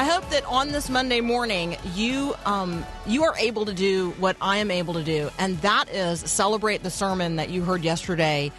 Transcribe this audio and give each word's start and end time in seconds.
I 0.00 0.04
hope 0.04 0.30
that 0.30 0.46
on 0.46 0.68
this 0.68 0.88
Monday 0.88 1.20
morning 1.20 1.76
you 1.94 2.34
um, 2.46 2.86
you 3.06 3.22
are 3.24 3.36
able 3.36 3.66
to 3.66 3.74
do 3.74 4.12
what 4.12 4.34
I 4.40 4.56
am 4.56 4.70
able 4.70 4.94
to 4.94 5.04
do, 5.04 5.28
and 5.38 5.58
that 5.58 5.90
is 5.90 6.20
celebrate 6.20 6.82
the 6.82 6.90
sermon 6.90 7.36
that 7.36 7.50
you 7.50 7.62
heard 7.62 7.84
yesterday 7.84 8.50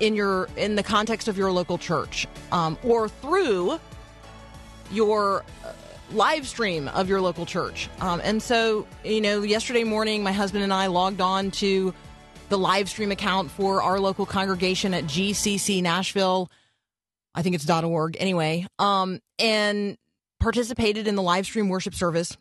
in 0.00 0.14
your 0.14 0.48
in 0.56 0.76
the 0.76 0.82
context 0.82 1.28
of 1.28 1.36
your 1.36 1.52
local 1.52 1.76
church, 1.76 2.26
um, 2.52 2.78
or 2.82 3.06
through 3.06 3.78
your 4.90 5.44
uh, 5.62 5.72
live 6.12 6.48
stream 6.48 6.88
of 6.88 7.06
your 7.06 7.20
local 7.20 7.44
church. 7.44 7.90
Um, 8.00 8.22
and 8.24 8.42
so, 8.42 8.86
you 9.04 9.20
know, 9.20 9.42
yesterday 9.42 9.84
morning, 9.84 10.22
my 10.22 10.32
husband 10.32 10.64
and 10.64 10.72
I 10.72 10.86
logged 10.86 11.20
on 11.20 11.50
to 11.50 11.92
the 12.48 12.56
live 12.56 12.88
stream 12.88 13.12
account 13.12 13.50
for 13.50 13.82
our 13.82 14.00
local 14.00 14.24
congregation 14.24 14.94
at 14.94 15.04
GCC 15.04 15.82
Nashville. 15.82 16.50
I 17.34 17.42
think 17.42 17.56
it's 17.56 17.68
.org 17.68 18.16
anyway. 18.18 18.66
Um, 18.78 19.20
and 19.38 19.98
participated 20.40 21.06
in 21.06 21.14
the 21.14 21.22
live 21.22 21.46
stream 21.46 21.68
worship 21.68 21.94
service. 21.94 22.36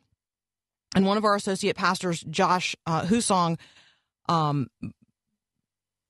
And 0.96 1.06
one 1.06 1.18
of 1.18 1.26
our 1.26 1.36
associate 1.36 1.76
pastors, 1.76 2.22
Josh 2.22 2.76
uh, 2.86 3.02
Husong, 3.04 3.60
um, 4.30 4.68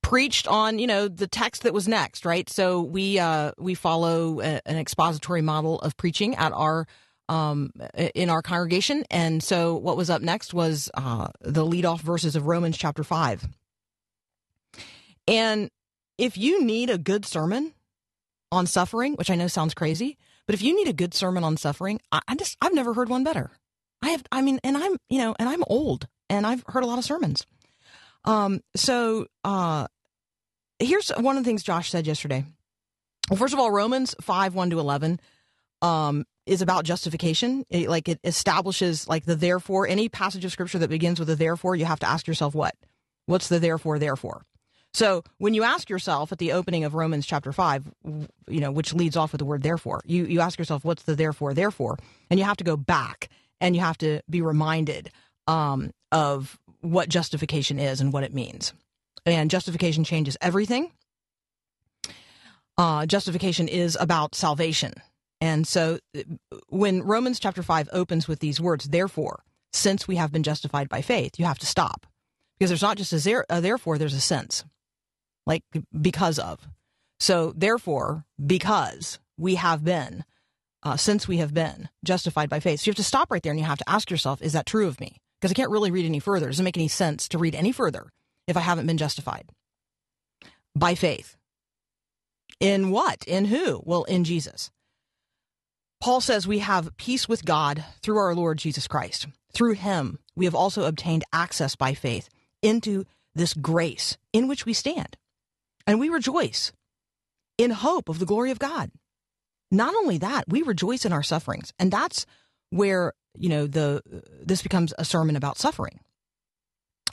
preached 0.03 0.47
on 0.47 0.79
you 0.79 0.87
know 0.87 1.09
the 1.09 1.27
text 1.27 1.63
that 1.63 1.73
was 1.73 1.87
next, 1.87 2.25
right? 2.25 2.49
So 2.49 2.81
we 2.81 3.19
uh, 3.19 3.51
we 3.57 3.73
follow 3.73 4.39
a, 4.39 4.61
an 4.65 4.77
expository 4.77 5.41
model 5.41 5.79
of 5.79 5.97
preaching 5.97 6.35
at 6.35 6.53
our 6.53 6.87
um, 7.27 7.71
in 8.15 8.29
our 8.29 8.41
congregation, 8.41 9.03
and 9.09 9.43
so 9.43 9.75
what 9.75 9.97
was 9.97 10.09
up 10.09 10.21
next 10.21 10.53
was 10.53 10.89
uh, 10.93 11.27
the 11.41 11.65
leadoff 11.65 11.99
verses 11.99 12.35
of 12.35 12.47
Romans 12.47 12.77
chapter 12.77 13.03
five. 13.03 13.45
And 15.27 15.69
if 16.17 16.37
you 16.37 16.63
need 16.63 16.89
a 16.89 16.97
good 16.97 17.25
sermon 17.25 17.73
on 18.49 18.65
suffering, 18.65 19.15
which 19.15 19.29
I 19.29 19.35
know 19.35 19.47
sounds 19.47 19.73
crazy, 19.73 20.17
but 20.47 20.55
if 20.55 20.63
you 20.63 20.75
need 20.75 20.87
a 20.87 20.93
good 20.93 21.13
sermon 21.13 21.43
on 21.43 21.57
suffering, 21.57 21.99
I, 22.11 22.21
I 22.27 22.35
just 22.35 22.57
I've 22.61 22.73
never 22.73 22.95
heard 22.95 23.09
one 23.09 23.23
better. 23.23 23.51
I 24.01 24.09
have 24.09 24.23
I 24.31 24.41
mean, 24.41 24.59
and 24.63 24.75
I'm 24.75 24.97
you 25.09 25.19
know, 25.19 25.35
and 25.37 25.47
I'm 25.47 25.63
old 25.67 26.07
and 26.29 26.47
I've 26.47 26.63
heard 26.67 26.83
a 26.83 26.87
lot 26.87 26.97
of 26.97 27.05
sermons. 27.05 27.45
Um, 28.25 28.61
so 28.75 29.27
uh 29.43 29.87
here's 30.79 31.09
one 31.09 31.37
of 31.37 31.43
the 31.43 31.47
things 31.47 31.63
Josh 31.63 31.91
said 31.91 32.07
yesterday. 32.07 32.45
Well, 33.29 33.37
first 33.37 33.53
of 33.53 33.59
all, 33.59 33.69
Romans 33.69 34.15
five 34.21 34.55
one 34.55 34.71
to 34.71 34.79
eleven 34.79 35.19
um 35.81 36.25
is 36.45 36.61
about 36.61 36.85
justification. 36.85 37.65
It, 37.69 37.89
like 37.89 38.07
it 38.07 38.19
establishes 38.23 39.07
like 39.07 39.25
the 39.25 39.35
therefore. 39.35 39.85
Any 39.87 40.09
passage 40.09 40.45
of 40.45 40.51
scripture 40.51 40.79
that 40.79 40.89
begins 40.89 41.19
with 41.19 41.29
a 41.29 41.35
therefore, 41.35 41.75
you 41.75 41.85
have 41.85 41.99
to 41.99 42.09
ask 42.09 42.25
yourself 42.25 42.55
what? 42.55 42.73
What's 43.25 43.49
the 43.49 43.59
therefore 43.59 43.99
therefore? 43.99 44.43
So 44.97 45.23
when 45.37 45.53
you 45.53 45.61
ask 45.61 45.91
yourself 45.91 46.31
at 46.31 46.39
the 46.39 46.53
opening 46.53 46.83
of 46.83 46.95
Romans 46.95 47.27
chapter 47.27 47.53
five, 47.53 47.87
you 48.03 48.59
know, 48.59 48.71
which 48.71 48.95
leads 48.95 49.15
off 49.15 49.31
with 49.31 49.37
the 49.37 49.45
word 49.45 49.61
therefore, 49.61 50.01
you, 50.05 50.25
you 50.25 50.39
ask 50.39 50.57
yourself, 50.57 50.83
what's 50.83 51.03
the 51.03 51.13
therefore, 51.13 51.53
therefore? 51.53 51.99
And 52.31 52.39
you 52.39 52.45
have 52.47 52.57
to 52.57 52.63
go 52.63 52.75
back 52.75 53.29
and 53.61 53.75
you 53.75 53.81
have 53.83 53.99
to 53.99 54.21
be 54.27 54.41
reminded 54.41 55.11
um, 55.45 55.91
of 56.11 56.57
what 56.81 57.09
justification 57.09 57.77
is 57.77 58.01
and 58.01 58.11
what 58.11 58.23
it 58.23 58.33
means. 58.33 58.73
And 59.23 59.51
justification 59.51 60.03
changes 60.03 60.35
everything. 60.41 60.91
Uh, 62.75 63.05
justification 63.05 63.67
is 63.67 63.95
about 63.99 64.33
salvation. 64.33 64.93
And 65.39 65.67
so 65.67 65.99
when 66.69 67.03
Romans 67.03 67.39
chapter 67.39 67.61
5 67.61 67.89
opens 67.93 68.27
with 68.27 68.39
these 68.39 68.59
words, 68.59 68.85
therefore, 68.85 69.43
since 69.71 70.07
we 70.07 70.15
have 70.15 70.31
been 70.31 70.41
justified 70.41 70.89
by 70.89 71.03
faith, 71.03 71.37
you 71.37 71.45
have 71.45 71.59
to 71.59 71.67
stop. 71.67 72.07
Because 72.57 72.71
there's 72.71 72.81
not 72.81 72.97
just 72.97 73.13
a, 73.13 73.19
there, 73.19 73.45
a 73.47 73.61
therefore, 73.61 73.99
there's 73.99 74.15
a 74.15 74.19
sense 74.19 74.63
like 75.47 75.63
because 75.99 76.37
of. 76.37 76.67
So 77.19 77.53
therefore, 77.55 78.25
because 78.45 79.17
we 79.37 79.55
have 79.55 79.83
been, 79.83 80.23
uh, 80.83 80.97
since 80.97 81.27
we 81.27 81.37
have 81.37 81.53
been 81.53 81.89
justified 82.05 82.49
by 82.49 82.59
faith, 82.59 82.81
so 82.81 82.87
you 82.87 82.91
have 82.91 82.97
to 82.97 83.03
stop 83.03 83.31
right 83.31 83.41
there 83.41 83.51
and 83.51 83.59
you 83.59 83.65
have 83.65 83.79
to 83.79 83.89
ask 83.89 84.11
yourself, 84.11 84.41
is 84.41 84.53
that 84.53 84.67
true 84.67 84.87
of 84.87 84.99
me? 84.99 85.17
Because 85.39 85.51
I 85.51 85.55
can't 85.55 85.71
really 85.71 85.89
read 85.89 86.05
any 86.05 86.19
further. 86.19 86.47
It 86.47 86.51
doesn't 86.51 86.65
make 86.65 86.77
any 86.77 86.87
sense 86.87 87.27
to 87.29 87.37
read 87.37 87.55
any 87.55 87.71
further 87.71 88.11
if 88.47 88.57
I 88.57 88.61
haven't 88.61 88.85
been 88.85 88.97
justified 88.97 89.49
by 90.75 90.93
faith. 90.93 91.35
In 92.59 92.91
what? 92.91 93.23
In 93.25 93.45
who? 93.45 93.81
Well, 93.85 94.03
in 94.03 94.23
Jesus. 94.23 94.69
Paul 95.99 96.21
says 96.21 96.47
we 96.47 96.59
have 96.59 96.95
peace 96.97 97.27
with 97.27 97.45
God 97.45 97.83
through 98.03 98.17
our 98.17 98.35
Lord 98.35 98.57
Jesus 98.59 98.87
Christ. 98.87 99.27
Through 99.53 99.73
him, 99.73 100.19
we 100.35 100.45
have 100.45 100.55
also 100.55 100.83
obtained 100.83 101.23
access 101.33 101.75
by 101.75 101.93
faith 101.93 102.29
into 102.61 103.05
this 103.33 103.53
grace 103.53 104.17
in 104.33 104.47
which 104.47 104.65
we 104.65 104.73
stand. 104.73 105.17
And 105.87 105.99
we 105.99 106.09
rejoice 106.09 106.73
in 107.57 107.71
hope 107.71 108.09
of 108.09 108.19
the 108.19 108.25
glory 108.25 108.51
of 108.51 108.59
God. 108.59 108.91
Not 109.71 109.95
only 109.95 110.17
that, 110.19 110.45
we 110.47 110.61
rejoice 110.61 111.05
in 111.05 111.13
our 111.13 111.23
sufferings. 111.23 111.73
And 111.79 111.91
that's 111.91 112.25
where, 112.69 113.13
you 113.37 113.49
know, 113.49 113.67
the 113.67 114.01
this 114.43 114.61
becomes 114.61 114.93
a 114.99 115.05
sermon 115.05 115.35
about 115.35 115.57
suffering. 115.57 115.99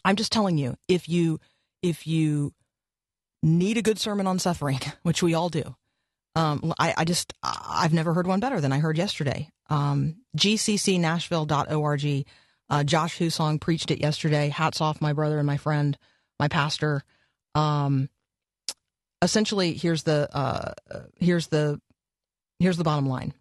I'm 0.04 0.16
just 0.16 0.32
telling 0.32 0.58
you, 0.58 0.76
if 0.88 1.08
you 1.08 1.40
if 1.82 2.06
you 2.06 2.52
need 3.42 3.76
a 3.76 3.82
good 3.82 3.98
sermon 3.98 4.26
on 4.26 4.38
suffering, 4.38 4.80
which 5.02 5.22
we 5.22 5.34
all 5.34 5.48
do, 5.48 5.74
um, 6.36 6.74
I, 6.78 6.94
I 6.98 7.04
just 7.04 7.32
I've 7.42 7.94
never 7.94 8.12
heard 8.14 8.26
one 8.26 8.40
better 8.40 8.60
than 8.60 8.72
I 8.72 8.78
heard 8.78 8.98
yesterday. 8.98 9.50
Um, 9.70 10.16
GCCNashville.org. 10.36 12.26
Uh, 12.70 12.82
Josh 12.82 13.18
Husong 13.18 13.60
preached 13.60 13.90
it 13.90 14.00
yesterday. 14.00 14.48
Hats 14.48 14.80
off, 14.80 15.00
my 15.00 15.12
brother 15.12 15.38
and 15.38 15.46
my 15.46 15.58
friend, 15.58 15.98
my 16.40 16.48
pastor. 16.48 17.04
Um, 17.54 18.08
essentially 19.24 19.74
here's 19.74 20.04
the 20.04 20.28
uh, 20.32 20.72
here's 21.18 21.48
the 21.48 21.80
here's 22.60 22.76
the 22.76 22.84
bottom 22.84 23.06
line. 23.06 23.34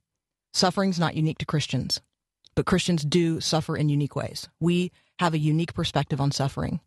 Suffering's 0.54 1.00
not 1.00 1.16
unique 1.16 1.40
to 1.40 1.46
christians 1.46 2.02
but 2.56 2.66
christians 2.66 3.04
do 3.04 3.40
suffer 3.40 3.76
in 3.76 3.90
unique 3.90 4.16
ways. 4.16 4.48
We 4.60 4.92
have 5.20 5.34
a 5.34 5.40
unique 5.40 5.74
perspective 5.74 6.20
on 6.20 6.32
suffering. 6.32 6.80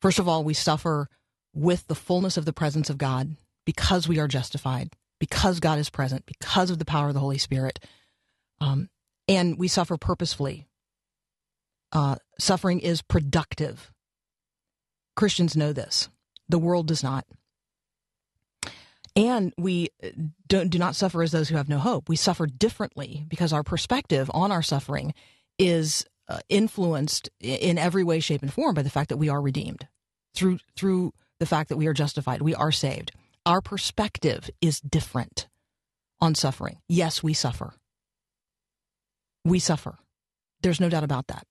First 0.00 0.18
of 0.18 0.28
all 0.28 0.44
we 0.44 0.54
suffer 0.54 1.08
with 1.54 1.86
the 1.86 1.94
fullness 1.94 2.36
of 2.36 2.44
the 2.44 2.52
presence 2.52 2.90
of 2.90 2.98
god 2.98 3.36
because 3.66 4.08
we 4.08 4.18
are 4.18 4.28
justified 4.28 4.90
because 5.18 5.60
god 5.60 5.78
is 5.78 5.90
present 5.90 6.24
because 6.26 6.70
of 6.70 6.78
the 6.78 6.84
power 6.84 7.08
of 7.08 7.14
the 7.14 7.20
holy 7.20 7.38
spirit. 7.38 7.78
Um, 8.60 8.88
and 9.28 9.58
we 9.58 9.68
suffer 9.68 9.96
purposefully. 9.96 10.66
Uh, 11.92 12.16
suffering 12.38 12.80
is 12.80 13.02
productive. 13.02 13.92
Christians 15.16 15.56
know 15.56 15.72
this. 15.72 16.08
The 16.48 16.58
world 16.58 16.86
does 16.88 17.02
not 17.02 17.26
and 19.16 19.52
we 19.58 19.88
uh, 20.02 20.08
don't, 20.48 20.70
do 20.70 20.78
not 20.78 20.96
suffer 20.96 21.22
as 21.22 21.32
those 21.32 21.48
who 21.48 21.56
have 21.56 21.68
no 21.68 21.78
hope. 21.78 22.08
We 22.08 22.16
suffer 22.16 22.46
differently 22.46 23.24
because 23.28 23.52
our 23.52 23.62
perspective 23.62 24.30
on 24.32 24.52
our 24.52 24.62
suffering 24.62 25.14
is 25.58 26.04
uh, 26.28 26.40
influenced 26.48 27.28
in 27.40 27.76
every 27.76 28.04
way, 28.04 28.20
shape, 28.20 28.42
and 28.42 28.52
form 28.52 28.74
by 28.74 28.82
the 28.82 28.90
fact 28.90 29.08
that 29.08 29.16
we 29.16 29.28
are 29.28 29.40
redeemed 29.40 29.88
through 30.34 30.58
through 30.76 31.12
the 31.40 31.46
fact 31.46 31.70
that 31.70 31.76
we 31.76 31.86
are 31.86 31.94
justified, 31.94 32.42
we 32.42 32.54
are 32.54 32.70
saved. 32.70 33.12
Our 33.46 33.60
perspective 33.60 34.50
is 34.60 34.80
different 34.80 35.48
on 36.20 36.34
suffering. 36.34 36.78
Yes, 36.88 37.22
we 37.22 37.32
suffer. 37.32 37.72
We 39.44 39.58
suffer. 39.58 39.98
There's 40.62 40.80
no 40.80 40.90
doubt 40.90 41.04
about 41.04 41.28
that. 41.28 41.46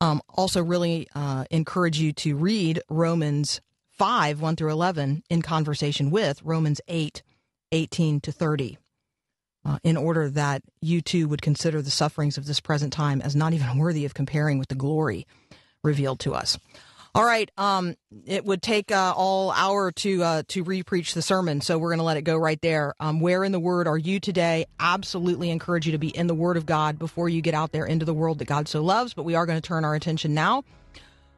Um, 0.00 0.22
also, 0.28 0.62
really 0.62 1.06
uh, 1.14 1.44
encourage 1.50 1.98
you 1.98 2.12
to 2.14 2.36
read 2.36 2.80
Romans 2.88 3.60
5, 3.98 4.40
1 4.40 4.56
through 4.56 4.70
11, 4.70 5.24
in 5.28 5.42
conversation 5.42 6.10
with 6.10 6.40
Romans 6.42 6.80
8, 6.86 7.22
18 7.72 8.20
to 8.20 8.32
30, 8.32 8.78
uh, 9.64 9.78
in 9.82 9.96
order 9.96 10.30
that 10.30 10.62
you 10.80 11.02
too 11.02 11.26
would 11.26 11.42
consider 11.42 11.82
the 11.82 11.90
sufferings 11.90 12.38
of 12.38 12.46
this 12.46 12.60
present 12.60 12.92
time 12.92 13.20
as 13.20 13.34
not 13.34 13.52
even 13.52 13.76
worthy 13.76 14.04
of 14.04 14.14
comparing 14.14 14.58
with 14.58 14.68
the 14.68 14.76
glory 14.76 15.26
revealed 15.82 16.20
to 16.20 16.34
us. 16.34 16.58
All 17.14 17.24
right. 17.24 17.50
Um, 17.58 17.96
it 18.26 18.44
would 18.44 18.62
take 18.62 18.92
uh, 18.92 19.12
all 19.16 19.50
hour 19.50 19.90
to 19.90 20.22
uh, 20.22 20.42
to 20.48 20.62
repreach 20.62 21.14
the 21.14 21.22
sermon, 21.22 21.60
so 21.60 21.76
we're 21.76 21.88
going 21.88 21.98
to 21.98 22.04
let 22.04 22.18
it 22.18 22.22
go 22.22 22.36
right 22.36 22.60
there. 22.60 22.94
Um, 23.00 23.18
where 23.18 23.42
in 23.42 23.50
the 23.50 23.58
Word 23.58 23.88
are 23.88 23.98
you 23.98 24.20
today? 24.20 24.66
Absolutely 24.78 25.50
encourage 25.50 25.86
you 25.86 25.92
to 25.92 25.98
be 25.98 26.16
in 26.16 26.28
the 26.28 26.34
Word 26.34 26.56
of 26.56 26.66
God 26.66 26.98
before 26.98 27.28
you 27.28 27.40
get 27.40 27.54
out 27.54 27.72
there 27.72 27.86
into 27.86 28.04
the 28.04 28.14
world 28.14 28.38
that 28.38 28.44
God 28.44 28.68
so 28.68 28.82
loves. 28.82 29.14
But 29.14 29.24
we 29.24 29.34
are 29.34 29.46
going 29.46 29.60
to 29.60 29.66
turn 29.66 29.84
our 29.84 29.94
attention 29.94 30.34
now, 30.34 30.62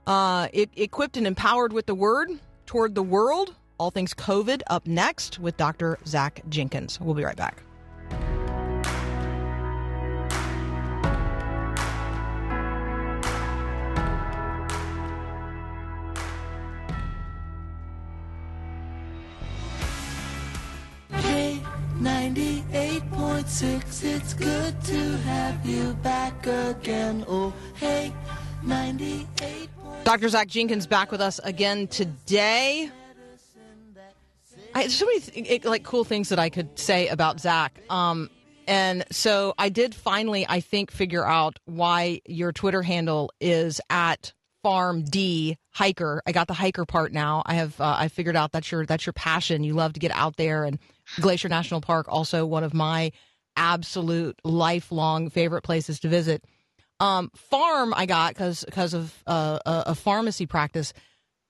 uh, 0.07 0.49
it, 0.53 0.69
equipped 0.77 1.17
and 1.17 1.27
empowered 1.27 1.73
with 1.73 1.87
the 1.87 1.95
Word 1.95 2.31
toward 2.71 2.95
the 2.95 3.03
world. 3.03 3.57
All 3.79 3.91
things 3.91 4.15
COVID 4.15 4.63
up 4.69 4.87
next 4.87 5.41
with 5.41 5.57
Dr. 5.57 5.99
Zach 6.07 6.41
Jenkins. 6.49 7.01
We'll 7.01 7.17
be 7.17 7.25
right 7.25 7.35
back. 7.35 7.65
Hey, 21.11 21.61
98.6, 21.99 24.05
it's 24.05 24.35
good 24.35 24.81
to 24.85 25.17
have 25.27 25.67
you 25.67 25.95
back 26.05 26.47
again. 26.47 27.25
Oh, 27.27 27.53
hey, 27.75 28.15
98. 28.63 29.70
Dr. 30.05 30.29
Zach 30.29 30.49
Jenkins 30.49 30.87
back 30.87 31.13
with 31.13 31.21
us 31.21 31.39
again 31.45 31.87
today. 31.87 32.91
I, 34.75 34.89
so 34.89 35.07
many 35.07 35.21
th- 35.21 35.65
like 35.65 35.83
cool 35.83 36.05
things 36.05 36.29
that 36.29 36.39
I 36.39 36.49
could 36.49 36.79
say 36.79 37.09
about 37.09 37.41
Zach. 37.41 37.81
Um, 37.91 38.31
and 38.67 39.05
so 39.11 39.55
I 39.59 39.69
did 39.69 39.95
finally, 39.95 40.47
I 40.49 40.61
think, 40.61 40.91
figure 40.91 41.25
out 41.25 41.59
why 41.65 42.21
your 42.25 42.53
Twitter 42.53 42.83
handle 42.83 43.33
is 43.41 43.81
at 43.91 44.33
Farm 44.63 45.03
D 45.03 45.57
Hiker. 45.73 46.23
I 46.27 46.33
got 46.33 46.47
the 46.47 46.55
hiker 46.55 46.85
part 46.85 47.13
now. 47.13 47.43
I 47.47 47.55
have 47.55 47.81
uh, 47.81 47.97
I 47.99 48.09
figured 48.09 48.37
out 48.37 48.53
that's 48.53 48.71
your 48.71 48.87
that's 48.87 49.07
your 49.07 49.13
passion. 49.13 49.65
You 49.65 49.75
love 49.75 49.95
to 49.95 50.01
get 50.01 50.13
out 50.13 50.37
there, 50.37 50.65
and 50.65 50.79
Glacier 51.21 51.49
National 51.49 51.81
Park 51.81 52.07
also 52.09 52.47
one 52.47 52.63
of 52.63 52.75
my 52.75 53.11
absolute 53.57 54.39
lifelong 54.45 55.31
favorite 55.31 55.63
places 55.63 55.99
to 56.01 56.09
visit. 56.09 56.45
Um, 57.01 57.31
farm 57.35 57.95
I 57.97 58.07
got 58.07 58.35
because 58.35 58.63
because 58.65 58.95
of 58.95 59.23
uh, 59.27 59.59
a, 59.65 59.83
a 59.89 59.95
pharmacy 59.95 60.47
practice. 60.47 60.93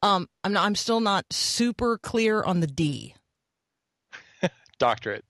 Um, 0.03 0.29
I'm 0.45 0.55
not, 0.55 0.65
I'm 0.65 0.77
still 0.77 1.01
not 1.01 1.27
super 1.31 1.99
clear 1.99 2.43
on 2.43 2.61
the 2.61 2.67
D. 2.67 3.15
Doctorate. 4.79 5.25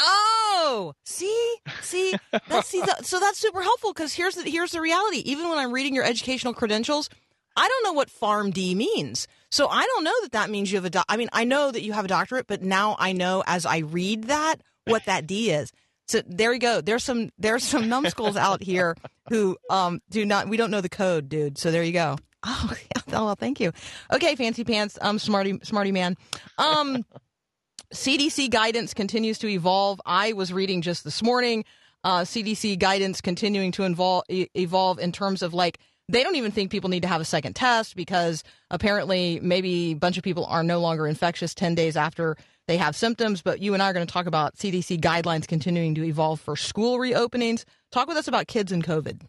Oh, 0.00 0.94
see, 1.04 1.56
see, 1.82 2.14
that's 2.48 2.68
see, 2.68 2.80
that, 2.80 3.04
so 3.04 3.20
that's 3.20 3.38
super 3.38 3.62
helpful 3.62 3.92
because 3.92 4.14
here's 4.14 4.34
the 4.34 4.48
here's 4.48 4.72
the 4.72 4.80
reality. 4.80 5.18
Even 5.18 5.48
when 5.48 5.58
I'm 5.58 5.72
reading 5.72 5.94
your 5.94 6.04
educational 6.04 6.54
credentials, 6.54 7.10
I 7.56 7.68
don't 7.68 7.84
know 7.84 7.92
what 7.92 8.08
PharmD 8.08 8.74
means. 8.74 9.28
So 9.50 9.68
I 9.68 9.84
don't 9.84 10.04
know 10.04 10.14
that 10.22 10.32
that 10.32 10.50
means 10.50 10.72
you 10.72 10.78
have 10.78 10.84
a. 10.84 10.90
Do- 10.90 11.02
I 11.08 11.16
mean, 11.16 11.28
I 11.32 11.44
know 11.44 11.70
that 11.70 11.82
you 11.82 11.92
have 11.92 12.04
a 12.04 12.08
doctorate, 12.08 12.46
but 12.46 12.62
now 12.62 12.96
I 12.98 13.12
know 13.12 13.44
as 13.46 13.66
I 13.66 13.78
read 13.78 14.24
that 14.24 14.56
what 14.86 15.04
that 15.04 15.26
D 15.26 15.50
is. 15.50 15.72
So 16.06 16.22
there 16.26 16.52
you 16.52 16.58
go. 16.58 16.80
There's 16.80 17.02
some 17.04 17.30
there's 17.38 17.64
some 17.64 17.88
numbskulls 17.88 18.36
out 18.36 18.62
here 18.62 18.96
who 19.30 19.56
um 19.70 20.00
do 20.10 20.24
not 20.26 20.48
we 20.48 20.56
don't 20.56 20.70
know 20.70 20.80
the 20.80 20.88
code, 20.88 21.28
dude. 21.28 21.58
So 21.58 21.70
there 21.70 21.82
you 21.82 21.92
go. 21.92 22.16
Oh, 22.46 22.72
oh 23.14 23.24
well, 23.24 23.36
thank 23.36 23.58
you. 23.58 23.72
Okay, 24.12 24.36
fancy 24.36 24.64
pants, 24.64 24.98
um, 25.00 25.18
smarty 25.18 25.58
smarty 25.62 25.92
man. 25.92 26.16
Um. 26.58 27.04
CDC 27.92 28.50
guidance 28.50 28.92
continues 28.92 29.38
to 29.38 29.48
evolve. 29.48 30.00
I 30.04 30.32
was 30.32 30.52
reading 30.52 30.82
just 30.82 31.04
this 31.04 31.22
morning, 31.22 31.64
uh, 32.02 32.22
CDC 32.22 32.78
guidance 32.78 33.20
continuing 33.20 33.70
to 33.72 33.84
involve, 33.84 34.24
e- 34.28 34.48
evolve 34.54 34.98
in 34.98 35.12
terms 35.12 35.42
of 35.42 35.54
like, 35.54 35.78
they 36.08 36.24
don't 36.24 36.34
even 36.34 36.50
think 36.50 36.72
people 36.72 36.90
need 36.90 37.02
to 37.02 37.08
have 37.08 37.20
a 37.20 37.24
second 37.24 37.54
test 37.54 37.94
because 37.94 38.42
apparently 38.70 39.38
maybe 39.40 39.92
a 39.92 39.94
bunch 39.94 40.18
of 40.18 40.24
people 40.24 40.44
are 40.46 40.64
no 40.64 40.80
longer 40.80 41.06
infectious 41.06 41.54
10 41.54 41.76
days 41.76 41.96
after 41.96 42.36
they 42.66 42.76
have 42.76 42.96
symptoms. 42.96 43.42
But 43.42 43.60
you 43.60 43.74
and 43.74 43.82
I 43.82 43.90
are 43.90 43.92
going 43.92 44.06
to 44.06 44.12
talk 44.12 44.26
about 44.26 44.56
CDC 44.56 45.00
guidelines 45.00 45.46
continuing 45.46 45.94
to 45.96 46.04
evolve 46.04 46.40
for 46.40 46.56
school 46.56 46.98
reopenings. 46.98 47.64
Talk 47.92 48.08
with 48.08 48.16
us 48.16 48.28
about 48.28 48.46
kids 48.46 48.72
and 48.72 48.84
COVID. 48.84 49.20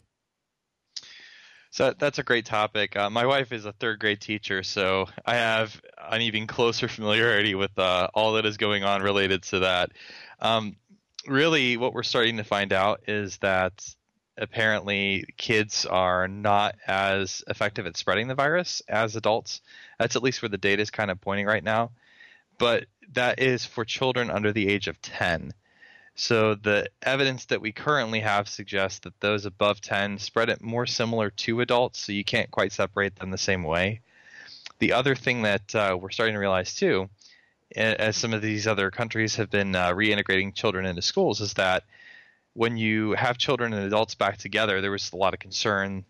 So 1.75 1.93
that's 1.99 2.19
a 2.19 2.23
great 2.23 2.45
topic. 2.45 2.95
Uh, 2.95 3.09
my 3.09 3.25
wife 3.25 3.51
is 3.51 3.65
a 3.65 3.73
third 3.73 3.99
grade 3.99 4.21
teacher, 4.21 4.63
so 4.63 5.07
I 5.25 5.35
have 5.35 5.81
an 6.09 6.21
even 6.21 6.47
closer 6.47 6.87
familiarity 6.87 7.53
with 7.53 7.77
uh, 7.77 8.07
all 8.13 8.33
that 8.33 8.45
is 8.45 8.55
going 8.55 8.85
on 8.85 9.01
related 9.01 9.43
to 9.43 9.59
that. 9.59 9.91
Um, 10.39 10.77
really, 11.27 11.75
what 11.75 11.93
we're 11.93 12.03
starting 12.03 12.37
to 12.37 12.45
find 12.45 12.71
out 12.71 13.01
is 13.07 13.39
that 13.39 13.85
apparently 14.37 15.25
kids 15.35 15.85
are 15.85 16.29
not 16.29 16.75
as 16.87 17.43
effective 17.47 17.85
at 17.85 17.97
spreading 17.97 18.29
the 18.29 18.35
virus 18.35 18.81
as 18.87 19.17
adults. 19.17 19.61
That's 19.99 20.15
at 20.15 20.23
least 20.23 20.41
where 20.41 20.49
the 20.49 20.57
data 20.57 20.81
is 20.81 20.91
kind 20.91 21.11
of 21.11 21.19
pointing 21.19 21.45
right 21.45 21.63
now. 21.63 21.91
But 22.57 22.85
that 23.13 23.39
is 23.39 23.65
for 23.65 23.85
children 23.85 24.29
under 24.29 24.51
the 24.51 24.67
age 24.67 24.87
of 24.87 25.01
10. 25.01 25.53
So 26.15 26.55
the 26.55 26.89
evidence 27.01 27.45
that 27.45 27.61
we 27.61 27.73
currently 27.73 28.21
have 28.21 28.47
suggests 28.47 28.99
that 28.99 29.19
those 29.19 29.45
above 29.45 29.81
10 29.81 30.17
spread 30.19 30.49
it 30.49 30.61
more 30.61 30.85
similar 30.85 31.29
to 31.29 31.61
adults, 31.61 31.99
so 31.99 32.13
you 32.13 32.23
can't 32.23 32.51
quite 32.51 32.71
separate 32.71 33.17
them 33.17 33.31
the 33.31 33.37
same 33.37 33.63
way. 33.63 34.01
The 34.79 34.93
other 34.93 35.15
thing 35.15 35.41
that 35.41 35.75
uh, 35.75 35.97
we're 35.99 36.11
starting 36.11 36.35
to 36.35 36.39
realize 36.39 36.73
too, 36.73 37.09
as 37.75 38.15
some 38.15 38.33
of 38.33 38.41
these 38.41 38.65
other 38.67 38.91
countries 38.91 39.35
have 39.35 39.49
been 39.49 39.75
uh, 39.75 39.91
reintegrating 39.91 40.55
children 40.55 40.85
into 40.85 41.01
schools, 41.01 41.41
is 41.41 41.53
that 41.55 41.83
when 42.53 42.77
you 42.77 43.11
have 43.13 43.37
children 43.37 43.73
and 43.73 43.85
adults 43.85 44.15
back 44.15 44.37
together, 44.37 44.79
there 44.79 44.91
was 44.91 45.11
a 45.11 45.17
lot 45.17 45.33
of 45.33 45.39
concern 45.39 46.05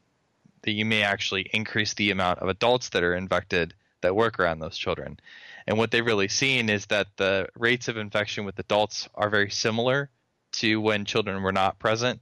that 0.62 0.72
you 0.72 0.86
may 0.86 1.02
actually 1.02 1.50
increase 1.54 1.96
the 1.96 2.12
amount 2.12 2.40
of 2.40 2.50
adults 2.50 2.90
that 2.90 3.04
are 3.04 3.16
infected 3.16 3.74
that 4.06 4.16
work 4.16 4.40
around 4.40 4.60
those 4.60 4.78
children. 4.78 5.20
And 5.68 5.78
what 5.78 5.92
they've 5.92 6.06
really 6.06 6.28
seen 6.28 6.70
is 6.70 6.86
that 6.88 7.08
the 7.18 7.48
rates 7.58 7.88
of 7.88 7.98
infection 7.98 8.46
with 8.46 8.60
adults 8.60 9.10
are 9.16 9.30
very 9.30 9.50
similar 9.50 10.10
to 10.54 10.80
when 10.80 11.06
children 11.06 11.44
were 11.44 11.52
not 11.52 11.80
present. 11.80 12.22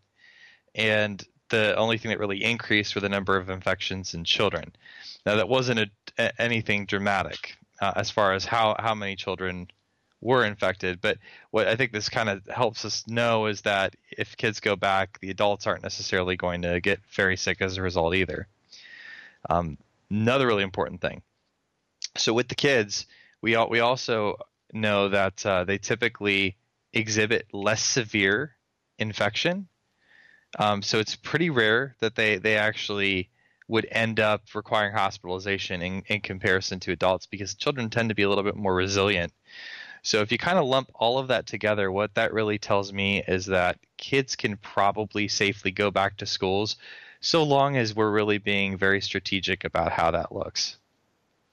And 0.76 1.24
the 1.50 1.76
only 1.76 1.98
thing 1.98 2.10
that 2.10 2.20
really 2.20 2.44
increased 2.44 2.96
were 2.96 3.02
the 3.02 3.10
number 3.10 3.38
of 3.38 3.50
infections 3.50 4.14
in 4.14 4.24
children. 4.24 4.74
Now, 5.26 5.36
that 5.36 5.50
wasn't 5.50 5.80
a, 5.80 5.90
a- 6.18 6.42
anything 6.42 6.86
dramatic 6.86 7.56
uh, 7.82 7.94
as 7.96 8.10
far 8.10 8.34
as 8.34 8.46
how, 8.46 8.76
how 8.80 8.96
many 8.96 9.16
children 9.16 9.68
were 10.22 10.46
infected. 10.46 11.02
But 11.02 11.18
what 11.52 11.68
I 11.68 11.76
think 11.76 11.92
this 11.92 12.10
kind 12.10 12.30
of 12.30 12.46
helps 12.48 12.86
us 12.86 13.06
know 13.08 13.48
is 13.48 13.62
that 13.62 13.96
if 14.10 14.38
kids 14.38 14.62
go 14.62 14.76
back, 14.76 15.20
the 15.20 15.30
adults 15.30 15.68
aren't 15.68 15.84
necessarily 15.84 16.38
going 16.38 16.62
to 16.62 16.80
get 16.80 17.00
very 17.12 17.38
sick 17.38 17.62
as 17.62 17.78
a 17.78 17.82
result 17.82 18.16
either. 18.16 18.48
Um, 19.50 19.78
another 20.10 20.48
really 20.48 20.64
important 20.64 21.02
thing. 21.02 21.22
So 22.16 22.34
with 22.34 22.48
the 22.48 22.56
kids, 22.56 23.06
we 23.42 23.58
we 23.70 23.80
also 23.80 24.38
know 24.72 25.10
that 25.10 25.46
uh, 25.46 25.64
they 25.64 25.78
typically 25.78 26.58
exhibit 26.94 27.48
less 27.54 27.84
severe 27.84 28.56
infection. 29.00 29.68
Um, 30.60 30.82
so 30.82 31.00
it's 31.00 31.16
pretty 31.16 31.50
rare 31.50 31.96
that 32.00 32.16
they 32.16 32.38
they 32.38 32.58
actually 32.58 33.30
would 33.68 33.88
end 33.92 34.20
up 34.20 34.44
requiring 34.54 34.94
hospitalization 34.94 35.82
in, 35.82 36.04
in 36.08 36.22
comparison 36.22 36.80
to 36.82 36.92
adults 36.92 37.26
because 37.26 37.56
children 37.56 37.90
tend 37.90 38.10
to 38.10 38.16
be 38.16 38.24
a 38.24 38.30
little 38.30 38.44
bit 38.44 38.56
more 38.56 38.76
resilient. 38.76 39.34
So 40.04 40.20
if 40.20 40.32
you 40.32 40.38
kind 40.38 40.60
of 40.60 40.66
lump 40.66 40.92
all 40.96 41.18
of 41.18 41.30
that 41.30 41.48
together, 41.48 41.92
what 41.92 42.14
that 42.16 42.34
really 42.34 42.58
tells 42.58 42.92
me 42.92 43.24
is 43.26 43.46
that 43.46 43.80
kids 43.98 44.36
can 44.36 44.58
probably 44.58 45.30
safely 45.30 45.72
go 45.72 45.92
back 45.92 46.18
to 46.18 46.26
schools 46.26 46.76
so 47.22 47.44
long 47.44 47.78
as 47.78 47.96
we're 47.96 48.12
really 48.12 48.38
being 48.38 48.78
very 48.78 49.00
strategic 49.00 49.64
about 49.64 49.94
how 49.94 50.12
that 50.12 50.34
looks. 50.34 50.78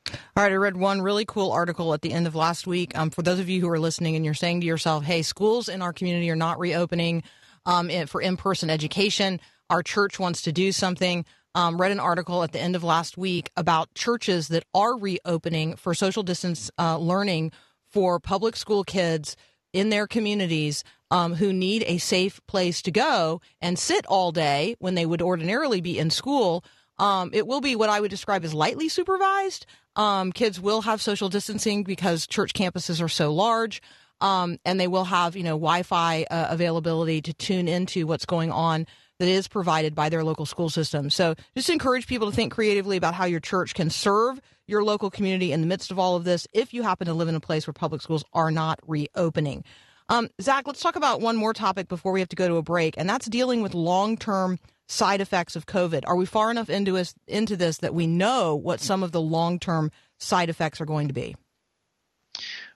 All 0.08 0.42
right, 0.44 0.52
I 0.52 0.56
read 0.56 0.76
one 0.76 1.02
really 1.02 1.24
cool 1.24 1.52
article 1.52 1.92
at 1.94 2.02
the 2.02 2.12
end 2.12 2.26
of 2.26 2.34
last 2.34 2.66
week. 2.66 2.96
Um, 2.98 3.10
for 3.10 3.22
those 3.22 3.38
of 3.38 3.48
you 3.48 3.60
who 3.60 3.68
are 3.68 3.78
listening 3.78 4.16
and 4.16 4.24
you're 4.24 4.34
saying 4.34 4.60
to 4.60 4.66
yourself, 4.66 5.04
hey, 5.04 5.22
schools 5.22 5.68
in 5.68 5.82
our 5.82 5.92
community 5.92 6.30
are 6.30 6.36
not 6.36 6.58
reopening 6.58 7.22
um, 7.66 7.90
for 8.06 8.20
in 8.22 8.36
person 8.36 8.70
education, 8.70 9.40
our 9.68 9.82
church 9.82 10.18
wants 10.18 10.42
to 10.42 10.52
do 10.52 10.72
something. 10.72 11.24
Um, 11.54 11.80
read 11.80 11.92
an 11.92 12.00
article 12.00 12.42
at 12.42 12.52
the 12.52 12.60
end 12.60 12.76
of 12.76 12.84
last 12.84 13.18
week 13.18 13.50
about 13.56 13.92
churches 13.94 14.48
that 14.48 14.64
are 14.72 14.96
reopening 14.96 15.76
for 15.76 15.94
social 15.94 16.22
distance 16.22 16.70
uh, 16.78 16.96
learning 16.96 17.52
for 17.90 18.20
public 18.20 18.54
school 18.56 18.84
kids 18.84 19.36
in 19.72 19.90
their 19.90 20.06
communities 20.06 20.84
um, 21.10 21.34
who 21.34 21.52
need 21.52 21.84
a 21.86 21.98
safe 21.98 22.40
place 22.46 22.82
to 22.82 22.90
go 22.90 23.40
and 23.60 23.78
sit 23.78 24.06
all 24.06 24.30
day 24.32 24.76
when 24.78 24.94
they 24.94 25.06
would 25.06 25.22
ordinarily 25.22 25.80
be 25.80 25.98
in 25.98 26.10
school. 26.10 26.64
Um, 26.98 27.30
it 27.32 27.46
will 27.46 27.60
be 27.60 27.74
what 27.74 27.90
I 27.90 28.00
would 28.00 28.10
describe 28.10 28.44
as 28.44 28.54
lightly 28.54 28.88
supervised. 28.88 29.66
Um, 30.00 30.32
kids 30.32 30.58
will 30.58 30.80
have 30.80 31.02
social 31.02 31.28
distancing 31.28 31.84
because 31.84 32.26
church 32.26 32.54
campuses 32.54 33.02
are 33.02 33.08
so 33.08 33.34
large. 33.34 33.82
Um, 34.22 34.58
and 34.64 34.80
they 34.80 34.88
will 34.88 35.04
have, 35.04 35.36
you 35.36 35.42
know, 35.42 35.56
Wi-Fi 35.56 36.24
uh, 36.30 36.46
availability 36.48 37.20
to 37.20 37.34
tune 37.34 37.68
into 37.68 38.06
what's 38.06 38.24
going 38.24 38.50
on 38.50 38.86
that 39.18 39.28
is 39.28 39.46
provided 39.46 39.94
by 39.94 40.08
their 40.08 40.24
local 40.24 40.46
school 40.46 40.70
system. 40.70 41.10
So 41.10 41.34
just 41.54 41.68
encourage 41.68 42.06
people 42.06 42.30
to 42.30 42.34
think 42.34 42.50
creatively 42.50 42.96
about 42.96 43.12
how 43.12 43.26
your 43.26 43.40
church 43.40 43.74
can 43.74 43.90
serve 43.90 44.40
your 44.66 44.84
local 44.84 45.10
community 45.10 45.52
in 45.52 45.60
the 45.60 45.66
midst 45.66 45.90
of 45.90 45.98
all 45.98 46.16
of 46.16 46.24
this 46.24 46.46
if 46.54 46.72
you 46.72 46.82
happen 46.82 47.06
to 47.06 47.14
live 47.14 47.28
in 47.28 47.34
a 47.34 47.40
place 47.40 47.66
where 47.66 47.74
public 47.74 48.00
schools 48.00 48.24
are 48.32 48.50
not 48.50 48.78
reopening. 48.86 49.64
Um, 50.08 50.30
Zach, 50.40 50.66
let's 50.66 50.80
talk 50.80 50.96
about 50.96 51.20
one 51.20 51.36
more 51.36 51.52
topic 51.52 51.88
before 51.88 52.12
we 52.12 52.20
have 52.20 52.28
to 52.30 52.36
go 52.36 52.48
to 52.48 52.56
a 52.56 52.62
break, 52.62 52.94
and 52.96 53.08
that's 53.08 53.26
dealing 53.26 53.60
with 53.60 53.74
long 53.74 54.16
term 54.16 54.58
side 54.90 55.20
effects 55.20 55.56
of 55.56 55.66
COVID? 55.66 56.02
Are 56.06 56.16
we 56.16 56.26
far 56.26 56.50
enough 56.50 56.68
into 56.68 56.96
us 56.96 57.14
into 57.26 57.56
this 57.56 57.78
that 57.78 57.94
we 57.94 58.06
know 58.06 58.56
what 58.56 58.80
some 58.80 59.02
of 59.02 59.12
the 59.12 59.20
long 59.20 59.58
term 59.58 59.90
side 60.18 60.48
effects 60.48 60.80
are 60.80 60.86
going 60.86 61.08
to 61.08 61.14
be? 61.14 61.36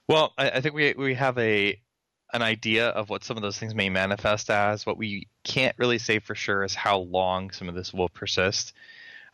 Well, 0.07 0.33
I, 0.37 0.51
I 0.51 0.61
think 0.61 0.75
we 0.75 0.93
we 0.97 1.13
have 1.15 1.37
a 1.37 1.79
an 2.33 2.41
idea 2.41 2.89
of 2.89 3.09
what 3.09 3.23
some 3.23 3.37
of 3.37 3.43
those 3.43 3.57
things 3.57 3.75
may 3.75 3.89
manifest 3.89 4.49
as. 4.49 4.85
What 4.85 4.97
we 4.97 5.27
can't 5.43 5.77
really 5.77 5.99
say 5.99 6.19
for 6.19 6.35
sure 6.35 6.63
is 6.63 6.73
how 6.73 6.99
long 6.99 7.51
some 7.51 7.69
of 7.69 7.75
this 7.75 7.93
will 7.93 8.09
persist. 8.09 8.73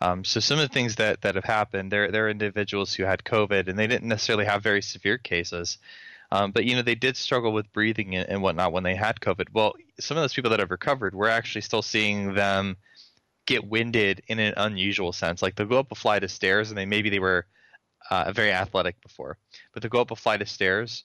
Um, 0.01 0.23
so 0.23 0.39
some 0.39 0.57
of 0.59 0.67
the 0.67 0.73
things 0.73 0.95
that, 0.95 1.21
that 1.21 1.35
have 1.35 1.45
happened, 1.45 1.91
there 1.91 2.11
there 2.11 2.25
are 2.25 2.29
individuals 2.29 2.93
who 2.93 3.03
had 3.03 3.23
COVID 3.23 3.67
and 3.67 3.77
they 3.77 3.87
didn't 3.87 4.07
necessarily 4.07 4.45
have 4.45 4.63
very 4.63 4.81
severe 4.81 5.17
cases, 5.17 5.77
um, 6.31 6.51
but 6.51 6.65
you 6.65 6.75
know 6.75 6.81
they 6.81 6.95
did 6.95 7.17
struggle 7.17 7.51
with 7.51 7.71
breathing 7.73 8.15
and, 8.15 8.41
whatnot 8.41 8.71
when 8.71 8.83
they 8.83 8.95
had 8.95 9.19
COVID. 9.19 9.47
Well, 9.53 9.73
some 9.99 10.17
of 10.17 10.23
those 10.23 10.33
people 10.33 10.51
that 10.51 10.59
have 10.59 10.71
recovered, 10.71 11.13
we're 11.13 11.27
actually 11.27 11.61
still 11.61 11.81
seeing 11.81 12.33
them 12.33 12.77
get 13.45 13.67
winded 13.67 14.21
in 14.27 14.39
an 14.39 14.53
unusual 14.57 15.11
sense. 15.11 15.41
Like 15.41 15.55
they'll 15.55 15.67
go 15.67 15.79
up 15.79 15.91
a 15.91 15.95
flight 15.95 16.23
of 16.23 16.31
stairs 16.31 16.69
and 16.69 16.77
they 16.77 16.85
maybe 16.85 17.09
they 17.09 17.19
were 17.19 17.45
uh, 18.09 18.31
very 18.31 18.51
athletic 18.51 19.01
before, 19.01 19.37
but 19.73 19.81
they'll 19.81 19.89
go 19.89 20.01
up 20.01 20.11
a 20.11 20.15
flight 20.15 20.41
of 20.41 20.49
stairs 20.49 21.03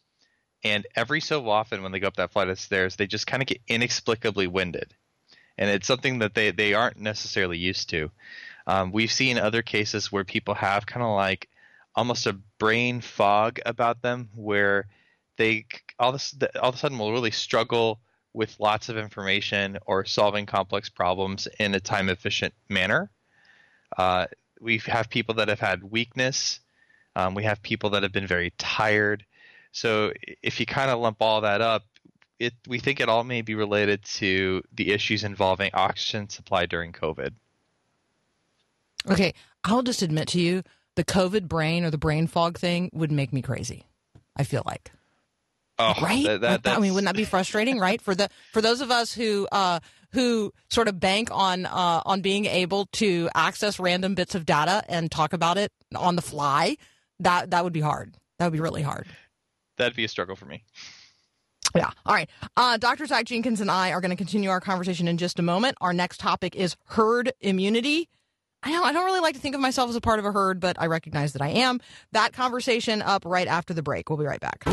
and 0.64 0.86
every 0.96 1.20
so 1.20 1.48
often 1.48 1.82
when 1.82 1.92
they 1.92 2.00
go 2.00 2.08
up 2.08 2.16
that 2.16 2.32
flight 2.32 2.48
of 2.48 2.58
stairs, 2.58 2.96
they 2.96 3.06
just 3.06 3.26
kind 3.26 3.42
of 3.42 3.46
get 3.46 3.60
inexplicably 3.68 4.46
winded, 4.46 4.94
and 5.58 5.70
it's 5.70 5.86
something 5.86 6.18
that 6.20 6.34
they 6.34 6.50
they 6.50 6.74
aren't 6.74 6.98
necessarily 6.98 7.58
used 7.58 7.90
to. 7.90 8.10
Um, 8.66 8.90
we've 8.90 9.12
seen 9.12 9.38
other 9.38 9.62
cases 9.62 10.10
where 10.10 10.24
people 10.24 10.54
have 10.54 10.86
kind 10.86 11.04
of 11.04 11.14
like 11.14 11.48
almost 11.94 12.26
a 12.26 12.38
brain 12.58 13.00
fog 13.00 13.60
about 13.64 14.02
them, 14.02 14.28
where 14.34 14.88
they 15.36 15.66
all 15.98 16.14
a, 16.14 16.60
all 16.60 16.68
of 16.70 16.74
a 16.74 16.78
sudden 16.78 16.98
will 16.98 17.12
really 17.12 17.30
struggle 17.30 18.00
with 18.32 18.58
lots 18.60 18.88
of 18.88 18.98
information 18.98 19.78
or 19.86 20.04
solving 20.04 20.44
complex 20.44 20.88
problems 20.88 21.48
in 21.58 21.74
a 21.74 21.80
time 21.80 22.08
efficient 22.08 22.52
manner. 22.68 23.10
Uh, 23.96 24.26
we 24.60 24.78
have 24.86 25.08
people 25.08 25.34
that 25.36 25.48
have 25.48 25.60
had 25.60 25.82
weakness. 25.82 26.60
Um, 27.14 27.34
we 27.34 27.44
have 27.44 27.62
people 27.62 27.90
that 27.90 28.02
have 28.02 28.12
been 28.12 28.26
very 28.26 28.52
tired. 28.58 29.24
So 29.72 30.12
if 30.42 30.60
you 30.60 30.66
kind 30.66 30.90
of 30.90 30.98
lump 30.98 31.16
all 31.20 31.40
that 31.42 31.60
up, 31.60 31.84
it 32.38 32.52
we 32.68 32.78
think 32.78 33.00
it 33.00 33.08
all 33.08 33.24
may 33.24 33.40
be 33.40 33.54
related 33.54 34.04
to 34.04 34.62
the 34.74 34.92
issues 34.92 35.24
involving 35.24 35.70
oxygen 35.72 36.28
supply 36.28 36.66
during 36.66 36.92
COVID. 36.92 37.32
Okay, 39.10 39.32
I'll 39.64 39.82
just 39.82 40.02
admit 40.02 40.28
to 40.28 40.40
you, 40.40 40.62
the 40.96 41.04
COVID 41.04 41.48
brain 41.48 41.84
or 41.84 41.90
the 41.90 41.98
brain 41.98 42.26
fog 42.26 42.58
thing 42.58 42.90
would 42.92 43.12
make 43.12 43.32
me 43.32 43.40
crazy. 43.40 43.86
I 44.36 44.44
feel 44.44 44.62
like. 44.66 44.92
Oh, 45.78 45.94
right? 46.02 46.24
that- 46.24 46.40
that- 46.62 46.66
I 46.76 46.78
mean, 46.80 46.94
wouldn't 46.94 47.06
that 47.08 47.16
be 47.16 47.24
frustrating, 47.24 47.78
right? 47.78 48.00
For 48.00 48.14
the 48.14 48.28
for 48.52 48.60
those 48.62 48.80
of 48.80 48.90
us 48.90 49.12
who 49.12 49.46
uh, 49.52 49.80
who 50.12 50.52
sort 50.70 50.88
of 50.88 50.98
bank 50.98 51.28
on 51.30 51.66
uh, 51.66 52.02
on 52.06 52.20
being 52.22 52.46
able 52.46 52.86
to 52.92 53.28
access 53.34 53.78
random 53.78 54.14
bits 54.14 54.34
of 54.34 54.46
data 54.46 54.82
and 54.88 55.10
talk 55.10 55.32
about 55.32 55.58
it 55.58 55.70
on 55.94 56.16
the 56.16 56.22
fly, 56.22 56.76
that 57.20 57.50
that 57.50 57.62
would 57.64 57.72
be 57.74 57.80
hard. 57.80 58.14
That 58.38 58.46
would 58.46 58.52
be 58.54 58.60
really 58.60 58.82
hard. 58.82 59.06
that'd 59.78 59.96
be 59.96 60.04
a 60.04 60.08
struggle 60.08 60.36
for 60.36 60.46
me. 60.46 60.62
Yeah. 61.74 61.90
All 62.06 62.14
right. 62.14 62.30
Uh, 62.56 62.78
Dr. 62.78 63.04
Zach 63.04 63.26
Jenkins 63.26 63.60
and 63.60 63.70
I 63.70 63.92
are 63.92 64.00
going 64.00 64.10
to 64.10 64.16
continue 64.16 64.48
our 64.48 64.60
conversation 64.60 65.08
in 65.08 65.18
just 65.18 65.38
a 65.38 65.42
moment. 65.42 65.76
Our 65.82 65.92
next 65.92 66.20
topic 66.20 66.56
is 66.56 66.74
herd 66.86 67.32
immunity. 67.40 68.08
I 68.66 68.70
know 68.72 68.82
I 68.82 68.92
don't 68.92 69.04
really 69.04 69.20
like 69.20 69.36
to 69.36 69.40
think 69.40 69.54
of 69.54 69.60
myself 69.60 69.90
as 69.90 69.94
a 69.94 70.00
part 70.00 70.18
of 70.18 70.24
a 70.24 70.32
herd, 70.32 70.58
but 70.58 70.74
I 70.80 70.86
recognize 70.86 71.34
that 71.34 71.40
I 71.40 71.50
am. 71.50 71.80
That 72.10 72.32
conversation 72.32 73.00
up 73.00 73.24
right 73.24 73.46
after 73.46 73.72
the 73.72 73.80
break. 73.80 74.10
We'll 74.10 74.18
be 74.18 74.24
right 74.24 74.40
back. 74.40 74.64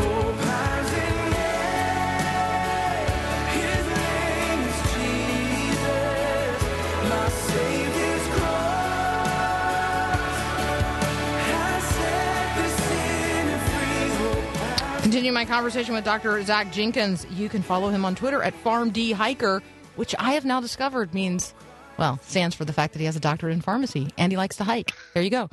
Continue 15.02 15.30
my 15.30 15.44
conversation 15.44 15.94
with 15.94 16.04
Dr. 16.04 16.42
Zach 16.42 16.72
Jenkins. 16.72 17.28
You 17.30 17.48
can 17.48 17.62
follow 17.62 17.90
him 17.90 18.04
on 18.04 18.16
Twitter 18.16 18.42
at 18.42 18.60
PharmDHiker, 18.64 19.62
which 19.94 20.16
I 20.18 20.32
have 20.32 20.44
now 20.44 20.60
discovered 20.60 21.14
means, 21.14 21.54
well, 21.98 22.18
stands 22.22 22.54
for 22.54 22.64
the 22.64 22.72
fact 22.72 22.92
that 22.92 22.98
he 22.98 23.06
has 23.06 23.16
a 23.16 23.20
doctorate 23.20 23.54
in 23.54 23.60
pharmacy 23.60 24.10
and 24.18 24.32
he 24.32 24.36
likes 24.36 24.56
to 24.56 24.64
hike. 24.64 24.92
There 25.14 25.22
you 25.22 25.30
go. 25.30 25.48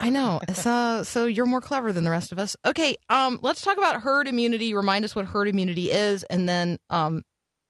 I 0.00 0.10
know. 0.10 0.40
So, 0.52 1.02
so 1.04 1.26
you're 1.26 1.46
more 1.46 1.60
clever 1.60 1.92
than 1.92 2.04
the 2.04 2.10
rest 2.10 2.32
of 2.32 2.38
us. 2.38 2.56
Okay, 2.66 2.96
um, 3.08 3.38
let's 3.42 3.62
talk 3.62 3.78
about 3.78 4.02
herd 4.02 4.26
immunity. 4.26 4.74
Remind 4.74 5.04
us 5.04 5.14
what 5.14 5.24
herd 5.24 5.48
immunity 5.48 5.90
is, 5.90 6.24
and 6.24 6.48
then 6.48 6.78
um, 6.90 7.22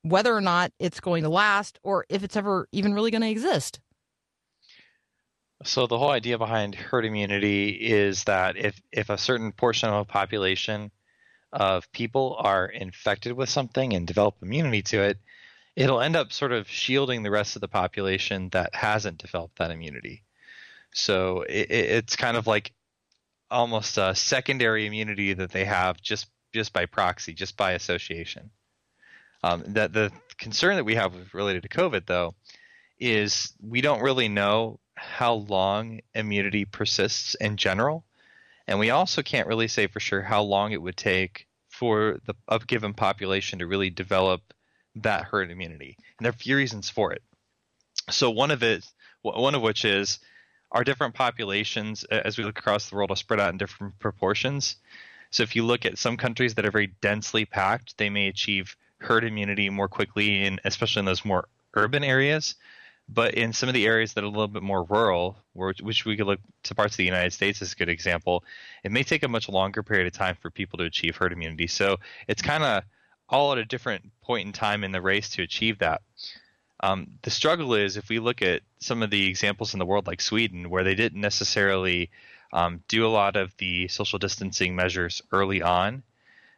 whether 0.03 0.35
or 0.35 0.41
not 0.41 0.73
it's 0.79 1.01
going 1.01 1.23
to 1.25 1.29
last, 1.29 1.79
or 1.83 2.07
if 2.09 2.25
it's 2.25 2.37
ever 2.37 2.67
even 2.73 2.95
really 2.95 3.11
going 3.11 3.23
to 3.23 3.31
exist. 3.31 3.81
So 5.65 5.87
the 5.87 5.99
whole 5.99 6.11
idea 6.11 6.37
behind 6.39 6.75
herd 6.75 7.05
immunity 7.05 7.71
is 7.71 8.25
that 8.25 8.57
if 8.57 8.81
if 8.91 9.11
a 9.11 9.19
certain 9.19 9.53
portion 9.53 9.89
of 9.91 10.01
a 10.01 10.05
population 10.05 10.91
of 11.53 11.91
people 11.93 12.37
are 12.39 12.67
infected 12.67 13.33
with 13.33 13.49
something 13.49 13.95
and 13.95 14.07
develop 14.07 14.35
immunity 14.43 14.83
to 14.83 15.03
it, 15.03 15.19
it'll 15.77 16.01
end 16.01 16.17
up 16.17 16.33
sort 16.33 16.53
of 16.53 16.69
shielding 16.69 17.23
the 17.23 17.31
rest 17.31 17.57
of 17.57 17.61
the 17.61 17.69
population 17.69 18.49
that 18.51 18.75
hasn't 18.75 19.19
developed 19.19 19.59
that 19.59 19.71
immunity. 19.71 20.23
So 20.93 21.43
it, 21.43 21.71
it- 21.71 21.91
it's 21.91 22.17
kind 22.17 22.37
of 22.37 22.47
like 22.47 22.73
almost 23.51 23.99
a 23.99 24.15
secondary 24.15 24.87
immunity 24.87 25.33
that 25.35 25.51
they 25.53 25.65
have 25.65 26.01
just 26.01 26.27
just 26.53 26.73
by 26.73 26.87
proxy, 26.87 27.35
just 27.35 27.57
by 27.57 27.73
association. 27.73 28.51
Um, 29.43 29.65
that 29.69 29.93
the 29.93 30.13
concern 30.39 30.77
that 30.77 30.85
we 30.85 30.95
have 30.95 31.13
related 31.35 31.65
to 31.65 31.69
COVID, 31.69 32.07
though, 32.07 32.35
is 32.99 33.53
we 33.61 33.81
don't 33.81 34.03
really 34.03 34.29
know 34.29 34.79
how 34.95 35.35
long 35.35 36.01
immunity 36.15 36.65
persists 36.65 37.35
in 37.35 37.57
general, 37.57 38.05
and 38.69 38.79
we 38.79 38.91
also 38.91 39.23
can't 39.23 39.49
really 39.49 39.67
say 39.69 39.89
for 39.89 39.99
sure 40.01 40.23
how 40.23 40.43
long 40.43 40.71
it 40.73 40.81
would 40.81 40.97
take 40.97 41.47
for 41.69 42.21
the 42.25 42.35
a 42.49 42.61
given 42.61 42.95
population 42.95 43.59
to 43.59 43.67
really 43.67 43.91
develop 43.91 44.55
that 44.97 45.25
herd 45.25 45.51
immunity. 45.51 45.97
And 46.19 46.25
there 46.25 46.31
are 46.31 46.35
a 46.35 46.39
few 46.39 46.57
reasons 46.57 46.91
for 46.91 47.13
it. 47.13 47.23
So 48.11 48.31
one 48.31 48.51
of 48.51 48.63
it, 48.63 48.85
one 49.23 49.55
of 49.55 49.63
which 49.63 49.85
is 49.85 50.19
our 50.73 50.85
different 50.85 51.15
populations 51.15 52.05
as 52.05 52.37
we 52.37 52.45
look 52.45 52.59
across 52.59 52.89
the 52.89 52.97
world 52.97 53.11
are 53.11 53.17
spread 53.17 53.41
out 53.41 53.51
in 53.51 53.59
different 53.59 53.99
proportions. 53.99 54.77
So 55.31 55.43
if 55.43 55.57
you 55.57 55.65
look 55.65 55.85
at 55.85 55.99
some 55.99 56.17
countries 56.17 56.55
that 56.55 56.67
are 56.67 56.71
very 56.71 56.89
densely 57.01 57.45
packed, 57.45 57.97
they 57.99 58.11
may 58.11 58.29
achieve 58.29 58.77
herd 58.99 59.25
immunity 59.25 59.71
more 59.71 59.89
quickly, 59.89 60.45
in, 60.45 60.61
especially 60.65 61.01
in 61.01 61.07
those 61.07 61.25
more 61.25 61.49
urban 61.75 62.05
areas. 62.05 62.55
But 63.09 63.35
in 63.35 63.53
some 63.53 63.69
of 63.69 63.75
the 63.75 63.87
areas 63.87 64.15
that 64.15 64.25
are 64.25 64.27
a 64.27 64.31
little 64.31 64.49
bit 64.49 64.63
more 64.63 64.85
rural, 64.85 65.37
which 65.53 66.05
we 66.07 66.17
could 66.17 66.27
look 66.27 66.41
to 66.63 66.75
parts 66.75 66.95
of 66.95 66.99
the 66.99 67.05
United 67.05 67.33
States 67.33 67.61
as 67.61 67.73
a 67.73 67.77
good 67.77 67.91
example, 67.91 68.45
it 68.83 68.93
may 68.93 69.03
take 69.03 69.23
a 69.23 69.29
much 69.29 69.49
longer 69.49 69.83
period 69.83 70.07
of 70.07 70.15
time 70.15 70.37
for 70.41 70.51
people 70.51 70.79
to 70.79 70.85
achieve 70.85 71.17
herd 71.17 71.33
immunity. 71.33 71.67
So 71.67 71.99
it's 72.29 72.41
kind 72.41 72.65
of 72.65 72.83
all 73.29 73.53
at 73.53 73.59
a 73.59 73.65
different 73.65 74.11
point 74.23 74.47
in 74.47 74.53
time 74.53 74.85
in 74.85 74.93
the 74.93 75.01
race 75.01 75.31
to 75.31 75.43
achieve 75.43 75.79
that. 75.79 76.03
Um, 76.81 77.07
the 77.23 77.31
struggle 77.31 77.75
is 77.75 77.97
if 77.97 78.09
we 78.09 78.19
look 78.19 78.43
at 78.43 78.63
some 78.79 79.03
of 79.03 79.11
the 79.11 79.27
examples 79.27 79.73
in 79.73 79.79
the 79.79 79.87
world, 79.87 80.07
like 80.07 80.21
Sweden, 80.21 80.69
where 80.69 80.85
they 80.85 80.95
didn't 80.95 81.21
necessarily 81.21 82.11
um, 82.53 82.83
do 82.89 83.07
a 83.07 83.09
lot 83.09 83.37
of 83.37 83.57
the 83.57 83.89
social 83.89 84.19
distancing 84.19 84.77
measures 84.77 85.23
early 85.33 85.63
on. 85.63 86.03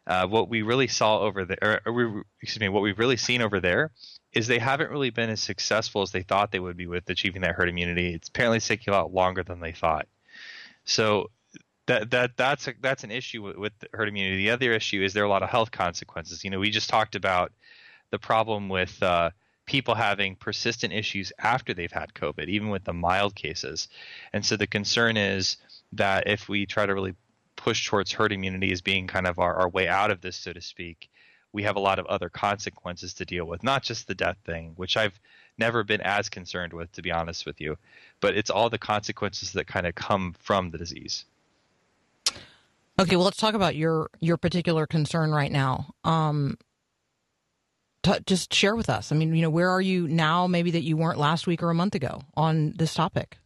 Uh, 0.05 0.25
what 0.25 0.47
we 0.47 0.61
really 0.61 0.87
saw 0.87 1.19
over 1.19 1.43
there, 1.43 1.81
or, 1.85 1.91
we, 1.91 2.21
excuse 2.41 2.61
me, 2.61 2.69
what 2.69 2.81
we've 2.81 2.99
really 2.99 3.17
seen 3.17 3.41
over 3.41 3.59
there 3.59 3.91
is 4.31 4.47
they 4.47 4.59
haven't 4.59 4.91
really 4.91 5.09
been 5.09 5.29
as 5.29 5.41
successful 5.41 6.01
as 6.01 6.11
they 6.11 6.21
thought 6.21 6.51
they 6.51 6.59
would 6.59 6.77
be 6.77 6.87
with 6.87 7.09
achieving 7.09 7.41
that 7.41 7.55
herd 7.55 7.67
immunity. 7.67 8.13
It's 8.13 8.29
apparently 8.29 8.59
taking 8.59 8.93
a 8.93 8.97
lot 8.97 9.13
longer 9.13 9.43
than 9.43 9.59
they 9.59 9.73
thought. 9.73 10.07
So 10.85 11.29
that 11.87 12.11
that 12.11 12.37
that's 12.37 12.67
a, 12.67 12.73
that's 12.81 13.03
an 13.03 13.11
issue 13.11 13.41
with, 13.41 13.57
with 13.57 13.73
herd 13.93 14.07
immunity. 14.07 14.37
The 14.37 14.51
other 14.51 14.73
issue 14.73 15.01
is 15.01 15.13
there 15.13 15.23
are 15.23 15.25
a 15.25 15.29
lot 15.29 15.43
of 15.43 15.49
health 15.49 15.71
consequences. 15.71 16.43
You 16.43 16.49
know, 16.49 16.59
we 16.59 16.69
just 16.69 16.89
talked 16.89 17.15
about 17.15 17.51
the 18.11 18.19
problem 18.19 18.69
with 18.69 19.01
uh, 19.01 19.31
people 19.65 19.95
having 19.95 20.35
persistent 20.35 20.93
issues 20.93 21.31
after 21.39 21.73
they've 21.73 21.91
had 21.91 22.13
COVID, 22.13 22.47
even 22.47 22.69
with 22.69 22.83
the 22.83 22.93
mild 22.93 23.35
cases. 23.35 23.87
And 24.33 24.45
so 24.45 24.55
the 24.55 24.67
concern 24.67 25.17
is 25.17 25.57
that 25.93 26.27
if 26.27 26.47
we 26.47 26.65
try 26.65 26.85
to 26.85 26.93
really 26.93 27.15
push 27.55 27.87
towards 27.87 28.11
herd 28.11 28.31
immunity 28.31 28.71
as 28.71 28.81
being 28.81 29.07
kind 29.07 29.27
of 29.27 29.39
our, 29.39 29.55
our 29.55 29.69
way 29.69 29.87
out 29.87 30.11
of 30.11 30.21
this, 30.21 30.37
so 30.37 30.53
to 30.53 30.61
speak, 30.61 31.09
we 31.51 31.63
have 31.63 31.75
a 31.75 31.81
lot 31.81 31.99
of 31.99 32.05
other 32.05 32.29
consequences 32.29 33.13
to 33.15 33.25
deal 33.25 33.45
with, 33.45 33.63
not 33.63 33.83
just 33.83 34.07
the 34.07 34.15
death 34.15 34.37
thing, 34.45 34.73
which 34.75 34.95
I've 34.95 35.19
never 35.57 35.83
been 35.83 36.01
as 36.01 36.29
concerned 36.29 36.71
with, 36.71 36.91
to 36.93 37.01
be 37.01 37.11
honest 37.11 37.45
with 37.45 37.59
you, 37.59 37.77
but 38.21 38.37
it's 38.37 38.49
all 38.49 38.69
the 38.69 38.77
consequences 38.77 39.53
that 39.53 39.67
kind 39.67 39.87
of 39.87 39.95
come 39.95 40.35
from 40.39 40.69
the 40.69 40.77
disease. 40.77 41.25
Okay, 42.99 43.15
well, 43.15 43.25
let's 43.25 43.37
talk 43.37 43.53
about 43.53 43.75
your 43.75 44.09
your 44.19 44.37
particular 44.37 44.87
concern 44.87 45.31
right 45.31 45.51
now. 45.51 45.93
Um, 46.03 46.57
t- 48.01 48.19
just 48.25 48.53
share 48.53 48.75
with 48.75 48.89
us. 48.89 49.11
I 49.11 49.15
mean, 49.15 49.35
you 49.35 49.41
know, 49.43 49.51
where 49.51 49.69
are 49.69 49.81
you 49.81 50.07
now? 50.07 50.47
Maybe 50.47 50.71
that 50.71 50.81
you 50.81 50.97
weren't 50.97 51.19
last 51.19 51.45
week 51.45 51.61
or 51.61 51.69
a 51.69 51.75
month 51.75 51.93
ago 51.93 52.21
on 52.35 52.73
this 52.75 52.95
topic. 52.95 53.37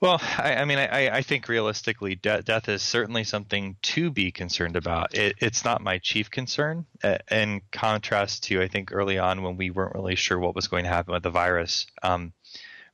Well, 0.00 0.20
I, 0.20 0.56
I 0.56 0.64
mean, 0.66 0.76
I, 0.76 1.08
I 1.08 1.22
think 1.22 1.48
realistically, 1.48 2.16
de- 2.16 2.42
death 2.42 2.68
is 2.68 2.82
certainly 2.82 3.24
something 3.24 3.76
to 3.80 4.10
be 4.10 4.30
concerned 4.30 4.76
about. 4.76 5.14
It, 5.14 5.36
it's 5.40 5.64
not 5.64 5.80
my 5.80 5.96
chief 5.96 6.30
concern. 6.30 6.84
Uh, 7.02 7.16
in 7.30 7.62
contrast 7.72 8.44
to, 8.44 8.60
I 8.60 8.68
think 8.68 8.92
early 8.92 9.18
on 9.18 9.42
when 9.42 9.56
we 9.56 9.70
weren't 9.70 9.94
really 9.94 10.16
sure 10.16 10.38
what 10.38 10.54
was 10.54 10.68
going 10.68 10.84
to 10.84 10.90
happen 10.90 11.14
with 11.14 11.22
the 11.22 11.30
virus. 11.30 11.86
Um, 12.02 12.34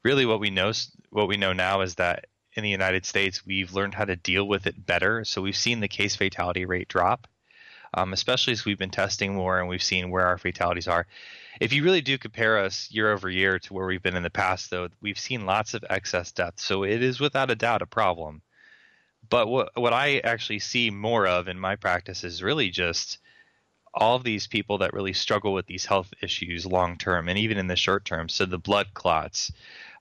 really, 0.05 0.25
what 0.25 0.39
we 0.39 0.51
know, 0.51 0.71
what 1.09 1.27
we 1.27 1.37
know 1.37 1.53
now 1.53 1.81
is 1.81 1.97
that 1.97 2.27
in 2.61 2.65
the 2.65 2.71
United 2.71 3.07
States, 3.07 3.47
we've 3.47 3.73
learned 3.73 3.95
how 3.95 4.05
to 4.05 4.17
deal 4.17 4.47
with 4.47 4.67
it 4.67 4.87
better. 4.87 5.25
So 5.25 5.41
we've 5.41 5.57
seen 5.57 5.81
the 5.81 5.89
case 5.89 6.15
fatality 6.15 6.67
rate 6.67 6.89
drop, 6.89 7.27
um, 7.95 8.13
especially 8.13 8.53
as 8.53 8.67
we've 8.67 8.79
been 8.79 8.91
testing 8.91 9.35
more 9.35 9.59
and 9.59 9.67
we've 9.67 9.83
seen 9.83 10.11
where 10.11 10.27
our 10.27 10.37
fatalities 10.37 10.87
are. 10.87 11.07
If 11.59 11.73
you 11.73 11.83
really 11.83 12.03
do 12.03 12.19
compare 12.19 12.59
us 12.59 12.91
year 12.91 13.11
over 13.11 13.31
year 13.31 13.59
to 13.59 13.73
where 13.73 13.87
we've 13.87 14.03
been 14.03 14.15
in 14.15 14.23
the 14.23 14.29
past, 14.29 14.69
though, 14.71 14.89
we've 15.01 15.19
seen 15.19 15.47
lots 15.47 15.73
of 15.73 15.83
excess 15.89 16.33
deaths. 16.33 16.63
So 16.63 16.85
it 16.85 17.03
is 17.03 17.19
without 17.19 17.51
a 17.51 17.57
doubt 17.57 17.81
a 17.81 17.87
problem. 17.87 18.43
But 19.31 19.49
what 19.49 19.71
what 19.75 19.93
I 19.95 20.19
actually 20.19 20.59
see 20.59 20.91
more 20.91 21.27
of 21.27 21.49
in 21.49 21.59
my 21.59 21.77
practice 21.77 22.25
is 22.25 22.43
really 22.43 22.69
just 22.69 23.19
all 23.93 24.17
of 24.17 24.25
these 24.25 24.47
people 24.47 24.79
that 24.79 24.93
really 24.93 25.13
struggle 25.13 25.53
with 25.53 25.67
these 25.67 25.85
health 25.85 26.13
issues 26.23 26.65
long 26.65 26.97
term 26.97 27.29
and 27.29 27.39
even 27.39 27.59
in 27.59 27.67
the 27.67 27.77
short 27.77 28.05
term. 28.05 28.29
So 28.29 28.47
the 28.47 28.59
blood 28.59 28.95
clots, 28.95 29.53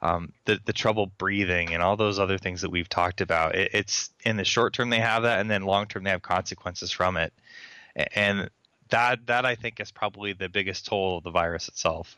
um, 0.02 0.32
the 0.46 0.60
the 0.66 0.74
trouble 0.74 1.08
breathing, 1.18 1.74
and 1.74 1.82
all 1.82 1.98
those 1.98 2.20
other 2.20 2.38
things 2.38 2.62
that 2.62 2.70
we've 2.70 2.90
talked 2.90 3.22
about. 3.22 3.56
It, 3.56 3.72
it's 3.74 4.12
in 4.24 4.38
the 4.38 4.46
short 4.46 4.74
term 4.74 4.90
they 4.90 5.00
have 5.00 5.24
that, 5.24 5.40
and 5.40 5.50
then 5.50 5.64
long 5.64 5.88
term 5.88 6.04
they 6.04 6.12
have 6.12 6.22
consequences 6.22 6.92
from 6.92 7.18
it. 7.18 7.34
And 8.14 8.50
that 8.90 9.26
that 9.26 9.46
I 9.46 9.56
think 9.56 9.80
is 9.80 9.92
probably 9.92 10.34
the 10.34 10.50
biggest 10.50 10.86
toll 10.86 11.18
of 11.18 11.24
the 11.24 11.32
virus 11.32 11.68
itself. 11.68 12.16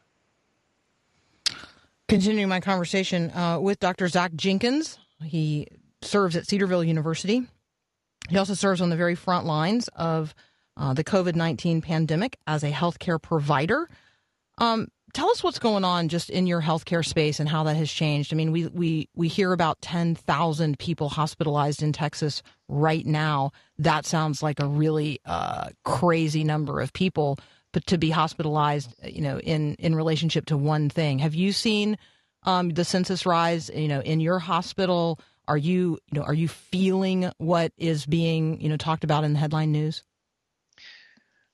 Continuing 2.10 2.50
my 2.50 2.60
conversation 2.60 3.32
uh, 3.32 3.58
with 3.60 3.80
Dr. 3.80 4.08
Zach 4.10 4.36
Jenkins. 4.36 5.00
He 5.24 5.68
serves 6.02 6.36
at 6.36 6.48
Cedarville 6.48 6.84
University. 6.84 7.44
He 8.30 8.38
also 8.38 8.54
serves 8.54 8.82
on 8.82 8.90
the 8.90 8.96
very 8.96 9.16
front 9.16 9.46
lines 9.46 9.88
of 9.90 10.36
uh, 10.82 10.94
the 10.94 11.04
COVID 11.04 11.36
19 11.36 11.82
pandemic 11.82 12.38
as 12.48 12.64
a 12.64 12.72
healthcare 12.72 13.22
provider. 13.22 13.88
Um, 14.58 14.88
tell 15.14 15.30
us 15.30 15.44
what's 15.44 15.60
going 15.60 15.84
on 15.84 16.08
just 16.08 16.30
in 16.30 16.48
your 16.48 16.62
healthcare 16.62 17.06
space 17.06 17.40
and 17.40 17.48
how 17.48 17.64
that 17.64 17.76
has 17.76 17.92
changed. 17.92 18.34
I 18.34 18.36
mean, 18.36 18.52
we, 18.52 18.66
we, 18.68 19.10
we 19.16 19.28
hear 19.28 19.54
about 19.54 19.80
10,000 19.82 20.80
people 20.80 21.10
hospitalized 21.10 21.84
in 21.84 21.94
Texas 21.94 22.42
right 22.68 23.06
now. 23.06 23.52
That 23.78 24.06
sounds 24.06 24.42
like 24.42 24.60
a 24.60 24.66
really 24.66 25.20
uh, 25.26 25.70
crazy 25.84 26.44
number 26.44 26.82
of 26.82 26.94
people, 26.94 27.38
but 27.74 27.86
to 27.88 28.00
be 28.00 28.10
hospitalized, 28.10 28.94
you 29.04 29.22
know, 29.22 29.40
in, 29.40 29.76
in 29.76 29.94
relationship 29.94 30.48
to 30.48 30.58
one 30.58 30.90
thing. 30.90 31.20
Have 31.20 31.36
you 31.36 31.52
seen 31.52 31.98
um, 32.44 32.70
the 32.70 32.86
census 32.86 33.26
rise, 33.26 33.70
you 33.74 33.88
know, 33.88 34.02
in 34.02 34.20
your 34.20 34.40
hospital? 34.40 35.20
Are 35.48 35.58
you, 35.58 36.00
you 36.12 36.20
know, 36.20 36.24
are 36.24 36.34
you 36.34 36.48
feeling 36.48 37.32
what 37.38 37.72
is 37.78 38.08
being, 38.08 38.60
you 38.62 38.70
know, 38.70 38.78
talked 38.78 39.04
about 39.04 39.24
in 39.24 39.34
the 39.34 39.40
headline 39.40 39.72
news? 39.72 40.04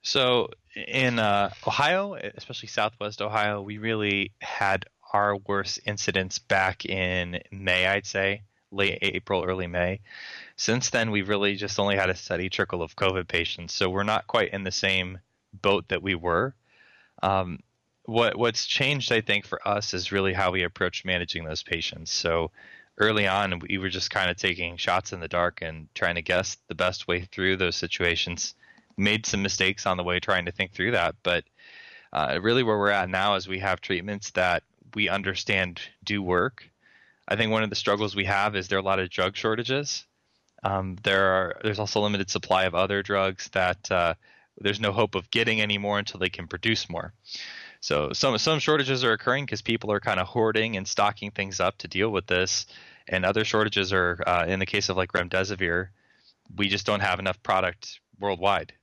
So 0.08 0.52
in 0.74 1.20
uh, 1.20 1.52
Ohio, 1.68 2.14
especially 2.14 2.70
Southwest 2.70 3.22
Ohio, 3.22 3.62
we 3.62 3.78
really 3.78 4.32
had 4.40 4.86
our 5.12 5.36
worst 5.36 5.82
incidents 5.86 6.40
back 6.40 6.86
in 6.86 7.42
May, 7.52 7.86
I'd 7.86 8.06
say, 8.06 8.44
late 8.72 9.00
April, 9.02 9.44
early 9.44 9.68
May. 9.68 10.00
Since 10.56 10.92
then, 10.92 11.12
we've 11.12 11.28
really 11.28 11.58
just 11.58 11.78
only 11.78 11.98
had 11.98 12.10
a 12.10 12.16
steady 12.16 12.50
trickle 12.50 12.82
of 12.82 12.96
COVID 12.96 13.28
patients, 13.28 13.74
so 13.74 13.90
we're 13.90 14.04
not 14.04 14.28
quite 14.28 14.54
in 14.54 14.64
the 14.64 14.72
same 14.72 15.20
boat 15.62 15.90
that 15.90 16.02
we 16.02 16.16
were. 16.16 16.56
Um, 17.22 17.60
what 18.06 18.38
what's 18.38 18.66
changed, 18.66 19.12
I 19.12 19.20
think, 19.20 19.46
for 19.46 19.68
us 19.68 19.94
is 19.94 20.14
really 20.14 20.32
how 20.32 20.52
we 20.52 20.64
approach 20.64 21.04
managing 21.04 21.44
those 21.44 21.64
patients. 21.64 22.14
So 22.14 22.52
early 22.98 23.28
on, 23.28 23.60
we 23.60 23.78
were 23.78 23.90
just 23.90 24.10
kind 24.10 24.32
of 24.32 24.38
taking 24.38 24.78
shots 24.78 25.12
in 25.12 25.20
the 25.20 25.28
dark 25.28 25.62
and 25.62 25.90
trying 25.94 26.16
to 26.16 26.22
guess 26.22 26.56
the 26.70 26.76
best 26.76 27.10
way 27.10 27.26
through 27.26 27.58
those 27.58 27.76
situations 27.76 28.56
made 28.98 29.26
some 29.26 29.42
mistakes 29.42 29.86
on 29.86 29.98
the 29.98 30.04
way 30.04 30.20
trying 30.20 30.46
to 30.46 30.52
think 30.52 30.74
through 30.74 30.92
that. 30.92 31.16
But 31.24 31.44
uh, 32.12 32.40
really, 32.42 32.64
where 32.64 32.78
we're 32.78 32.90
at 32.90 33.10
now 33.10 33.36
is 33.36 33.48
we 33.48 33.60
have 33.60 33.82
treatments 33.82 34.32
that 34.32 34.64
we 34.96 35.10
understand 35.10 35.82
do 36.04 36.22
work. 36.22 36.70
I 37.28 37.36
think 37.36 37.52
one 37.52 37.64
of 37.64 37.70
the 37.70 37.76
struggles 37.76 38.16
we 38.16 38.26
have 38.26 38.56
is 38.56 38.68
there 38.68 38.78
are 38.78 38.82
a 38.82 38.86
lot 38.86 39.00
of 39.00 39.10
drug 39.10 39.36
shortages. 39.36 40.06
Um, 40.64 40.98
there 41.04 41.26
are 41.26 41.60
there's 41.64 41.80
also 41.80 42.02
limited 42.02 42.30
supply 42.30 42.64
of 42.64 42.74
other 42.74 43.04
drugs 43.04 43.50
that 43.50 43.92
uh, 43.92 44.16
there's 44.60 44.80
no 44.80 44.92
hope 44.92 45.16
of 45.16 45.30
getting 45.30 45.62
any 45.62 45.78
more 45.78 46.00
until 46.00 46.20
they 46.20 46.30
can 46.30 46.48
produce 46.48 46.90
more. 46.90 47.14
So 47.80 48.12
some 48.14 48.38
some 48.38 48.60
shortages 48.60 49.04
are 49.04 49.12
occurring 49.12 49.46
because 49.46 49.62
people 49.62 49.92
are 49.92 50.00
kind 50.00 50.20
of 50.20 50.28
hoarding 50.28 50.78
and 50.78 50.88
stocking 50.88 51.32
things 51.32 51.60
up 51.60 51.78
to 51.80 51.88
deal 51.88 52.10
with 52.10 52.26
this, 52.26 52.66
and 53.08 53.24
other 53.24 53.44
shortages 53.44 53.94
are 53.94 54.24
uh, 54.26 54.46
in 54.48 54.60
the 54.60 54.66
case 54.66 54.90
of 54.90 54.98
like 54.98 55.12
remdesivir, 55.12 55.90
we 56.56 56.70
just 56.70 56.86
don't 56.86 57.02
have 57.02 57.20
enough 57.20 57.42
product 57.44 58.00
worldwide. 58.20 58.74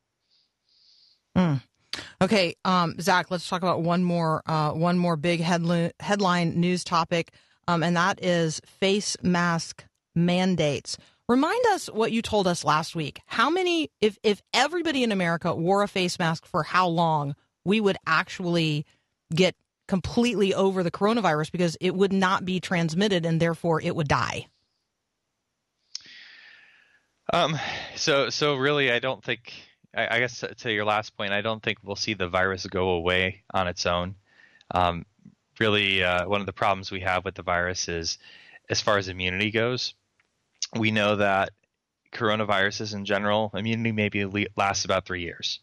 Okay, 2.21 2.55
um, 2.65 2.95
Zach, 3.01 3.31
let's 3.31 3.49
talk 3.49 3.63
about 3.63 3.83
one 3.83 4.03
more 4.03 4.43
uh, 4.47 4.73
one 4.73 4.99
more 4.99 5.17
big 5.17 5.41
headline 5.41 5.93
headline 6.01 6.59
news 6.61 6.85
topic, 6.85 7.33
um, 7.69 7.83
and 7.83 7.97
that 7.97 8.23
is 8.23 8.61
face 8.67 9.17
mask 9.23 9.85
mandates. 10.15 10.97
Remind 11.29 11.65
us 11.69 11.87
what 11.87 12.13
you 12.13 12.21
told 12.21 12.47
us 12.47 12.65
last 12.65 12.95
week. 12.95 13.21
How 13.27 13.51
many, 13.51 13.91
if 14.01 14.19
if 14.23 14.43
everybody 14.53 15.03
in 15.03 15.13
America 15.13 15.55
wore 15.55 15.83
a 15.83 15.89
face 15.89 16.19
mask 16.19 16.47
for 16.47 16.63
how 16.63 16.89
long, 16.89 17.35
we 17.65 17.81
would 17.81 17.97
actually 18.07 18.85
get 19.35 19.55
completely 19.89 20.55
over 20.55 20.83
the 20.83 20.91
coronavirus 20.91 21.53
because 21.53 21.77
it 21.81 21.95
would 21.95 22.13
not 22.13 22.45
be 22.45 22.61
transmitted 22.61 23.27
and 23.27 23.41
therefore 23.41 23.81
it 23.81 23.95
would 23.95 24.09
die. 24.09 24.47
Um, 27.33 27.59
so 27.97 28.31
so 28.31 28.57
really, 28.57 28.91
I 28.93 28.99
don't 28.99 29.23
think. 29.23 29.53
I, 29.97 30.17
I 30.17 30.19
guess 30.21 30.45
to, 30.59 30.73
your 30.73 30.85
last 30.85 31.17
point, 31.17 31.33
I 31.33 31.41
don't 31.41 31.63
think 31.63 31.79
we'll 31.83 31.97
see 31.97 32.15
the 32.15 32.29
virus 32.29 32.67
go 32.67 32.91
away 32.91 33.43
on 33.53 33.69
its 33.69 33.87
own. 33.87 34.15
Um, 34.71 35.07
really, 35.59 36.03
uh, 36.03 36.29
one 36.29 36.41
of 36.41 36.47
the 36.47 36.53
problems 36.53 36.91
we 36.91 37.01
have 37.01 37.25
with 37.25 37.35
the 37.35 37.43
virus 37.43 37.89
is, 37.89 38.19
as 38.69 38.81
far 38.81 38.99
as 38.99 39.09
immunity 39.09 39.51
goes, 39.51 39.95
we 40.77 40.91
know 40.91 41.17
that 41.17 41.51
coronaviruses 42.13 42.95
in 42.95 43.05
general, 43.05 43.51
immunity 43.55 43.93
maybe 43.93 44.49
lasts 44.57 44.85
about 44.85 45.05
three 45.05 45.23
years, 45.23 45.61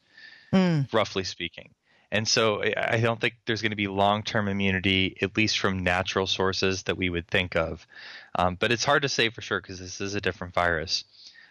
roughly 0.94 1.24
speaking. 1.24 1.74
And 2.12 2.28
so 2.28 2.62
I 2.62 2.96
I 2.96 3.00
don't 3.00 3.20
think 3.20 3.36
there's 3.46 3.62
going 3.62 3.72
to 3.72 3.78
be 3.78 3.88
long 3.88 4.24
term 4.24 4.48
immunity, 4.48 5.18
at 5.22 5.38
least 5.38 5.60
from 5.60 5.80
natural 5.80 6.28
sources 6.28 6.84
that 6.84 6.98
we 6.98 7.10
would 7.10 7.28
think 7.28 7.56
of. 7.56 7.88
Um, 8.36 8.56
but 8.60 8.72
it's 8.72 8.84
hard 8.84 9.04
to 9.04 9.10
say 9.10 9.30
for 9.30 9.42
sure 9.42 9.62
because 9.62 9.80
this 9.80 10.02
is 10.02 10.14
a 10.14 10.22
different 10.22 10.54
virus. 10.54 11.06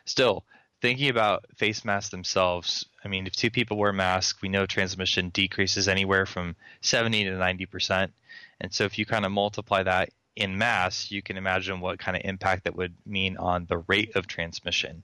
Still, 0.05 0.45
thinking 0.81 1.11
about 1.11 1.45
face 1.57 1.85
masks 1.85 2.11
themselves, 2.11 2.87
I 3.05 3.09
mean, 3.09 3.27
if 3.27 3.35
two 3.35 3.51
people 3.51 3.77
wear 3.77 3.93
masks, 3.93 4.40
we 4.43 4.49
know 4.49 4.66
transmission 4.66 5.29
decreases 5.31 5.88
anywhere 5.88 6.27
from 6.27 6.57
70 6.81 7.25
to 7.25 7.31
90%. 7.31 8.11
And 8.61 8.73
so 8.73 8.85
if 8.85 8.99
you 8.99 9.07
kind 9.07 9.25
of 9.25 9.33
multiply 9.33 9.83
that 9.83 10.11
in 10.37 10.57
mass, 10.59 11.11
you 11.11 11.23
can 11.23 11.37
imagine 11.37 11.81
what 11.81 11.99
kind 11.99 12.16
of 12.16 12.23
impact 12.25 12.64
that 12.64 12.77
would 12.77 12.95
mean 13.05 13.37
on 13.37 13.66
the 13.66 13.79
rate 13.88 14.16
of 14.16 14.27
transmission, 14.27 15.03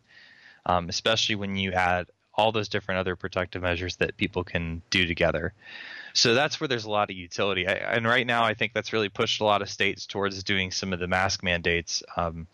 um, 0.64 0.88
especially 0.88 1.34
when 1.34 1.56
you 1.56 1.72
add 1.72 2.06
all 2.34 2.52
those 2.52 2.68
different 2.68 3.00
other 3.00 3.16
protective 3.16 3.62
measures 3.62 3.96
that 3.96 4.16
people 4.16 4.44
can 4.44 4.82
do 4.90 5.06
together. 5.06 5.54
So 6.12 6.34
that's 6.34 6.60
where 6.60 6.68
there's 6.68 6.84
a 6.84 6.90
lot 6.90 7.10
of 7.10 7.16
utility. 7.16 7.66
I, 7.66 7.72
and 7.72 8.06
right 8.06 8.26
now, 8.26 8.44
I 8.44 8.54
think 8.54 8.72
that's 8.72 8.92
really 8.92 9.08
pushed 9.08 9.40
a 9.40 9.44
lot 9.44 9.62
of 9.62 9.70
states 9.70 10.06
towards 10.06 10.42
doing 10.42 10.70
some 10.70 10.92
of 10.92 10.98
the 10.98 11.06
mask 11.06 11.42
mandates. 11.42 12.02
Um, 12.16 12.46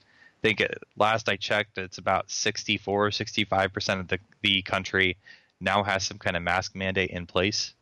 think 0.43 0.61
it, 0.61 0.77
last 0.97 1.29
I 1.29 1.37
checked, 1.37 1.79
it's 1.79 1.99
about 1.99 2.31
64, 2.31 3.11
65% 3.11 4.01
of 4.01 4.09
the, 4.09 4.19
the 4.43 4.63
country 4.63 5.17
now 5.61 5.83
has 5.85 6.05
some 6.05 6.19
kind 6.19 6.37
of 6.37 6.43
mask 6.43 6.75
mandate 6.75 7.11
in 7.11 7.27
place. 7.27 7.73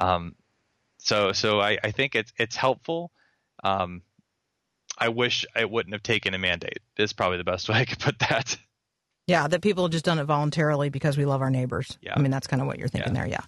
Um, 0.00 0.34
so, 0.98 1.32
so 1.32 1.60
I, 1.60 1.78
I 1.82 1.90
think 1.90 2.14
it's 2.14 2.32
it's 2.38 2.54
helpful. 2.54 3.10
Um, 3.64 4.02
I 4.98 5.08
wish 5.08 5.46
I 5.56 5.64
wouldn't 5.64 5.94
have 5.94 6.02
taken 6.02 6.34
a 6.34 6.38
mandate. 6.38 6.80
Is 6.96 7.12
probably 7.12 7.38
the 7.38 7.44
best 7.44 7.68
way 7.68 7.76
I 7.76 7.84
could 7.84 7.98
put 7.98 8.18
that. 8.20 8.56
Yeah, 9.28 9.46
that 9.46 9.60
people 9.60 9.84
have 9.84 9.92
just 9.92 10.06
done 10.06 10.18
it 10.18 10.24
voluntarily 10.24 10.88
because 10.88 11.18
we 11.18 11.26
love 11.26 11.42
our 11.42 11.50
neighbors. 11.50 11.98
Yeah. 12.00 12.14
I 12.16 12.20
mean, 12.20 12.30
that's 12.30 12.46
kind 12.46 12.62
of 12.62 12.66
what 12.66 12.78
you're 12.78 12.88
thinking 12.88 13.14
Yeah. 13.14 13.20
there. 13.20 13.28
Yeah. 13.30 13.40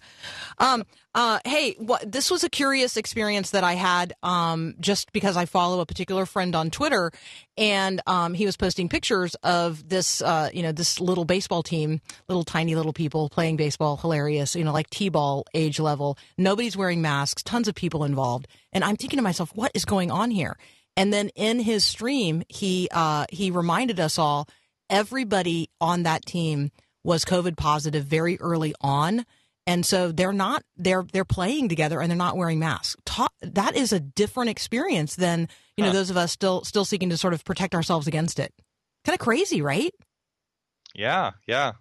Um, 0.58 0.84
uh, 1.14 1.38
hey, 1.46 1.72
what, 1.78 2.12
this 2.12 2.30
was 2.30 2.44
a 2.44 2.50
curious 2.50 2.98
experience 2.98 3.50
that 3.52 3.64
I 3.64 3.72
had 3.72 4.12
um, 4.22 4.74
just 4.78 5.10
because 5.12 5.38
I 5.38 5.46
follow 5.46 5.80
a 5.80 5.86
particular 5.86 6.26
friend 6.26 6.54
on 6.54 6.70
Twitter, 6.70 7.10
and 7.56 8.00
um, 8.06 8.34
he 8.34 8.44
was 8.44 8.58
posting 8.58 8.90
pictures 8.90 9.34
of 9.42 9.88
this, 9.88 10.20
uh, 10.20 10.50
you 10.52 10.62
know, 10.62 10.70
this 10.70 11.00
little 11.00 11.24
baseball 11.24 11.62
team, 11.62 12.02
little 12.28 12.44
tiny 12.44 12.74
little 12.74 12.92
people 12.92 13.30
playing 13.30 13.56
baseball, 13.56 13.96
hilarious, 13.96 14.54
you 14.54 14.62
know, 14.62 14.72
like 14.74 14.90
t-ball 14.90 15.46
age 15.54 15.80
level. 15.80 16.18
Nobody's 16.36 16.76
wearing 16.76 17.00
masks, 17.00 17.42
tons 17.42 17.68
of 17.68 17.74
people 17.74 18.04
involved, 18.04 18.46
and 18.72 18.84
I'm 18.84 18.96
thinking 18.96 19.16
to 19.16 19.22
myself, 19.22 19.50
what 19.54 19.72
is 19.74 19.86
going 19.86 20.10
on 20.10 20.30
here? 20.30 20.58
And 20.96 21.12
then 21.12 21.30
in 21.30 21.58
his 21.60 21.84
stream, 21.84 22.42
he 22.48 22.88
uh, 22.92 23.24
he 23.30 23.50
reminded 23.50 23.98
us 23.98 24.18
all 24.18 24.46
everybody 24.90 25.70
on 25.80 26.02
that 26.02 26.26
team 26.26 26.70
was 27.04 27.24
COVID 27.24 27.56
positive 27.56 28.04
very 28.04 28.38
early 28.40 28.74
on. 28.80 29.24
and 29.66 29.86
so 29.86 30.10
they're 30.12 30.32
not 30.32 30.62
they're 30.76 31.04
they're 31.12 31.24
playing 31.24 31.68
together 31.68 32.00
and 32.00 32.10
they're 32.10 32.16
not 32.16 32.36
wearing 32.36 32.58
masks. 32.58 32.96
Ta- 33.06 33.28
that 33.42 33.76
is 33.76 33.92
a 33.92 34.00
different 34.00 34.50
experience 34.50 35.14
than 35.16 35.48
you 35.76 35.84
know 35.84 35.90
Huh. 35.90 35.96
those 35.98 36.10
of 36.10 36.16
us 36.16 36.32
still 36.32 36.64
still 36.64 36.84
seeking 36.84 37.10
to 37.10 37.16
sort 37.16 37.32
of 37.34 37.44
protect 37.44 37.74
ourselves 37.74 38.06
against 38.06 38.38
it. 38.38 38.52
Kind 39.04 39.14
of 39.14 39.20
crazy, 39.24 39.62
right? 39.62 39.92
Yeah, 40.94 41.30
yeah. 41.46 41.72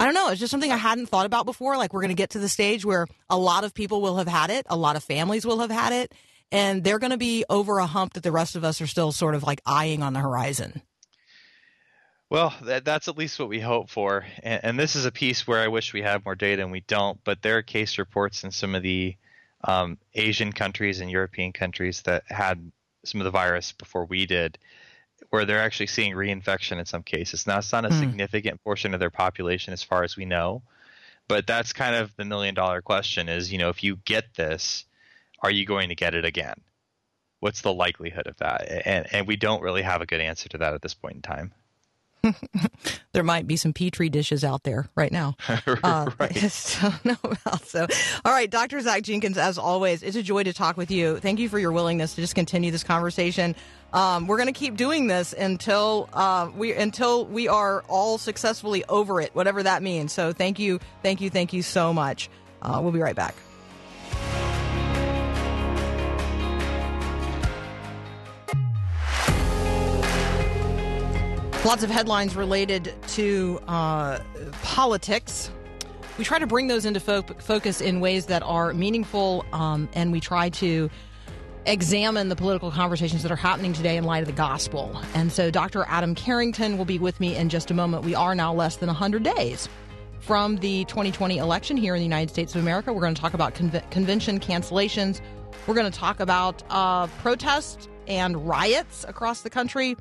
I 0.00 0.04
don't 0.04 0.14
know. 0.14 0.28
It's 0.30 0.40
just 0.40 0.50
something 0.50 0.70
I 0.72 0.76
hadn't 0.76 1.06
thought 1.06 1.26
about 1.26 1.44
before. 1.46 1.76
Like 1.76 1.92
we're 1.92 2.00
going 2.02 2.10
to 2.10 2.14
get 2.22 2.30
to 2.30 2.38
the 2.38 2.48
stage 2.48 2.84
where 2.84 3.06
a 3.28 3.36
lot 3.38 3.64
of 3.64 3.74
people 3.74 4.00
will 4.00 4.16
have 4.16 4.28
had 4.28 4.50
it, 4.50 4.66
a 4.68 4.76
lot 4.76 4.96
of 4.96 5.02
families 5.04 5.44
will 5.46 5.58
have 5.60 5.70
had 5.70 5.92
it, 5.92 6.14
and 6.52 6.84
they're 6.84 6.98
going 7.00 7.10
to 7.12 7.16
be 7.18 7.44
over 7.50 7.78
a 7.78 7.86
hump 7.86 8.12
that 8.14 8.22
the 8.22 8.32
rest 8.32 8.56
of 8.56 8.64
us 8.64 8.80
are 8.80 8.86
still 8.86 9.10
sort 9.12 9.34
of 9.34 9.42
like 9.42 9.60
eyeing 9.66 10.02
on 10.02 10.12
the 10.12 10.20
horizon. 10.20 10.82
Well, 12.30 12.54
that, 12.62 12.84
that's 12.84 13.08
at 13.08 13.16
least 13.16 13.38
what 13.38 13.48
we 13.48 13.60
hope 13.60 13.88
for. 13.88 14.26
And, 14.42 14.64
and 14.64 14.78
this 14.78 14.96
is 14.96 15.06
a 15.06 15.12
piece 15.12 15.46
where 15.46 15.60
I 15.60 15.68
wish 15.68 15.92
we 15.94 16.02
had 16.02 16.24
more 16.24 16.34
data 16.34 16.62
and 16.62 16.72
we 16.72 16.80
don't. 16.80 17.22
But 17.24 17.40
there 17.42 17.56
are 17.58 17.62
case 17.62 17.98
reports 17.98 18.44
in 18.44 18.50
some 18.50 18.74
of 18.74 18.82
the 18.82 19.16
um, 19.64 19.98
Asian 20.14 20.52
countries 20.52 21.00
and 21.00 21.10
European 21.10 21.52
countries 21.52 22.02
that 22.02 22.24
had 22.28 22.70
some 23.04 23.20
of 23.20 23.24
the 23.24 23.30
virus 23.30 23.72
before 23.72 24.04
we 24.04 24.26
did, 24.26 24.58
where 25.30 25.44
they're 25.46 25.60
actually 25.62 25.86
seeing 25.86 26.14
reinfection 26.14 26.78
in 26.78 26.86
some 26.86 27.02
cases. 27.02 27.46
Now, 27.46 27.58
it's 27.58 27.72
not 27.72 27.84
a 27.86 27.88
Hmm. 27.88 27.98
significant 27.98 28.62
portion 28.62 28.94
of 28.94 29.00
their 29.00 29.10
population 29.10 29.72
as 29.72 29.82
far 29.82 30.04
as 30.04 30.16
we 30.16 30.24
know. 30.26 30.62
But 31.28 31.46
that's 31.46 31.72
kind 31.72 31.94
of 31.96 32.14
the 32.16 32.24
million 32.24 32.54
dollar 32.54 32.82
question 32.82 33.28
is, 33.28 33.52
you 33.52 33.58
know, 33.58 33.68
if 33.70 33.82
you 33.84 33.96
get 33.96 34.34
this, 34.34 34.84
are 35.42 35.50
you 35.50 35.66
going 35.66 35.88
to 35.90 35.94
get 35.94 36.14
it 36.14 36.24
again? 36.24 36.60
What's 37.40 37.62
the 37.62 37.72
likelihood 37.72 38.26
of 38.26 38.36
that? 38.38 38.86
And, 38.86 39.06
and 39.12 39.26
we 39.26 39.36
don't 39.36 39.62
really 39.62 39.82
have 39.82 40.02
a 40.02 40.06
good 40.06 40.20
answer 40.20 40.48
to 40.50 40.58
that 40.58 40.74
at 40.74 40.82
this 40.82 40.94
point 40.94 41.16
in 41.16 41.22
time. 41.22 41.52
There 43.12 43.24
might 43.24 43.46
be 43.48 43.56
some 43.56 43.72
petri 43.72 44.10
dishes 44.10 44.44
out 44.44 44.62
there 44.62 44.88
right 44.94 45.10
now. 45.10 45.34
Uh, 45.82 46.10
I 46.18 46.28
just 46.28 46.80
don't 46.80 47.04
know 47.04 47.16
about. 47.22 47.64
So, 47.66 47.86
all 48.24 48.32
right, 48.32 48.50
Dr. 48.50 48.80
Zach 48.80 49.02
Jenkins, 49.02 49.38
as 49.38 49.58
always, 49.58 50.02
it's 50.02 50.16
a 50.16 50.22
joy 50.22 50.42
to 50.42 50.52
talk 50.52 50.76
with 50.76 50.90
you. 50.90 51.18
Thank 51.18 51.38
you 51.38 51.48
for 51.48 51.58
your 51.58 51.72
willingness 51.72 52.14
to 52.14 52.20
just 52.20 52.34
continue 52.34 52.70
this 52.70 52.82
conversation. 52.84 53.54
Um, 53.92 54.26
we're 54.26 54.36
going 54.36 54.52
to 54.52 54.58
keep 54.58 54.76
doing 54.76 55.06
this 55.06 55.32
until 55.32 56.08
uh, 56.12 56.50
we 56.56 56.72
until 56.72 57.26
we 57.26 57.48
are 57.48 57.82
all 57.88 58.18
successfully 58.18 58.84
over 58.88 59.20
it, 59.20 59.34
whatever 59.34 59.62
that 59.62 59.82
means. 59.82 60.12
So, 60.12 60.32
thank 60.32 60.58
you, 60.58 60.80
thank 61.02 61.20
you, 61.20 61.30
thank 61.30 61.52
you 61.52 61.62
so 61.62 61.92
much. 61.92 62.28
Uh, 62.60 62.80
we'll 62.82 62.92
be 62.92 63.00
right 63.00 63.16
back. 63.16 63.34
Lots 71.68 71.82
of 71.82 71.90
headlines 71.90 72.34
related 72.34 72.94
to 73.08 73.60
uh, 73.68 74.20
politics. 74.62 75.50
We 76.16 76.24
try 76.24 76.38
to 76.38 76.46
bring 76.46 76.66
those 76.66 76.86
into 76.86 76.98
fo- 76.98 77.20
focus 77.20 77.82
in 77.82 78.00
ways 78.00 78.24
that 78.24 78.42
are 78.42 78.72
meaningful, 78.72 79.44
um, 79.52 79.86
and 79.92 80.10
we 80.10 80.18
try 80.18 80.48
to 80.48 80.88
examine 81.66 82.30
the 82.30 82.36
political 82.36 82.70
conversations 82.70 83.22
that 83.22 83.30
are 83.30 83.36
happening 83.36 83.74
today 83.74 83.98
in 83.98 84.04
light 84.04 84.22
of 84.22 84.28
the 84.28 84.32
gospel. 84.32 84.98
And 85.12 85.30
so, 85.30 85.50
Dr. 85.50 85.84
Adam 85.88 86.14
Carrington 86.14 86.78
will 86.78 86.86
be 86.86 86.98
with 86.98 87.20
me 87.20 87.36
in 87.36 87.50
just 87.50 87.70
a 87.70 87.74
moment. 87.74 88.02
We 88.02 88.14
are 88.14 88.34
now 88.34 88.54
less 88.54 88.76
than 88.76 88.86
100 88.86 89.22
days 89.22 89.68
from 90.20 90.56
the 90.56 90.86
2020 90.86 91.36
election 91.36 91.76
here 91.76 91.94
in 91.94 92.00
the 92.00 92.06
United 92.06 92.30
States 92.30 92.54
of 92.54 92.62
America. 92.62 92.94
We're 92.94 93.02
going 93.02 93.14
to 93.14 93.20
talk 93.20 93.34
about 93.34 93.54
conve- 93.54 93.90
convention 93.90 94.40
cancellations. 94.40 95.20
We're 95.66 95.74
going 95.74 95.92
to 95.92 95.98
talk 95.98 96.20
about 96.20 96.62
uh, 96.70 97.08
protests 97.18 97.88
and 98.06 98.48
riots 98.48 99.04
across 99.06 99.42
the 99.42 99.50
country. 99.50 99.98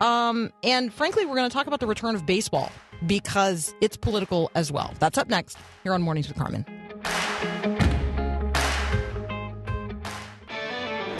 Um, 0.00 0.52
and 0.62 0.92
frankly, 0.92 1.26
we're 1.26 1.36
going 1.36 1.48
to 1.48 1.54
talk 1.54 1.66
about 1.66 1.80
the 1.80 1.86
return 1.86 2.14
of 2.14 2.24
baseball 2.26 2.72
because 3.06 3.74
it's 3.80 3.96
political 3.96 4.50
as 4.54 4.72
well. 4.72 4.94
That's 4.98 5.18
up 5.18 5.28
next 5.28 5.58
here 5.82 5.92
on 5.92 6.02
Mornings 6.02 6.28
with 6.28 6.36
Carmen. 6.36 6.64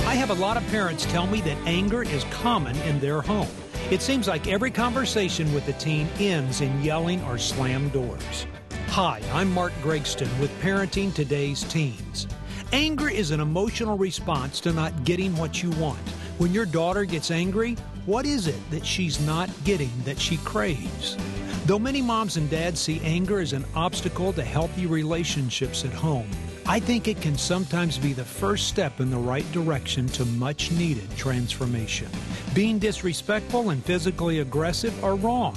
I 0.06 0.14
have 0.14 0.30
a 0.30 0.34
lot 0.34 0.56
of 0.56 0.66
parents 0.68 1.06
tell 1.06 1.26
me 1.26 1.40
that 1.42 1.56
anger 1.66 2.02
is 2.02 2.24
common 2.24 2.76
in 2.82 2.98
their 3.00 3.20
home. 3.20 3.48
It 3.90 4.02
seems 4.02 4.28
like 4.28 4.48
every 4.48 4.70
conversation 4.70 5.52
with 5.52 5.66
the 5.66 5.72
teen 5.74 6.08
ends 6.18 6.60
in 6.60 6.82
yelling 6.82 7.22
or 7.24 7.38
slam 7.38 7.88
doors. 7.90 8.46
Hi, 8.88 9.20
I'm 9.32 9.52
Mark 9.52 9.72
Gregston 9.82 10.28
with 10.40 10.50
Parenting 10.60 11.14
Today's 11.14 11.62
Teens. 11.64 12.26
Anger 12.72 13.08
is 13.08 13.30
an 13.30 13.40
emotional 13.40 13.96
response 13.96 14.60
to 14.60 14.72
not 14.72 15.04
getting 15.04 15.36
what 15.36 15.62
you 15.62 15.70
want. 15.70 15.98
When 16.38 16.52
your 16.52 16.66
daughter 16.66 17.04
gets 17.04 17.30
angry, 17.30 17.76
what 18.06 18.24
is 18.24 18.46
it 18.46 18.70
that 18.70 18.84
she's 18.86 19.20
not 19.26 19.50
getting 19.64 19.92
that 20.04 20.18
she 20.18 20.38
craves? 20.38 21.16
Though 21.66 21.78
many 21.78 22.00
moms 22.00 22.36
and 22.36 22.48
dads 22.48 22.80
see 22.80 23.00
anger 23.04 23.40
as 23.40 23.52
an 23.52 23.64
obstacle 23.74 24.32
to 24.32 24.42
healthy 24.42 24.86
relationships 24.86 25.84
at 25.84 25.92
home, 25.92 26.28
I 26.66 26.80
think 26.80 27.08
it 27.08 27.20
can 27.20 27.36
sometimes 27.36 27.98
be 27.98 28.12
the 28.12 28.24
first 28.24 28.68
step 28.68 29.00
in 29.00 29.10
the 29.10 29.18
right 29.18 29.50
direction 29.52 30.06
to 30.08 30.24
much 30.24 30.70
needed 30.70 31.08
transformation. 31.16 32.08
Being 32.54 32.78
disrespectful 32.78 33.70
and 33.70 33.84
physically 33.84 34.38
aggressive 34.38 35.04
are 35.04 35.16
wrong, 35.16 35.56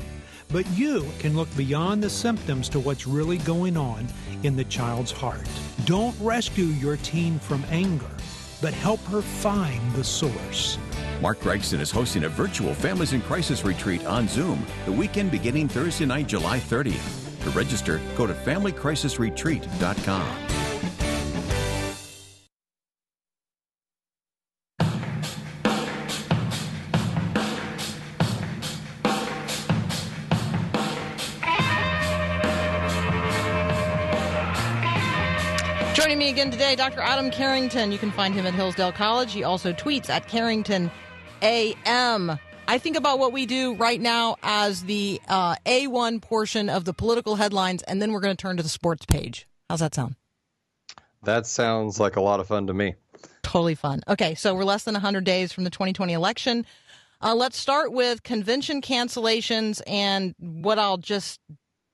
but 0.52 0.68
you 0.78 1.06
can 1.20 1.36
look 1.36 1.56
beyond 1.56 2.04
the 2.04 2.10
symptoms 2.10 2.68
to 2.70 2.80
what's 2.80 3.08
really 3.08 3.38
going 3.40 3.78
on 3.78 4.08
in 4.44 4.56
the 4.56 4.66
child's 4.66 5.12
heart. 5.12 5.48
Don't 5.86 6.16
rescue 6.20 6.66
your 6.66 6.98
teen 6.98 7.40
from 7.40 7.64
anger, 7.70 8.10
but 8.62 8.74
help 8.74 9.00
her 9.06 9.22
find 9.22 9.94
the 9.94 10.04
source. 10.04 10.78
Mark 11.22 11.40
Gregston 11.40 11.80
is 11.80 11.92
hosting 11.92 12.24
a 12.26 12.30
virtual 12.30 12.74
Families 12.74 13.14
in 13.14 13.22
Crisis 13.22 13.64
retreat 13.64 14.06
on 14.06 14.28
Zoom 14.28 14.66
the 14.86 14.92
weekend 14.92 15.32
beginning 15.32 15.68
Thursday 15.68 16.06
night, 16.06 16.28
July 16.28 16.60
30th. 16.60 17.44
To 17.44 17.50
register, 17.52 18.02
go 18.16 18.28
to 18.28 18.34
FamilyCrisisRetreat.com. 18.34 20.53
today, 36.76 36.90
Dr. 36.90 37.02
Adam 37.02 37.30
Carrington. 37.30 37.92
You 37.92 38.00
can 38.00 38.12
find 38.12 38.34
him 38.34 38.48
at 38.48 38.54
Hillsdale 38.56 38.92
College. 38.92 39.32
He 39.32 39.44
also 39.44 39.74
tweets 39.74 40.10
at 40.10 40.28
Carrington 40.28 40.90
AM. 41.44 42.40
I 42.68 42.78
think 42.80 42.98
about 42.98 43.20
what 43.20 43.32
we 43.32 43.46
do 43.46 43.76
right 43.76 44.02
now 44.02 44.38
as 44.42 44.84
the 44.84 45.22
uh, 45.28 45.56
A1 45.68 46.22
portion 46.22 46.70
of 46.70 46.86
the 46.86 46.94
political 46.94 47.36
headlines, 47.36 47.84
and 47.84 48.02
then 48.02 48.12
we're 48.12 48.22
going 48.22 48.36
to 48.36 48.42
turn 48.42 48.58
to 48.58 48.64
the 48.64 48.70
sports 48.70 49.06
page. 49.06 49.48
How's 49.70 49.82
that 49.82 49.94
sound? 49.94 50.16
That 51.22 51.46
sounds 51.46 52.00
like 52.00 52.16
a 52.16 52.22
lot 52.22 52.40
of 52.40 52.48
fun 52.48 52.66
to 52.68 52.74
me. 52.74 52.96
Totally 53.44 53.76
fun. 53.76 54.02
Okay, 54.08 54.34
so 54.34 54.56
we're 54.56 54.64
less 54.64 54.84
than 54.84 54.94
100 54.94 55.24
days 55.24 55.54
from 55.54 55.66
the 55.66 55.70
2020 55.70 56.14
election. 56.14 56.66
Uh, 57.22 57.36
let's 57.36 57.58
start 57.58 57.92
with 57.92 58.24
convention 58.24 58.82
cancellations 58.82 59.80
and 59.86 60.34
what 60.40 60.80
I'll 60.80 60.98
just 60.98 61.40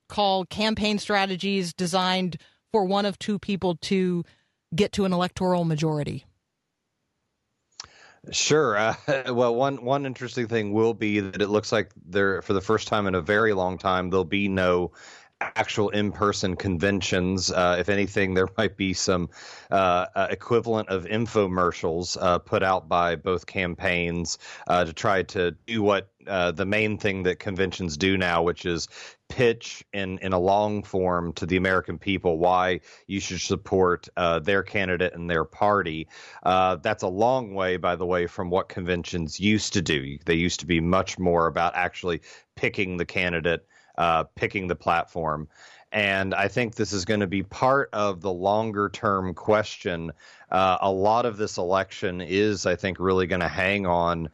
call 0.08 0.46
campaign 0.46 1.00
strategies 1.00 1.74
designed 1.74 2.38
for 2.72 2.86
one 2.86 3.06
of 3.06 3.20
two 3.20 3.40
people 3.40 3.76
to 3.82 4.24
get 4.74 4.92
to 4.94 5.06
an 5.06 5.14
electoral 5.14 5.66
majority. 5.66 6.26
Sure. 8.32 8.78
Uh, 8.78 8.96
well, 9.34 9.56
one 9.56 9.84
one 9.84 10.06
interesting 10.06 10.48
thing 10.48 10.74
will 10.74 10.94
be 10.94 11.20
that 11.20 11.42
it 11.42 11.48
looks 11.48 11.72
like 11.72 11.92
there, 12.06 12.42
for 12.42 12.54
the 12.54 12.62
first 12.62 12.88
time 12.88 13.08
in 13.08 13.16
a 13.16 13.22
very 13.22 13.54
long 13.54 13.78
time, 13.78 14.10
there'll 14.10 14.26
be 14.26 14.48
no 14.48 14.92
actual 15.42 15.90
in-person 15.90 16.56
conventions. 16.56 17.52
Uh, 17.52 17.78
if 17.80 17.90
anything, 17.90 18.34
there 18.34 18.48
might 18.58 18.76
be 18.76 18.94
some 18.94 19.30
uh, 19.72 20.06
uh, 20.16 20.28
equivalent 20.30 20.90
of 20.90 21.06
infomercials 21.06 22.18
uh, 22.20 22.40
put 22.40 22.62
out 22.62 22.90
by 22.90 23.16
both 23.16 23.46
campaigns 23.46 24.38
uh, 24.68 24.84
to 24.84 24.94
try 24.94 25.24
to 25.24 25.52
do 25.66 25.82
what 25.82 26.10
uh, 26.28 26.52
the 26.52 26.66
main 26.66 26.98
thing 26.98 27.24
that 27.24 27.40
conventions 27.40 27.98
do 27.98 28.18
now, 28.18 28.44
which 28.44 28.66
is 28.66 28.88
pitch 29.30 29.84
in 29.94 30.18
in 30.20 30.34
a 30.34 30.40
long 30.40 30.84
form 30.84 31.32
to 31.34 31.46
the 31.46 31.56
American 31.56 31.98
people 31.98 32.38
why 32.38 32.80
you 33.08 33.20
should 33.20 33.40
support 33.40 34.10
uh, 34.18 34.40
their 34.40 34.62
candidate 34.62 35.14
and 35.14 35.30
their 35.30 35.46
party. 35.46 36.08
Uh, 36.44 36.76
that's 36.78 37.04
a 37.04 37.08
long 37.08 37.54
way, 37.54 37.78
by 37.78 37.96
the 37.96 38.06
way, 38.06 38.28
from 38.28 38.50
what 38.50 38.68
conventions 38.70 39.40
used 39.40 39.74
to 39.74 39.82
do. 39.82 40.18
They 40.26 40.36
used 40.36 40.60
to 40.60 40.66
be 40.66 40.82
much 40.82 41.18
more 41.18 41.48
about 41.48 41.76
actually 41.76 42.22
picking 42.56 42.98
the 42.98 43.06
candidate, 43.06 43.66
uh, 44.00 44.24
picking 44.36 44.68
the 44.68 44.76
platform. 44.76 45.48
And 45.92 46.34
I 46.34 46.48
think 46.48 46.76
this 46.76 46.94
is 46.94 47.06
going 47.06 47.20
to 47.20 47.28
be 47.28 47.44
part 47.44 47.90
of 47.94 48.22
the 48.22 48.32
longer 48.32 48.90
term 48.90 49.34
question. 49.34 50.12
Uh, 50.50 50.78
a 50.82 50.92
lot 50.92 51.26
of 51.26 51.38
this 51.38 51.58
election 51.58 52.22
is, 52.22 52.66
I 52.66 52.76
think, 52.76 53.00
really 53.00 53.28
going 53.28 53.42
to 53.42 53.48
hang 53.48 53.86
on 53.86 54.30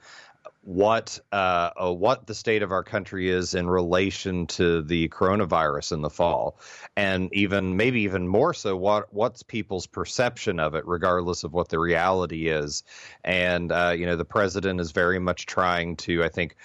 what 0.62 1.20
uh, 1.32 1.70
uh, 1.80 1.94
what 1.94 2.26
the 2.26 2.34
state 2.34 2.64
of 2.64 2.72
our 2.72 2.84
country 2.84 3.30
is 3.30 3.54
in 3.54 3.70
relation 3.70 4.48
to 4.48 4.82
the 4.82 5.08
coronavirus 5.10 5.94
in 5.94 6.02
the 6.02 6.10
fall, 6.10 6.60
and 6.98 7.32
even 7.34 7.78
maybe 7.78 8.02
even 8.02 8.28
more 8.28 8.54
so, 8.54 8.76
what 8.76 9.14
what's 9.14 9.44
people's 9.44 9.86
perception 9.86 10.60
of 10.60 10.74
it, 10.74 10.86
regardless 10.88 11.44
of 11.44 11.54
what 11.54 11.70
the 11.70 11.80
reality 11.80 12.48
is. 12.48 12.84
And 13.24 13.72
uh, 13.72 13.94
you 13.96 14.08
know, 14.08 14.16
the 14.16 14.26
president 14.26 14.82
is 14.82 14.92
very 14.92 15.20
much 15.20 15.46
trying 15.46 15.96
to, 15.98 16.24
I 16.24 16.30
think. 16.30 16.56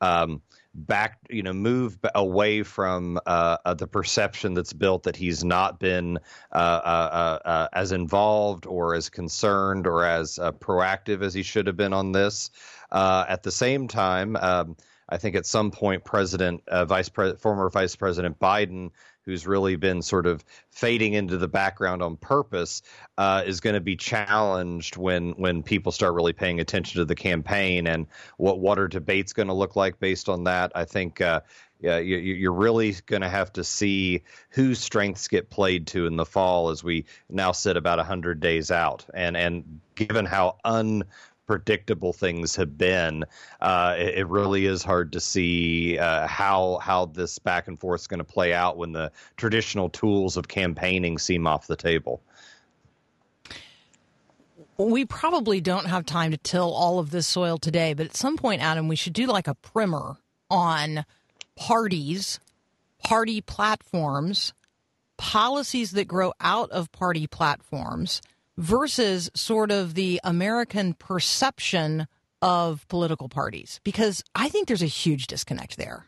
Um, 0.00 0.40
back, 0.74 1.18
you 1.28 1.42
know, 1.42 1.52
move 1.52 1.98
away 2.14 2.62
from 2.62 3.18
uh, 3.26 3.56
uh, 3.64 3.74
the 3.74 3.86
perception 3.86 4.54
that's 4.54 4.72
built 4.72 5.02
that 5.02 5.16
he's 5.16 5.44
not 5.44 5.80
been 5.80 6.18
uh, 6.52 6.56
uh, 6.56 7.38
uh, 7.44 7.48
uh, 7.48 7.68
as 7.72 7.92
involved 7.92 8.66
or 8.66 8.94
as 8.94 9.08
concerned 9.08 9.86
or 9.86 10.04
as 10.04 10.38
proactive 10.60 11.22
as 11.22 11.34
he 11.34 11.42
should 11.42 11.66
have 11.66 11.76
been 11.76 11.92
on 11.92 12.12
this. 12.12 12.50
At 12.92 13.42
the 13.42 13.50
same 13.50 13.88
time, 13.88 14.36
um, 14.36 14.76
I 15.08 15.16
think 15.16 15.34
at 15.34 15.46
some 15.46 15.72
point, 15.72 16.04
President, 16.04 16.62
Vice 16.86 17.08
Pre- 17.08 17.36
former 17.36 17.68
Vice 17.68 17.96
President 17.96 18.38
Biden, 18.38 18.90
who's 19.30 19.46
really 19.46 19.76
been 19.76 20.02
sort 20.02 20.26
of 20.26 20.44
fading 20.70 21.14
into 21.14 21.38
the 21.38 21.48
background 21.48 22.02
on 22.02 22.16
purpose, 22.16 22.82
uh, 23.16 23.42
is 23.46 23.60
going 23.60 23.74
to 23.74 23.80
be 23.80 23.96
challenged 23.96 24.96
when 24.96 25.32
when 25.32 25.62
people 25.62 25.92
start 25.92 26.14
really 26.14 26.32
paying 26.32 26.60
attention 26.60 26.98
to 26.98 27.04
the 27.04 27.14
campaign 27.14 27.86
and 27.86 28.06
what 28.36 28.78
are 28.78 28.88
debates 28.88 29.32
going 29.32 29.48
to 29.48 29.54
look 29.54 29.76
like 29.76 29.98
based 29.98 30.28
on 30.28 30.44
that. 30.44 30.72
I 30.74 30.84
think. 30.84 31.20
Uh, 31.20 31.40
yeah, 31.82 31.96
you, 31.96 32.18
you're 32.18 32.52
really 32.52 32.94
going 33.06 33.22
to 33.22 33.28
have 33.30 33.54
to 33.54 33.64
see 33.64 34.24
whose 34.50 34.78
strengths 34.78 35.28
get 35.28 35.48
played 35.48 35.86
to 35.86 36.06
in 36.06 36.16
the 36.16 36.26
fall 36.26 36.68
as 36.68 36.84
we 36.84 37.06
now 37.30 37.52
sit 37.52 37.78
about 37.78 37.96
100 37.96 38.38
days 38.38 38.70
out. 38.70 39.06
And 39.14 39.34
and 39.34 39.80
given 39.94 40.26
how 40.26 40.56
unpredictable 41.50 42.12
things 42.12 42.54
have 42.54 42.78
been, 42.78 43.24
uh, 43.60 43.96
it, 43.98 44.18
it 44.18 44.28
really 44.28 44.66
is 44.66 44.84
hard 44.84 45.12
to 45.12 45.20
see 45.20 45.98
uh, 45.98 46.26
how 46.28 46.78
how 46.80 47.06
this 47.06 47.40
back 47.40 47.66
and 47.66 47.78
forth 47.80 48.02
is 48.02 48.06
going 48.06 48.18
to 48.18 48.24
play 48.24 48.54
out 48.54 48.76
when 48.76 48.92
the 48.92 49.10
traditional 49.36 49.88
tools 49.88 50.36
of 50.36 50.46
campaigning 50.46 51.18
seem 51.18 51.48
off 51.48 51.66
the 51.66 51.74
table. 51.74 52.22
We 54.78 55.04
probably 55.04 55.60
don't 55.60 55.86
have 55.86 56.06
time 56.06 56.30
to 56.30 56.36
till 56.36 56.72
all 56.72 57.00
of 57.00 57.10
this 57.10 57.26
soil 57.26 57.58
today, 57.58 57.94
but 57.94 58.06
at 58.06 58.16
some 58.16 58.36
point, 58.36 58.62
Adam, 58.62 58.86
we 58.86 58.96
should 58.96 59.12
do 59.12 59.26
like 59.26 59.48
a 59.48 59.54
primer 59.54 60.16
on 60.48 61.04
parties, 61.56 62.38
party 63.02 63.40
platforms, 63.40 64.54
policies 65.18 65.90
that 65.90 66.06
grow 66.06 66.32
out 66.40 66.70
of 66.70 66.92
party 66.92 67.26
platforms 67.26 68.22
versus 68.60 69.30
sort 69.34 69.70
of 69.70 69.94
the 69.94 70.20
American 70.22 70.94
perception 70.94 72.06
of 72.42 72.86
political 72.88 73.28
parties. 73.28 73.80
Because 73.84 74.22
I 74.34 74.48
think 74.48 74.68
there's 74.68 74.82
a 74.82 74.86
huge 74.86 75.26
disconnect 75.26 75.76
there. 75.76 76.06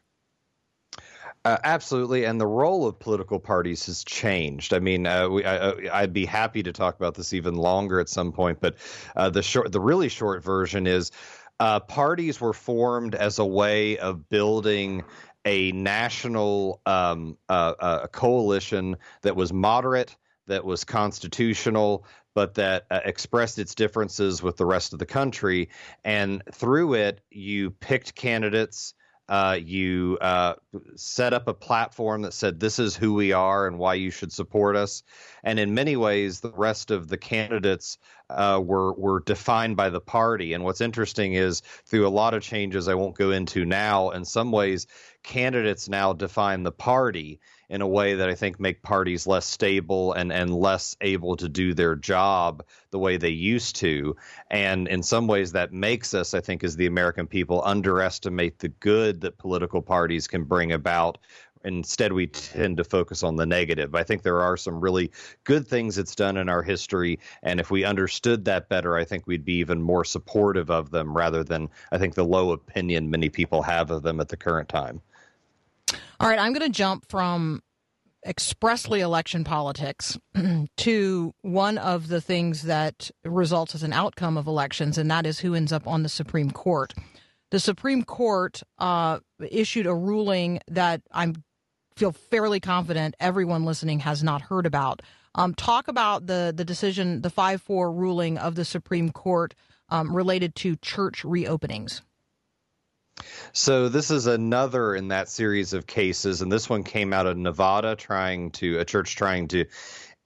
Uh, 1.44 1.56
absolutely, 1.64 2.24
and 2.24 2.40
the 2.40 2.46
role 2.46 2.86
of 2.86 2.98
political 3.00 3.40
parties 3.40 3.86
has 3.86 4.04
changed. 4.04 4.72
I 4.72 4.78
mean, 4.78 5.06
uh, 5.08 5.28
we, 5.28 5.44
I, 5.44 5.70
I- 5.70 6.02
I'd 6.02 6.12
be 6.12 6.24
happy 6.24 6.62
to 6.62 6.72
talk 6.72 6.94
about 6.94 7.14
this 7.14 7.32
even 7.32 7.56
longer 7.56 7.98
at 7.98 8.08
some 8.08 8.30
point, 8.30 8.60
but 8.60 8.76
uh, 9.16 9.28
the 9.28 9.42
short, 9.42 9.72
the 9.72 9.80
really 9.80 10.08
short 10.08 10.44
version 10.44 10.86
is, 10.86 11.10
uh, 11.58 11.80
parties 11.80 12.40
were 12.40 12.52
formed 12.52 13.16
as 13.16 13.40
a 13.40 13.44
way 13.44 13.98
of 13.98 14.28
building 14.28 15.02
a 15.44 15.72
national 15.72 16.80
um, 16.86 17.36
uh, 17.48 17.74
uh, 17.80 18.06
coalition 18.06 18.96
that 19.22 19.34
was 19.34 19.52
moderate, 19.52 20.16
that 20.46 20.64
was 20.64 20.84
constitutional, 20.84 22.04
but 22.34 22.54
that 22.54 22.86
uh, 22.90 23.00
expressed 23.04 23.58
its 23.58 23.74
differences 23.74 24.42
with 24.42 24.56
the 24.56 24.66
rest 24.66 24.92
of 24.92 24.98
the 24.98 25.06
country, 25.06 25.68
and 26.04 26.42
through 26.52 26.94
it, 26.94 27.20
you 27.30 27.70
picked 27.70 28.14
candidates. 28.14 28.94
Uh, 29.28 29.56
you 29.58 30.18
uh, 30.20 30.54
set 30.96 31.32
up 31.32 31.48
a 31.48 31.54
platform 31.54 32.22
that 32.22 32.34
said 32.34 32.58
this 32.58 32.78
is 32.78 32.96
who 32.96 33.14
we 33.14 33.32
are 33.32 33.66
and 33.66 33.78
why 33.78 33.94
you 33.94 34.10
should 34.10 34.32
support 34.32 34.76
us. 34.76 35.04
And 35.44 35.58
in 35.58 35.74
many 35.74 35.96
ways, 35.96 36.40
the 36.40 36.52
rest 36.52 36.90
of 36.90 37.08
the 37.08 37.16
candidates 37.16 37.98
uh, 38.28 38.60
were 38.62 38.92
were 38.92 39.20
defined 39.20 39.76
by 39.76 39.90
the 39.90 40.00
party. 40.00 40.52
And 40.52 40.64
what's 40.64 40.80
interesting 40.80 41.34
is 41.34 41.62
through 41.86 42.06
a 42.06 42.10
lot 42.10 42.34
of 42.34 42.42
changes 42.42 42.88
I 42.88 42.94
won't 42.94 43.16
go 43.16 43.30
into 43.30 43.64
now. 43.64 44.10
In 44.10 44.24
some 44.24 44.50
ways, 44.52 44.86
candidates 45.22 45.88
now 45.88 46.12
define 46.12 46.64
the 46.64 46.72
party 46.72 47.40
in 47.72 47.80
a 47.80 47.88
way 47.88 48.14
that 48.14 48.28
I 48.28 48.34
think 48.34 48.60
make 48.60 48.82
parties 48.82 49.26
less 49.26 49.46
stable 49.46 50.12
and, 50.12 50.30
and 50.30 50.54
less 50.54 50.94
able 51.00 51.36
to 51.36 51.48
do 51.48 51.72
their 51.72 51.96
job 51.96 52.62
the 52.90 52.98
way 52.98 53.16
they 53.16 53.30
used 53.30 53.76
to. 53.76 54.14
And 54.50 54.86
in 54.88 55.02
some 55.02 55.26
ways, 55.26 55.52
that 55.52 55.72
makes 55.72 56.12
us, 56.12 56.34
I 56.34 56.42
think, 56.42 56.64
as 56.64 56.76
the 56.76 56.84
American 56.84 57.26
people, 57.26 57.62
underestimate 57.64 58.58
the 58.58 58.68
good 58.68 59.22
that 59.22 59.38
political 59.38 59.80
parties 59.80 60.28
can 60.28 60.44
bring 60.44 60.72
about. 60.72 61.16
Instead, 61.64 62.12
we 62.12 62.26
tend 62.26 62.76
to 62.76 62.84
focus 62.84 63.22
on 63.22 63.36
the 63.36 63.46
negative. 63.46 63.94
I 63.94 64.02
think 64.02 64.22
there 64.22 64.42
are 64.42 64.58
some 64.58 64.78
really 64.78 65.10
good 65.44 65.66
things 65.66 65.96
it's 65.96 66.14
done 66.14 66.36
in 66.36 66.50
our 66.50 66.62
history. 66.62 67.20
And 67.42 67.58
if 67.58 67.70
we 67.70 67.84
understood 67.84 68.44
that 68.44 68.68
better, 68.68 68.96
I 68.96 69.04
think 69.04 69.26
we'd 69.26 69.46
be 69.46 69.54
even 69.54 69.80
more 69.80 70.04
supportive 70.04 70.70
of 70.70 70.90
them 70.90 71.16
rather 71.16 71.42
than, 71.42 71.70
I 71.90 71.96
think, 71.96 72.16
the 72.16 72.24
low 72.24 72.50
opinion 72.50 73.08
many 73.08 73.30
people 73.30 73.62
have 73.62 73.90
of 73.90 74.02
them 74.02 74.20
at 74.20 74.28
the 74.28 74.36
current 74.36 74.68
time. 74.68 75.00
All 76.22 76.28
right, 76.28 76.38
I'm 76.38 76.52
going 76.52 76.64
to 76.64 76.78
jump 76.78 77.08
from 77.08 77.64
expressly 78.24 79.00
election 79.00 79.42
politics 79.42 80.16
to 80.76 81.34
one 81.42 81.78
of 81.78 82.06
the 82.06 82.20
things 82.20 82.62
that 82.62 83.10
results 83.24 83.74
as 83.74 83.82
an 83.82 83.92
outcome 83.92 84.36
of 84.36 84.46
elections, 84.46 84.98
and 84.98 85.10
that 85.10 85.26
is 85.26 85.40
who 85.40 85.56
ends 85.56 85.72
up 85.72 85.84
on 85.88 86.04
the 86.04 86.08
Supreme 86.08 86.52
Court. 86.52 86.94
The 87.50 87.58
Supreme 87.58 88.04
Court 88.04 88.62
uh, 88.78 89.18
issued 89.50 89.86
a 89.86 89.94
ruling 89.96 90.60
that 90.68 91.02
I 91.10 91.32
feel 91.96 92.12
fairly 92.12 92.60
confident 92.60 93.16
everyone 93.18 93.64
listening 93.64 93.98
has 93.98 94.22
not 94.22 94.42
heard 94.42 94.64
about. 94.64 95.02
Um, 95.34 95.56
talk 95.56 95.88
about 95.88 96.28
the 96.28 96.54
the 96.56 96.64
decision, 96.64 97.22
the 97.22 97.30
five 97.30 97.60
four 97.60 97.90
ruling 97.92 98.38
of 98.38 98.54
the 98.54 98.64
Supreme 98.64 99.10
Court 99.10 99.56
um, 99.88 100.14
related 100.14 100.54
to 100.54 100.76
church 100.76 101.24
reopenings. 101.24 102.00
So 103.52 103.88
this 103.88 104.10
is 104.10 104.26
another 104.26 104.94
in 104.94 105.08
that 105.08 105.28
series 105.28 105.72
of 105.72 105.86
cases, 105.86 106.42
and 106.42 106.50
this 106.50 106.68
one 106.68 106.82
came 106.82 107.12
out 107.12 107.26
of 107.26 107.36
Nevada, 107.36 107.96
trying 107.96 108.50
to 108.52 108.78
a 108.78 108.84
church 108.84 109.16
trying 109.16 109.48
to 109.48 109.66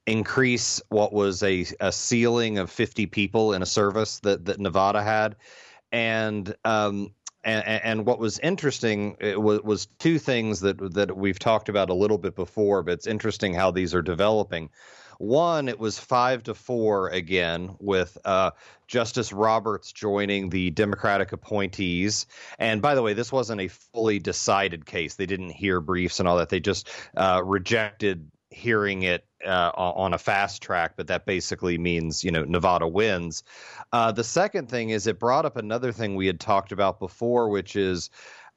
increase 0.05 0.81
what 0.89 1.11
was 1.11 1.43
a, 1.43 1.65
a 1.79 1.91
ceiling 1.91 2.57
of 2.57 2.71
50 2.71 3.07
people 3.07 3.53
in 3.53 3.61
a 3.61 3.65
service 3.65 4.19
that 4.21 4.45
that 4.45 4.59
Nevada 4.59 5.03
had, 5.03 5.35
and 5.91 6.55
um, 6.63 7.11
and, 7.43 7.65
and 7.65 8.05
what 8.05 8.19
was 8.19 8.39
interesting 8.39 9.15
was, 9.21 9.61
was 9.61 9.85
two 9.99 10.19
things 10.19 10.59
that 10.61 10.93
that 10.93 11.15
we've 11.15 11.39
talked 11.39 11.69
about 11.69 11.89
a 11.89 11.93
little 11.93 12.17
bit 12.17 12.35
before, 12.35 12.83
but 12.83 12.93
it's 12.93 13.07
interesting 13.07 13.53
how 13.53 13.71
these 13.71 13.93
are 13.93 14.01
developing. 14.01 14.69
One, 15.17 15.67
it 15.67 15.79
was 15.79 15.99
five 15.99 16.43
to 16.43 16.53
four 16.53 17.09
again, 17.09 17.75
with 17.79 18.17
uh, 18.25 18.51
Justice 18.87 19.33
Roberts 19.33 19.91
joining 19.91 20.49
the 20.49 20.69
Democratic 20.71 21.31
appointees. 21.31 22.25
And 22.59 22.81
by 22.81 22.95
the 22.95 23.01
way, 23.01 23.13
this 23.13 23.31
wasn't 23.31 23.61
a 23.61 23.67
fully 23.67 24.19
decided 24.19 24.85
case. 24.85 25.15
They 25.15 25.25
didn't 25.25 25.49
hear 25.49 25.81
briefs 25.81 26.19
and 26.19 26.27
all 26.27 26.37
that. 26.37 26.49
They 26.49 26.59
just 26.59 26.89
uh, 27.15 27.41
rejected 27.43 28.29
hearing 28.49 29.03
it 29.03 29.25
uh, 29.45 29.71
on 29.75 30.13
a 30.13 30.17
fast 30.17 30.61
track, 30.61 30.93
but 30.95 31.07
that 31.07 31.25
basically 31.25 31.77
means 31.77 32.23
you 32.23 32.31
know 32.31 32.43
Nevada 32.43 32.87
wins. 32.87 33.43
Uh, 33.91 34.11
the 34.11 34.23
second 34.23 34.69
thing 34.69 34.89
is 34.89 35.07
it 35.07 35.19
brought 35.19 35.45
up 35.45 35.57
another 35.57 35.91
thing 35.91 36.15
we 36.15 36.27
had 36.27 36.39
talked 36.39 36.71
about 36.71 36.99
before, 36.99 37.49
which 37.49 37.75
is 37.75 38.09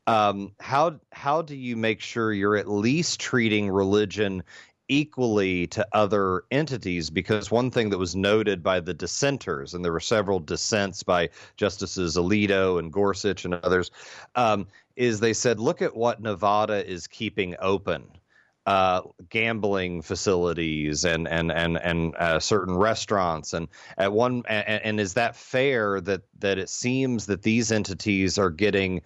um, 0.07 0.53
how 0.59 0.99
how 1.12 1.42
do 1.42 1.55
you 1.55 1.77
make 1.77 2.01
sure 2.01 2.33
you're 2.33 2.57
at 2.57 2.68
least 2.68 3.20
treating 3.20 3.70
religion 3.70 4.42
equally 4.90 5.68
to 5.68 5.87
other 5.92 6.42
entities 6.50 7.09
because 7.09 7.50
one 7.50 7.70
thing 7.70 7.88
that 7.90 7.98
was 7.98 8.16
noted 8.16 8.62
by 8.62 8.81
the 8.81 8.92
dissenters, 8.92 9.72
and 9.72 9.85
there 9.85 9.92
were 9.92 10.00
several 10.00 10.40
dissents 10.40 11.03
by 11.03 11.31
Justices 11.57 12.16
Alito 12.16 12.79
and 12.79 12.92
Gorsuch 12.92 13.44
and 13.44 13.55
others, 13.55 13.92
um, 14.35 14.66
is 14.96 15.20
they 15.20 15.33
said, 15.33 15.61
look 15.61 15.81
at 15.81 15.96
what 15.96 16.20
Nevada 16.20 16.85
is 16.87 17.07
keeping 17.07 17.55
open. 17.61 18.05
Uh, 18.66 19.00
gambling 19.31 20.03
facilities 20.03 21.05
and 21.05 21.26
and 21.26 21.50
and 21.50 21.79
and 21.79 22.14
uh, 22.16 22.38
certain 22.38 22.76
restaurants 22.76 23.55
and 23.55 23.66
at 23.96 24.12
one 24.12 24.44
and, 24.48 24.83
and 24.85 25.00
is 25.00 25.14
that 25.14 25.35
fair 25.35 25.98
that 25.98 26.20
that 26.38 26.59
it 26.59 26.68
seems 26.68 27.24
that 27.24 27.42
these 27.42 27.72
entities 27.72 28.38
are 28.38 28.50
getting 28.50 29.00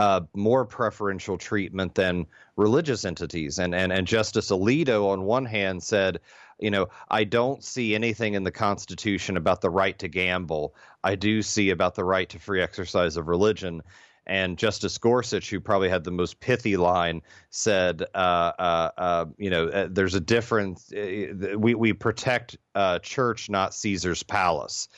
uh, 0.00 0.22
more 0.34 0.64
preferential 0.64 1.36
treatment 1.36 1.94
than 1.94 2.26
religious 2.56 3.04
entities. 3.04 3.58
And, 3.58 3.74
and, 3.74 3.92
and 3.92 4.06
Justice 4.06 4.50
Alito, 4.50 5.10
on 5.10 5.24
one 5.24 5.44
hand, 5.44 5.82
said, 5.82 6.20
you 6.58 6.70
know, 6.70 6.88
I 7.10 7.24
don't 7.24 7.62
see 7.62 7.94
anything 7.94 8.32
in 8.32 8.42
the 8.42 8.50
Constitution 8.50 9.36
about 9.36 9.60
the 9.60 9.68
right 9.68 9.98
to 9.98 10.08
gamble. 10.08 10.74
I 11.04 11.16
do 11.16 11.42
see 11.42 11.68
about 11.68 11.96
the 11.96 12.04
right 12.04 12.30
to 12.30 12.38
free 12.38 12.62
exercise 12.62 13.18
of 13.18 13.28
religion. 13.28 13.82
And 14.26 14.56
Justice 14.56 14.96
Gorsuch, 14.96 15.50
who 15.50 15.60
probably 15.60 15.90
had 15.90 16.04
the 16.04 16.10
most 16.12 16.40
pithy 16.40 16.78
line, 16.78 17.20
said, 17.50 18.02
uh, 18.14 18.52
uh, 18.58 18.90
uh, 18.96 19.24
"You 19.36 19.50
know, 19.50 19.68
uh, 19.68 19.88
there's 19.90 20.14
a 20.14 20.20
difference. 20.20 20.90
Uh, 20.92 21.58
we 21.58 21.74
we 21.74 21.92
protect 21.92 22.56
uh, 22.74 23.00
church, 23.00 23.50
not 23.50 23.74
Caesar's 23.74 24.22
palace." 24.22 24.88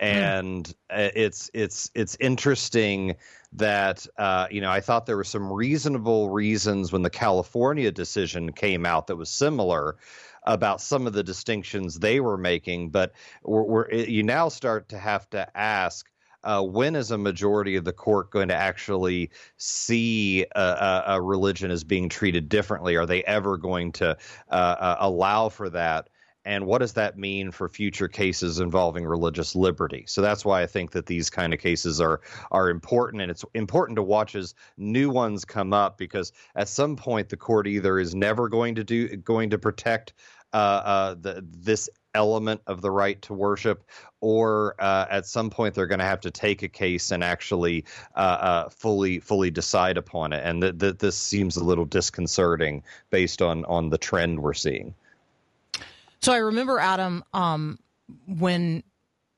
and 0.00 0.74
uh, 0.88 1.10
it's 1.14 1.50
it's 1.52 1.90
it's 1.94 2.16
interesting 2.20 3.14
that 3.52 4.06
uh, 4.18 4.46
you 4.50 4.60
know 4.60 4.70
I 4.70 4.80
thought 4.80 5.06
there 5.06 5.16
were 5.16 5.24
some 5.24 5.52
reasonable 5.52 6.30
reasons 6.30 6.92
when 6.92 7.02
the 7.02 7.10
California 7.10 7.90
decision 7.90 8.52
came 8.52 8.86
out 8.86 9.06
that 9.08 9.16
was 9.16 9.30
similar 9.30 9.96
about 10.44 10.80
some 10.80 11.06
of 11.06 11.12
the 11.12 11.22
distinctions 11.22 11.98
they 11.98 12.20
were 12.20 12.38
making, 12.38 12.90
but 12.90 13.12
we're, 13.42 13.62
we're, 13.62 13.90
you 13.92 14.22
now 14.22 14.48
start 14.48 14.88
to 14.88 14.98
have 14.98 15.28
to 15.30 15.46
ask. 15.56 16.06
uh, 16.44 16.62
when 16.62 16.96
is 16.96 17.10
a 17.10 17.18
majority 17.18 17.76
of 17.76 17.84
the 17.84 17.92
court 17.92 18.30
going 18.30 18.48
to 18.48 18.54
actually 18.54 19.30
see 19.56 20.44
a, 20.56 20.60
a, 20.60 21.04
a 21.08 21.22
religion 21.22 21.70
as 21.70 21.84
being 21.84 22.08
treated 22.08 22.48
differently? 22.48 22.96
Are 22.96 23.06
they 23.06 23.22
ever 23.24 23.56
going 23.58 23.92
to 23.92 24.16
uh, 24.50 24.54
uh, 24.54 24.96
allow 25.00 25.48
for 25.50 25.68
that? 25.70 26.08
And 26.44 26.64
what 26.64 26.78
does 26.78 26.94
that 26.94 27.18
mean 27.18 27.50
for 27.50 27.68
future 27.68 28.08
cases 28.08 28.60
involving 28.60 29.04
religious 29.04 29.54
liberty? 29.54 30.04
So 30.06 30.22
that's 30.22 30.44
why 30.44 30.62
I 30.62 30.66
think 30.66 30.92
that 30.92 31.06
these 31.06 31.28
kind 31.28 31.52
of 31.52 31.60
cases 31.60 32.00
are 32.00 32.20
are 32.50 32.70
important, 32.70 33.22
and 33.22 33.30
it's 33.30 33.44
important 33.54 33.96
to 33.96 34.02
watch 34.02 34.34
as 34.34 34.54
new 34.78 35.10
ones 35.10 35.44
come 35.44 35.72
up 35.74 35.98
because 35.98 36.32
at 36.56 36.68
some 36.68 36.96
point 36.96 37.28
the 37.28 37.36
court 37.36 37.66
either 37.66 37.98
is 37.98 38.14
never 38.14 38.48
going 38.48 38.74
to 38.76 38.84
do 38.84 39.16
going 39.16 39.50
to 39.50 39.58
protect 39.58 40.14
uh, 40.52 40.56
uh, 40.56 41.14
the, 41.20 41.44
this 41.48 41.88
element 42.14 42.60
of 42.66 42.80
the 42.80 42.90
right 42.90 43.20
to 43.22 43.34
worship, 43.34 43.84
or 44.20 44.74
uh, 44.78 45.06
at 45.10 45.26
some 45.26 45.50
point 45.50 45.74
they're 45.74 45.86
going 45.86 46.00
to 46.00 46.04
have 46.04 46.20
to 46.20 46.30
take 46.30 46.62
a 46.62 46.68
case 46.68 47.10
and 47.12 47.22
actually 47.22 47.84
uh, 48.16 48.18
uh, 48.18 48.68
fully 48.70 49.20
fully 49.20 49.50
decide 49.50 49.96
upon 49.96 50.32
it. 50.32 50.42
And 50.44 50.62
th- 50.62 50.78
th- 50.78 50.98
this 50.98 51.16
seems 51.16 51.56
a 51.56 51.64
little 51.64 51.84
disconcerting 51.84 52.82
based 53.10 53.42
on 53.42 53.64
on 53.66 53.90
the 53.90 53.98
trend 53.98 54.40
we're 54.40 54.54
seeing. 54.54 54.94
So 56.22 56.32
I 56.32 56.38
remember, 56.38 56.78
Adam, 56.78 57.24
um, 57.32 57.78
when 58.26 58.82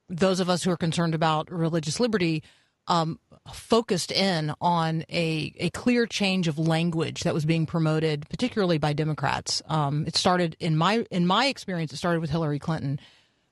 those 0.09 0.41
of 0.41 0.51
us 0.51 0.63
who 0.63 0.71
are 0.71 0.77
concerned 0.77 1.15
about 1.15 1.51
religious 1.51 2.01
liberty 2.01 2.43
um, 2.89 3.19
focused 3.53 4.11
in 4.11 4.53
on 4.61 5.05
a, 5.09 5.53
a 5.57 5.71
clear 5.71 6.07
change 6.07 6.49
of 6.49 6.59
language 6.59 7.23
that 7.23 7.35
was 7.35 7.45
being 7.45 7.67
promoted, 7.67 8.29
particularly 8.29 8.79
by 8.79 8.93
Democrats. 8.93 9.63
Um, 9.67 10.05
it 10.07 10.17
started 10.17 10.57
in 10.59 10.77
my 10.77 11.07
in 11.11 11.27
my 11.27 11.47
experience. 11.47 11.93
It 11.93 11.97
started 11.97 12.21
with 12.21 12.31
Hillary 12.31 12.59
Clinton. 12.59 13.01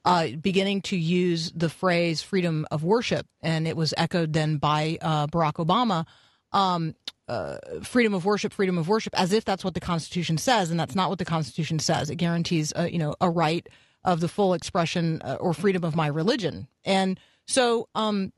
Uh, 0.03 0.29
beginning 0.29 0.81
to 0.81 0.97
use 0.97 1.53
the 1.53 1.69
phrase 1.69 2.23
freedom 2.23 2.66
of 2.71 2.83
worship, 2.83 3.27
and 3.43 3.69
it 3.69 3.77
was 3.77 3.93
echoed 3.99 4.33
then 4.33 4.57
by 4.57 4.97
uh, 5.03 5.27
Barack 5.27 5.64
Obama. 5.64 6.07
Um, 6.53 6.95
uh, 7.29 7.59
freedom 7.83 8.13
of 8.13 8.25
worship, 8.25 8.53
freedom 8.53 8.77
of 8.77 8.89
worship, 8.89 9.17
as 9.17 9.33
if 9.33 9.45
that's 9.45 9.63
what 9.63 9.75
the 9.75 9.81
Constitution 9.81 10.37
says, 10.37 10.71
and 10.71 10.81
that's 10.81 10.97
not 10.97 11.09
what 11.09 11.21
the 11.21 11.25
Constitution 11.25 11.79
says. 11.79 12.11
It 12.11 12.17
guarantees, 12.17 12.73
uh, 12.77 12.89
you 12.91 12.99
know, 12.99 13.15
a 13.21 13.31
right 13.31 13.65
of 14.03 14.19
the 14.19 14.27
full 14.27 14.53
expression 14.53 15.23
uh, 15.23 15.37
or 15.39 15.55
freedom 15.55 15.85
of 15.85 15.95
my 15.95 16.09
religion. 16.09 16.67
And 16.85 17.21
so, 17.47 17.89
um, 17.95 18.33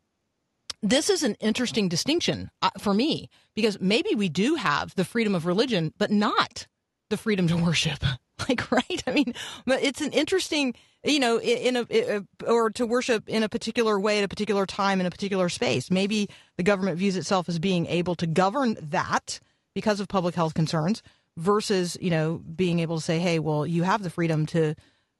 this 0.83 1.09
is 1.09 1.23
an 1.23 1.37
interesting 1.41 1.89
distinction 1.89 2.51
uh, 2.61 2.71
for 2.79 2.93
me 2.93 3.31
because 3.55 3.81
maybe 3.81 4.15
we 4.15 4.29
do 4.29 4.57
have 4.57 4.95
the 4.95 5.05
freedom 5.05 5.35
of 5.35 5.47
religion, 5.47 5.95
but 5.97 6.11
not 6.11 6.67
the 7.09 7.17
freedom 7.17 7.47
to 7.49 7.57
worship. 7.57 8.05
like, 8.49 8.71
right? 8.71 9.03
I 9.07 9.13
mean, 9.13 9.35
it's 9.67 10.01
an 10.01 10.13
interesting, 10.13 10.75
you 11.05 11.21
know, 11.21 11.41
in 11.41 11.77
a, 11.77 12.23
or 12.47 12.71
to 12.71 12.87
worship 12.87 13.29
in 13.29 13.43
a 13.43 13.49
particular 13.49 13.99
way 13.99 14.19
at 14.19 14.25
a 14.25 14.29
particular 14.29 14.67
time 14.67 15.01
in 15.01 15.07
a 15.07 15.11
particular 15.11 15.49
space. 15.49 15.91
Maybe 15.91 16.29
the 16.57 16.63
government 16.63 16.99
views 16.99 17.17
itself 17.17 17.49
as 17.49 17.59
being 17.59 17.87
able 17.87 18.15
to 18.17 18.27
govern 18.27 18.77
that 18.81 19.41
because 19.75 20.01
of 20.01 20.09
public 20.09 20.35
health 20.35 20.55
concerns 20.55 21.03
versus, 21.37 21.97
you 22.01 22.11
know, 22.11 22.43
being 22.55 22.81
able 22.81 22.97
to 22.97 23.03
say, 23.03 23.19
hey, 23.19 23.39
well, 23.39 23.67
you 23.67 23.83
have 23.83 24.03
the 24.03 24.11
freedom 24.11 24.47
to. 24.47 24.75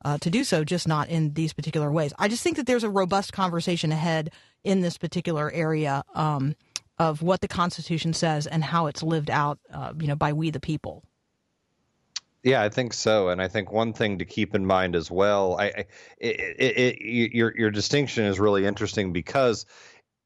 Uh, 0.05 0.19
to 0.19 0.31
do 0.31 0.43
so, 0.43 0.65
just 0.65 0.89
not 0.89 1.09
in 1.09 1.33
these 1.35 1.53
particular 1.53 1.89
ways. 1.93 2.13
I 2.19 2.27
just 2.27 2.43
think 2.43 2.57
that 2.57 2.67
there's 2.67 2.83
a 2.83 2.91
robust 2.91 3.33
conversation 3.33 3.93
ahead 3.93 4.33
in 4.65 4.81
this 4.81 4.99
particular 4.99 5.49
area 5.53 6.03
um, 6.17 6.57
of 6.99 7.23
what 7.23 7.41
the 7.41 7.47
Constitution 7.47 8.13
says 8.13 8.49
and 8.49 8.65
how 8.65 8.87
it's 8.87 9.05
lived 9.05 9.31
out, 9.31 9.61
uh, 9.73 9.93
you 10.01 10.09
know, 10.09 10.17
by 10.17 10.33
we 10.33 10.51
the 10.51 10.59
people. 10.59 11.05
Yeah, 12.43 12.61
I 12.63 12.71
think 12.71 12.93
so, 12.93 13.29
and 13.29 13.41
I 13.41 13.47
think 13.47 13.71
one 13.71 13.93
thing 13.93 14.19
to 14.19 14.25
keep 14.25 14.55
in 14.57 14.67
mind 14.67 14.97
as 14.97 15.11
well, 15.11 15.57
I, 15.61 15.67
I 15.67 15.85
it, 16.19 16.41
it, 16.59 17.01
it, 17.01 17.33
your 17.35 17.57
your 17.57 17.71
distinction 17.71 18.25
is 18.25 18.41
really 18.41 18.67
interesting 18.67 19.13
because 19.13 19.65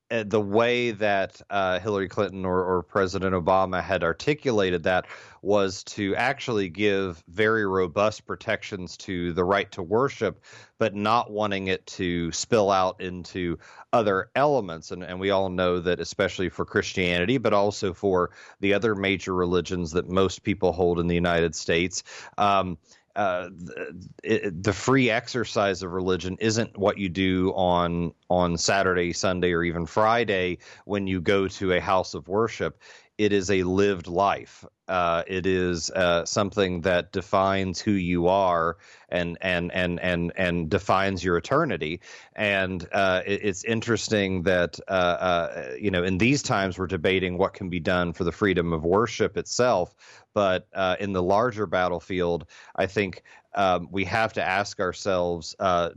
the 0.09 0.41
way 0.41 0.93
that 0.93 1.41
uh, 1.51 1.81
Hillary 1.81 2.09
Clinton 2.09 2.45
or, 2.45 2.63
or 2.63 2.83
President 2.83 3.35
Obama 3.35 3.83
had 3.83 4.05
articulated 4.05 4.85
that 4.85 5.07
was 5.43 5.83
to 5.85 6.15
actually 6.15 6.69
give 6.69 7.23
very 7.29 7.67
robust 7.67 8.27
protections 8.27 8.97
to 8.99 9.33
the 9.33 9.45
right 9.45 9.71
to 9.73 9.83
worship, 9.83 10.43
but 10.79 10.95
not 10.95 11.31
wanting 11.31 11.67
it 11.67 11.85
to 11.87 12.31
spill 12.33 12.71
out 12.71 13.01
into 13.01 13.59
other 13.93 14.31
elements. 14.37 14.91
And, 14.93 15.03
and 15.03 15.19
we 15.19 15.31
all 15.31 15.49
know 15.49 15.81
that, 15.81 16.01
especially 16.01 16.49
for 16.49 16.65
Christianity, 16.65 17.39
but 17.39 17.53
also 17.53 17.93
for 17.93 18.31
the 18.61 18.75
other 18.75 18.95
major 18.95 19.35
religions 19.35 19.93
that 19.93 20.09
most 20.09 20.43
people 20.43 20.73
hold 20.73 21.01
in 21.01 21.09
the 21.09 21.15
United 21.15 21.55
States. 21.55 22.05
Um, 22.39 22.79
uh, 23.17 23.49
the, 23.49 24.53
the 24.61 24.73
free 24.73 25.09
exercise 25.11 25.83
of 25.83 25.91
religion 25.93 26.37
isn't 26.39 26.77
what 26.77 26.99
you 26.99 27.09
do 27.09 27.53
on 27.55 28.13
on 28.29 28.59
Saturday, 28.59 29.13
Sunday, 29.13 29.53
or 29.53 29.63
even 29.65 29.87
Friday 29.87 30.59
when 30.85 31.07
you 31.07 31.21
go 31.21 31.49
to 31.49 31.73
a 31.73 31.81
house 31.81 32.13
of 32.15 32.29
worship. 32.29 32.81
It 33.17 33.33
is 33.33 33.51
a 33.51 33.63
lived 33.63 34.07
life. 34.07 34.67
Uh, 34.89 35.25
it 35.27 35.47
is 35.47 35.91
uh, 35.91 36.25
something 36.25 36.81
that 36.83 37.11
defines 37.11 37.81
who 37.81 37.93
you 37.93 38.29
are 38.29 38.77
and 39.09 39.37
and 39.41 39.73
and 39.73 39.99
and 40.01 40.33
and 40.37 40.71
defines 40.71 41.25
your 41.25 41.37
eternity. 41.37 42.01
And 42.37 42.87
uh, 42.93 43.23
it, 43.27 43.41
it's 43.43 43.65
interesting 43.65 44.43
that 44.43 44.79
uh, 44.89 44.91
uh, 44.91 45.75
you 45.79 45.91
know 45.91 46.05
in 46.05 46.19
these 46.19 46.43
times 46.43 46.79
we're 46.79 46.87
debating 46.87 47.37
what 47.37 47.53
can 47.55 47.69
be 47.69 47.81
done 47.81 48.13
for 48.13 48.25
the 48.25 48.33
freedom 48.33 48.73
of 48.73 48.85
worship 48.85 49.37
itself, 49.37 49.95
but 50.35 50.69
uh, 50.73 50.97
in 51.01 51.13
the 51.13 51.23
larger 51.23 51.67
battlefield, 51.67 52.47
I 52.77 52.87
think 52.87 53.23
um, 53.55 53.89
we 53.91 54.05
have 54.05 54.33
to 54.35 54.43
ask 54.43 54.79
ourselves: 54.79 55.57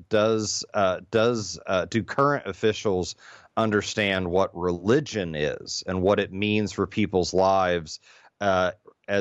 Does 0.10 0.65
does 1.12 1.60
do 1.89 2.04
current 2.04 2.47
officials 2.47 3.15
understand 3.58 4.32
what 4.32 4.56
religion 4.56 5.36
is 5.36 5.84
and 5.86 6.02
what 6.02 6.19
it 6.19 6.32
means 6.32 6.71
for 6.71 6.88
people's 6.88 7.34
lives? 7.34 7.99
Uh, 8.41 8.71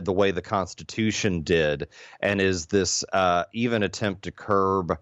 the 0.02 0.12
way 0.12 0.30
the 0.30 0.42
Constitution 0.42 1.40
did, 1.40 1.88
and 2.20 2.42
is 2.42 2.66
this 2.66 3.04
uh, 3.12 3.44
even 3.54 3.82
attempt 3.82 4.22
to 4.24 4.30
curb 4.30 4.98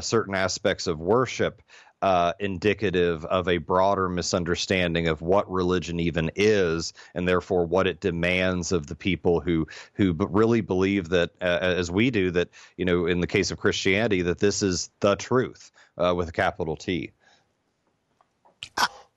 certain 0.00 0.34
aspects 0.34 0.88
of 0.88 0.98
worship 0.98 1.62
uh, 2.04 2.34
indicative 2.38 3.24
of 3.24 3.48
a 3.48 3.56
broader 3.56 4.10
misunderstanding 4.10 5.08
of 5.08 5.22
what 5.22 5.50
religion 5.50 5.98
even 5.98 6.30
is, 6.36 6.92
and 7.14 7.26
therefore 7.26 7.64
what 7.64 7.86
it 7.86 7.98
demands 7.98 8.72
of 8.72 8.86
the 8.86 8.94
people 8.94 9.40
who 9.40 9.66
who 9.94 10.12
really 10.12 10.60
believe 10.60 11.08
that, 11.08 11.30
uh, 11.40 11.58
as 11.62 11.90
we 11.90 12.10
do, 12.10 12.30
that 12.30 12.50
you 12.76 12.84
know, 12.84 13.06
in 13.06 13.20
the 13.20 13.26
case 13.26 13.50
of 13.50 13.56
Christianity, 13.56 14.20
that 14.20 14.38
this 14.38 14.62
is 14.62 14.90
the 15.00 15.16
truth 15.16 15.72
uh, 15.96 16.12
with 16.14 16.28
a 16.28 16.32
capital 16.32 16.76
T. 16.76 17.10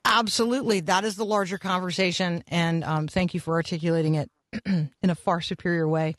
Absolutely, 0.06 0.80
that 0.80 1.04
is 1.04 1.18
the 1.18 1.26
larger 1.26 1.58
conversation, 1.58 2.42
and 2.48 2.86
um, 2.86 3.10
thank 3.10 3.34
you 3.34 3.42
for 3.42 3.56
articulating 3.56 4.16
it 4.16 4.32
in 4.66 5.10
a 5.10 5.16
far 5.16 5.42
superior 5.42 5.88
way. 5.88 6.16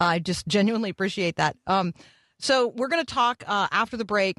I 0.00 0.18
just 0.18 0.46
genuinely 0.46 0.90
appreciate 0.90 1.36
that. 1.36 1.56
Um, 1.66 1.94
so 2.38 2.68
we're 2.68 2.88
going 2.88 3.04
to 3.04 3.14
talk 3.14 3.44
uh, 3.46 3.68
after 3.70 3.96
the 3.96 4.04
break 4.04 4.36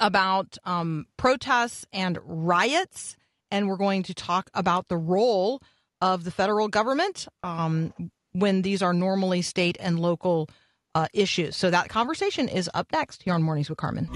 about 0.00 0.56
um, 0.64 1.06
protests 1.16 1.84
and 1.92 2.18
riots, 2.24 3.16
and 3.50 3.68
we're 3.68 3.76
going 3.76 4.02
to 4.04 4.14
talk 4.14 4.50
about 4.54 4.88
the 4.88 4.96
role 4.96 5.62
of 6.00 6.24
the 6.24 6.30
federal 6.30 6.68
government 6.68 7.26
um, 7.42 7.92
when 8.32 8.62
these 8.62 8.82
are 8.82 8.92
normally 8.92 9.42
state 9.42 9.76
and 9.80 9.98
local 9.98 10.48
uh, 10.94 11.06
issues. 11.12 11.56
So 11.56 11.70
that 11.70 11.88
conversation 11.88 12.48
is 12.48 12.70
up 12.74 12.86
next 12.92 13.22
here 13.22 13.34
on 13.34 13.42
Mornings 13.42 13.68
with 13.68 13.78
Carmen. 13.78 14.08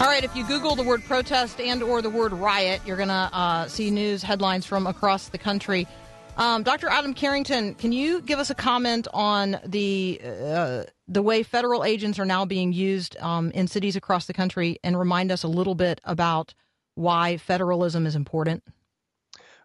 All 0.00 0.06
right, 0.06 0.24
if 0.24 0.34
you 0.34 0.46
Google 0.46 0.76
the 0.76 0.82
word 0.82 1.04
protest 1.04 1.60
and 1.60 1.82
or 1.82 2.00
the 2.00 2.08
word 2.08 2.32
riot, 2.32 2.80
you're 2.86 2.96
going 2.96 3.10
to 3.10 3.12
uh, 3.12 3.68
see 3.68 3.90
news 3.90 4.22
headlines 4.22 4.64
from 4.64 4.86
across 4.86 5.28
the 5.28 5.36
country. 5.36 5.86
Um, 6.38 6.62
Dr. 6.62 6.88
Adam 6.88 7.12
Carrington, 7.12 7.74
can 7.74 7.92
you 7.92 8.22
give 8.22 8.38
us 8.38 8.48
a 8.48 8.54
comment 8.54 9.08
on 9.12 9.60
the 9.62 10.18
uh, 10.24 10.84
the 11.06 11.20
way 11.20 11.42
federal 11.42 11.84
agents 11.84 12.18
are 12.18 12.24
now 12.24 12.46
being 12.46 12.72
used 12.72 13.18
um, 13.18 13.50
in 13.50 13.68
cities 13.68 13.94
across 13.94 14.24
the 14.24 14.32
country, 14.32 14.78
and 14.82 14.98
remind 14.98 15.30
us 15.30 15.42
a 15.42 15.48
little 15.48 15.74
bit 15.74 16.00
about 16.04 16.54
why 16.94 17.36
federalism 17.36 18.06
is 18.06 18.16
important? 18.16 18.62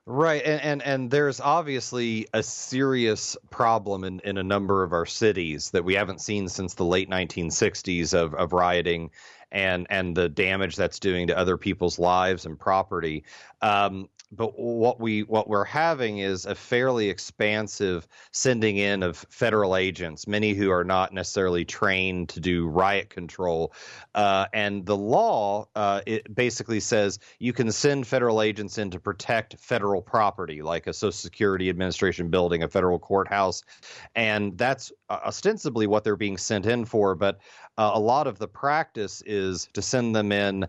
Right, 0.05 0.43
and, 0.43 0.61
and 0.61 0.83
and 0.83 1.11
there's 1.11 1.39
obviously 1.39 2.27
a 2.33 2.43
serious 2.43 3.37
problem 3.49 4.03
in, 4.03 4.19
in 4.19 4.37
a 4.37 4.43
number 4.43 4.83
of 4.83 4.91
our 4.91 5.05
cities 5.05 5.71
that 5.71 5.85
we 5.85 5.95
haven't 5.95 6.19
seen 6.19 6.49
since 6.49 6.73
the 6.73 6.83
late 6.83 7.09
1960s 7.09 8.13
of, 8.13 8.35
of 8.35 8.51
rioting 8.51 9.11
and 9.51 9.88
and 9.89 10.15
the 10.15 10.29
damage 10.29 10.75
that's 10.75 10.99
doing 10.99 11.27
to 11.27 11.38
other 11.38 11.58
people's 11.58 11.99
lives 11.99 12.45
and 12.45 12.60
property. 12.60 13.23
Um, 13.62 14.10
but 14.31 14.57
what 14.59 14.99
we 14.99 15.21
what 15.23 15.47
we're 15.47 15.63
having 15.63 16.19
is 16.19 16.45
a 16.45 16.55
fairly 16.55 17.09
expansive 17.09 18.07
sending 18.31 18.77
in 18.77 19.03
of 19.03 19.17
federal 19.29 19.75
agents, 19.75 20.27
many 20.27 20.53
who 20.53 20.69
are 20.71 20.83
not 20.83 21.13
necessarily 21.13 21.65
trained 21.65 22.29
to 22.29 22.39
do 22.39 22.67
riot 22.67 23.09
control. 23.09 23.73
Uh, 24.13 24.45
and 24.53 24.85
the 24.85 24.97
law 24.97 25.67
uh, 25.75 26.01
it 26.05 26.33
basically 26.33 26.79
says 26.79 27.19
you 27.39 27.53
can 27.53 27.71
send 27.71 28.07
federal 28.07 28.41
agents 28.41 28.78
in 28.78 28.91
to 28.91 28.99
protect 28.99 29.57
federal 29.59 30.01
property, 30.01 30.61
like 30.61 30.88
a 30.88 30.93
Social 30.93 31.11
Security 31.11 31.69
Administration 31.69 32.30
building, 32.30 32.63
a 32.63 32.67
federal 32.67 32.99
courthouse, 32.99 33.63
and 34.15 34.57
that's 34.57 34.91
ostensibly 35.09 35.88
what 35.88 36.03
they're 36.03 36.15
being 36.15 36.38
sent 36.38 36.65
in 36.65 36.86
for. 36.86 37.15
But 37.15 37.39
uh, 37.78 37.91
a 37.93 37.99
lot 37.99 38.28
of 38.28 38.39
the 38.39 38.47
practice 38.47 39.21
is 39.26 39.67
to 39.73 39.82
send 39.82 40.15
them 40.15 40.32
in 40.32 40.67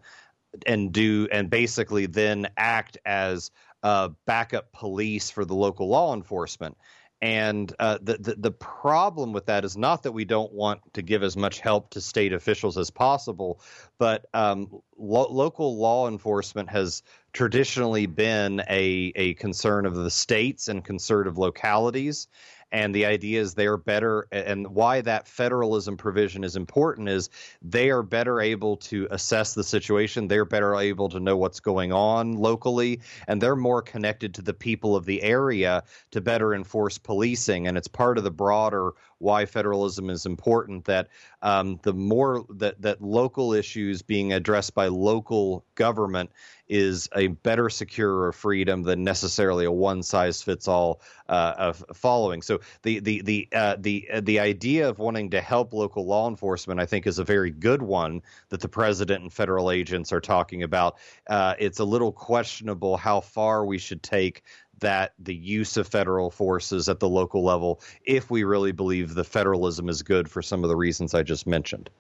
and 0.67 0.93
do 0.93 1.29
and 1.31 1.51
basically 1.51 2.07
then 2.07 2.49
act 2.57 2.99
as 3.05 3.51
uh, 3.83 4.09
backup 4.27 4.73
police 4.73 5.31
for 5.31 5.45
the 5.45 5.55
local 5.55 5.89
law 5.89 6.15
enforcement. 6.15 6.77
And 7.23 7.73
uh, 7.79 7.99
the, 8.03 8.19
the 8.19 8.35
the 8.35 8.51
problem 8.51 9.33
with 9.33 9.47
that 9.47 9.65
is 9.65 9.75
not 9.75 10.03
that 10.03 10.13
we 10.13 10.27
don't 10.27 10.53
want 10.53 10.81
to 10.95 11.03
give 11.03 11.23
as 11.23 11.35
much 11.35 11.61
help 11.61 11.91
to 11.91 12.01
state 12.01 12.35
officials 12.35 12.77
as 12.77 12.91
possible, 12.91 13.63
but 13.99 14.27
um, 14.35 14.69
lo- 14.99 15.31
local 15.31 15.79
law 15.79 16.09
enforcement 16.09 16.69
has 16.69 17.03
traditionally 17.33 18.05
been 18.05 18.61
a 18.69 19.13
a 19.17 19.35
concern 19.35 19.87
of 19.87 19.95
the 19.95 20.11
states 20.11 20.69
and 20.69 20.85
concern 20.85 21.27
of 21.27 21.39
localities 21.39 22.29
and 22.73 22.95
the 22.95 23.07
idea 23.07 23.41
is 23.41 23.55
they're 23.55 23.77
better 23.77 24.27
and 24.33 24.67
why 24.67 25.01
that 25.01 25.29
federalism 25.29 25.97
provision 25.97 26.43
is 26.43 26.57
important 26.57 27.09
is 27.09 27.31
they 27.63 27.91
are 27.91 28.03
better 28.03 28.41
able 28.41 28.77
to 28.77 29.07
assess 29.11 29.55
the 29.55 29.63
situation. 29.63 30.27
They're 30.27 30.45
better 30.45 30.75
able 30.75 31.09
to 31.11 31.21
know 31.21 31.37
what's 31.37 31.61
going 31.61 31.93
on 31.93 32.35
locally 32.35 33.01
and 33.29 33.41
they're 33.41 33.57
more 33.57 33.83
connected 33.83 34.35
to 34.35 34.43
the 34.43 34.55
people 34.55 34.97
of 34.97 35.05
the 35.05 35.23
area 35.23 35.85
to 36.11 36.21
better 36.21 36.55
enforce 36.55 36.99
policing. 36.99 37.69
And 37.69 37.79
it's 37.79 37.89
part 37.89 38.19
of 38.19 38.25
the 38.25 38.31
broader 38.31 38.93
why 39.19 39.47
federalism 39.47 40.11
is 40.11 40.27
important 40.27 40.85
that 40.85 41.09
um, 41.47 41.79
the 41.83 41.95
more 41.95 42.45
that 42.57 42.83
that 42.83 43.01
local 43.01 43.53
issues 43.53 44.03
being 44.03 44.33
addressed 44.33 44.75
by 44.75 44.89
local 44.89 45.65
government 45.77 46.31
is 46.69 47.09
a 47.15 47.29
better 47.29 47.71
securer 47.71 48.33
freedom 48.33 48.83
than 48.83 49.05
necessarily 49.05 49.65
a 49.65 49.71
one 49.71 50.03
size 50.03 50.43
fits 50.43 50.67
all 50.67 51.01
uh, 51.29 51.55
of 51.57 51.85
following. 51.95 52.43
So 52.43 52.59
the 52.83 52.99
the 52.99 53.23
the 53.23 53.49
uh, 53.53 53.77
the 53.79 54.09
uh, 54.13 54.21
the 54.25 54.41
idea 54.41 54.89
of 54.89 54.99
wanting 54.99 55.31
to 55.31 55.41
help 55.41 55.73
local 55.73 56.05
law 56.05 56.29
enforcement, 56.29 56.81
I 56.81 56.87
think, 56.87 57.07
is 57.07 57.21
a 57.21 57.25
very 57.25 57.53
good 57.53 57.81
one 57.81 58.23
that 58.49 58.61
the 58.61 58.69
president 58.69 59.23
and 59.23 59.33
federal 59.33 59.71
agents 59.71 60.13
are 60.13 60.21
talking 60.21 60.65
about. 60.65 60.97
Uh, 61.29 61.55
it's 61.61 61.79
a 61.79 61.85
little 61.85 62.11
questionable 62.11 62.97
how 62.97 63.21
far 63.21 63.65
we 63.65 63.79
should 63.79 64.03
take 64.03 64.43
that 64.81 65.13
the 65.19 65.35
use 65.35 65.77
of 65.77 65.87
federal 65.87 66.31
forces 66.31 66.89
at 66.89 67.01
the 67.01 67.09
local 67.09 67.43
level 67.43 67.81
if 68.05 68.31
we 68.31 68.45
really 68.45 68.73
believe 68.73 69.15
the 69.15 69.25
federalism 69.25 69.89
is 69.89 70.03
good 70.03 70.31
for 70.31 70.43
some 70.43 70.65
of 70.65 70.69
the 70.69 70.77
reasons 70.77 71.15
I 71.15 71.23
just 71.23 71.47
mentioned. 71.47 71.91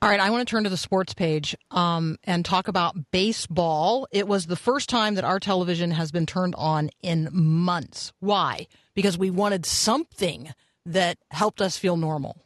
All 0.00 0.08
right, 0.08 0.20
I 0.20 0.30
want 0.30 0.46
to 0.46 0.50
turn 0.50 0.62
to 0.62 0.70
the 0.70 0.76
sports 0.76 1.12
page 1.12 1.56
um, 1.72 2.18
and 2.22 2.44
talk 2.44 2.68
about 2.68 2.96
baseball. 3.10 4.06
It 4.12 4.28
was 4.28 4.46
the 4.46 4.54
first 4.54 4.88
time 4.88 5.16
that 5.16 5.24
our 5.24 5.40
television 5.40 5.90
has 5.90 6.12
been 6.12 6.24
turned 6.24 6.54
on 6.56 6.90
in 7.02 7.28
months. 7.32 8.12
Why? 8.20 8.68
Because 8.94 9.18
we 9.18 9.30
wanted 9.30 9.66
something 9.66 10.54
that 10.86 11.18
helped 11.32 11.60
us 11.60 11.76
feel 11.76 11.96
normal. 11.96 12.36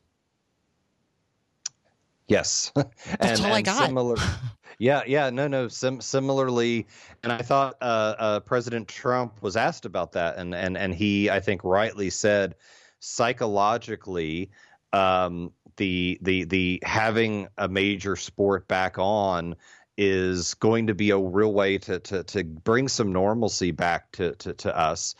Yes, 2.33 2.73
That's 3.21 3.41
all 3.41 3.53
I 3.53 3.63
got. 3.63 3.87
Similar, 3.87 4.17
yeah, 4.79 5.03
yeah, 5.07 5.31
no, 5.31 5.49
no. 5.49 5.69
Sim- 5.69 6.01
similarly, 6.01 6.87
and 7.23 7.33
I 7.33 7.39
thought 7.39 7.77
uh, 7.81 8.15
uh, 8.19 8.41
President 8.41 8.89
Trump 8.89 9.43
was 9.43 9.57
asked 9.57 9.85
about 9.85 10.13
that, 10.13 10.39
and 10.39 10.55
and 10.55 10.77
and 10.77 10.95
he, 10.95 11.31
I 11.31 11.41
think, 11.41 11.63
rightly 11.65 12.11
said, 12.11 12.55
psychologically, 13.01 14.51
um, 14.93 15.53
the 15.77 16.19
the 16.23 16.45
the 16.45 16.83
having 16.85 17.49
a 17.59 17.69
major 17.69 18.17
sport 18.17 18.67
back 18.67 18.99
on 18.99 19.57
is 19.99 20.55
going 20.55 20.87
to 20.87 20.95
be 20.95 21.11
a 21.11 21.19
real 21.19 21.53
way 21.53 21.77
to 21.79 21.99
to 22.01 22.25
to 22.25 22.45
bring 22.45 22.89
some 22.89 23.13
normalcy 23.13 23.71
back 23.73 24.11
to 24.13 24.35
to, 24.37 24.55
to 24.55 24.77
us 24.77 25.15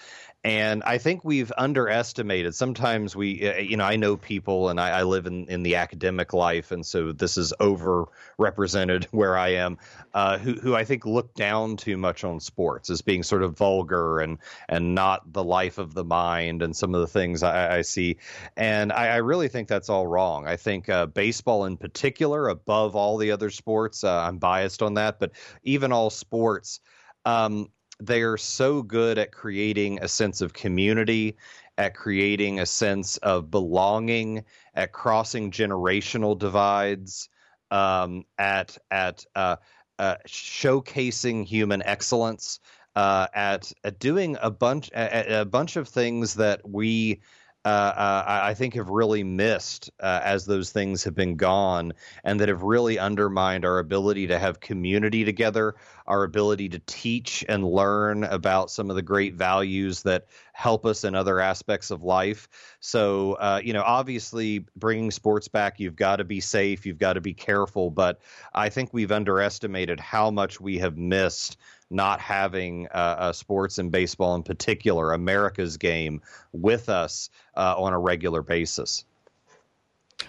and 0.45 0.83
I 0.83 0.99
think 0.99 1.25
we've 1.25 1.53
underestimated. 1.57 2.55
Sometimes 2.57 3.15
we, 3.15 3.49
uh, 3.49 3.59
you 3.59 3.77
know, 3.77 3.85
I 3.85 3.95
know 3.95 4.17
people, 4.17 4.71
and 4.71 4.81
I, 4.81 4.91
I 4.91 5.03
live 5.05 5.27
in 5.27 5.47
in 5.47 5.63
the 5.63 5.77
academic 5.77 6.33
life, 6.33 6.73
and 6.73 6.85
so 6.85 7.13
this 7.13 7.37
is 7.37 7.53
overrepresented 7.61 9.05
where 9.13 9.37
I 9.37 9.49
am, 9.51 9.79
uh, 10.15 10.39
who 10.39 10.55
who 10.55 10.75
I 10.75 10.85
think 10.85 11.07
look 11.07 11.35
down 11.35 11.77
too 11.77 11.97
much 11.97 12.25
on 12.25 12.41
sports 12.41 12.91
as 12.91 13.03
being 13.03 13.23
sort 13.23 13.45
of 13.45 13.57
vulgar 13.57 14.19
and 14.19 14.39
and 14.69 14.97
not 14.97 15.33
the 15.33 15.45
life 15.45 15.79
of 15.79 15.95
the 15.95 16.05
mind, 16.05 16.63
and 16.63 16.77
some 16.77 16.93
of 16.93 17.01
the 17.03 17.07
things 17.07 17.45
I, 17.45 17.79
I 17.79 17.83
see, 17.83 18.17
and 18.57 18.93
I, 18.93 19.09
I 19.09 19.17
really 19.17 19.49
think 19.49 19.69
that's 19.69 19.89
all 19.91 20.09
wrong. 20.09 20.49
I 20.49 20.57
think 20.57 20.89
uh, 20.89 21.07
baseball 21.07 21.67
in 21.67 21.77
particular, 21.77 22.49
above 22.49 22.97
all 22.97 23.17
the 23.17 23.31
other 23.31 23.51
sports, 23.51 24.03
uh, 24.03 24.23
I'm 24.23 24.39
biased 24.39 24.83
on 24.83 24.95
that, 24.95 25.21
but 25.21 25.31
even 25.63 25.93
all 25.93 26.11
sports. 26.11 26.81
Um, 27.25 27.69
they 28.07 28.23
are 28.23 28.37
so 28.37 28.83
good 28.83 29.19
at 29.19 29.33
creating 29.33 29.99
a 30.03 30.09
sense 30.09 30.41
of 30.41 30.53
community, 30.53 31.37
at 31.79 31.95
creating 31.95 32.61
a 32.61 32.67
sense 32.67 33.17
of 33.19 33.51
belonging, 33.51 34.45
at 34.75 34.93
crossing 34.93 35.51
generational 35.51 36.39
divides, 36.39 37.29
um, 37.71 38.25
at 38.39 38.77
at 38.91 39.25
uh, 39.35 39.57
uh, 39.99 40.17
showcasing 40.27 41.45
human 41.45 41.83
excellence, 41.85 42.61
uh, 42.97 43.27
at, 43.35 43.73
at 43.85 43.99
doing 43.99 44.37
a 44.43 44.51
bunch 44.51 44.91
a, 44.95 45.41
a 45.41 45.45
bunch 45.45 45.77
of 45.77 45.89
things 45.89 46.35
that 46.35 46.69
we 46.69 47.21
uh, 47.65 47.69
uh, 47.69 48.25
I 48.27 48.55
think 48.55 48.75
have 48.75 48.89
really 48.89 49.23
missed 49.23 49.91
uh, 50.01 50.21
as 50.25 50.45
those 50.45 50.73
things 50.73 51.05
have 51.05 51.15
been 51.15 51.37
gone, 51.37 51.93
and 52.25 52.41
that 52.41 52.49
have 52.49 52.63
really 52.63 52.99
undermined 52.99 53.65
our 53.65 53.79
ability 53.79 54.27
to 54.29 54.39
have 54.39 54.59
community 54.59 55.25
together, 55.25 55.77
our 56.07 56.25
ability 56.25 56.69
to 56.71 56.81
teach 56.81 57.45
and 57.49 57.65
learn 57.65 58.25
about 58.25 58.71
some 58.71 58.91
of 58.91 58.97
the 58.97 59.03
great 59.03 59.35
values 59.35 60.03
that 60.03 60.27
help 60.53 60.85
us 60.85 61.05
in 61.05 61.15
other 61.15 61.39
aspects 61.39 61.91
of 61.91 62.03
life. 62.03 62.49
So, 62.81 63.35
uh, 63.35 63.61
you 63.63 63.73
know, 63.73 63.83
obviously, 63.83 64.67
bringing 64.77 65.13
sports 65.13 65.47
back, 65.47 65.79
you've 65.79 65.97
got 65.97 66.17
to 66.17 66.25
be 66.25 66.41
safe, 66.41 66.85
you've 66.85 66.99
got 66.99 67.13
to 67.13 67.21
be 67.21 67.35
careful, 67.35 67.91
but 67.91 68.21
I 68.53 68.71
think 68.71 68.93
we've 68.93 69.13
underestimated 69.13 70.01
how 70.01 70.31
much 70.31 70.61
we 70.61 70.79
have 70.79 70.97
missed 70.99 71.59
not 71.93 72.21
having 72.21 72.89
uh, 72.89 73.17
uh, 73.19 73.33
sports 73.33 73.79
and 73.79 73.91
baseball 73.91 74.35
in 74.35 74.43
particular, 74.43 75.13
America's 75.13 75.77
game, 75.77 76.23
with 76.53 76.89
us 76.89 77.31
uh, 77.57 77.75
on 77.77 77.93
a 77.93 77.99
regular 77.99 78.43
basis. 78.43 79.05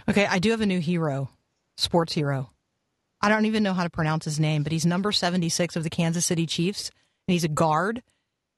Okay, 0.09 0.25
I 0.25 0.39
do 0.39 0.51
have 0.51 0.61
a 0.61 0.65
new 0.65 0.79
hero, 0.79 1.29
sports 1.77 2.13
hero. 2.13 2.49
I 3.21 3.29
don't 3.29 3.45
even 3.45 3.63
know 3.63 3.73
how 3.73 3.83
to 3.83 3.89
pronounce 3.89 4.25
his 4.25 4.39
name, 4.39 4.63
but 4.63 4.71
he's 4.71 4.85
number 4.85 5.11
76 5.11 5.75
of 5.75 5.83
the 5.83 5.89
Kansas 5.89 6.25
City 6.25 6.45
Chiefs, 6.45 6.91
and 7.27 7.33
he's 7.33 7.45
a 7.45 7.49
guard. 7.49 8.03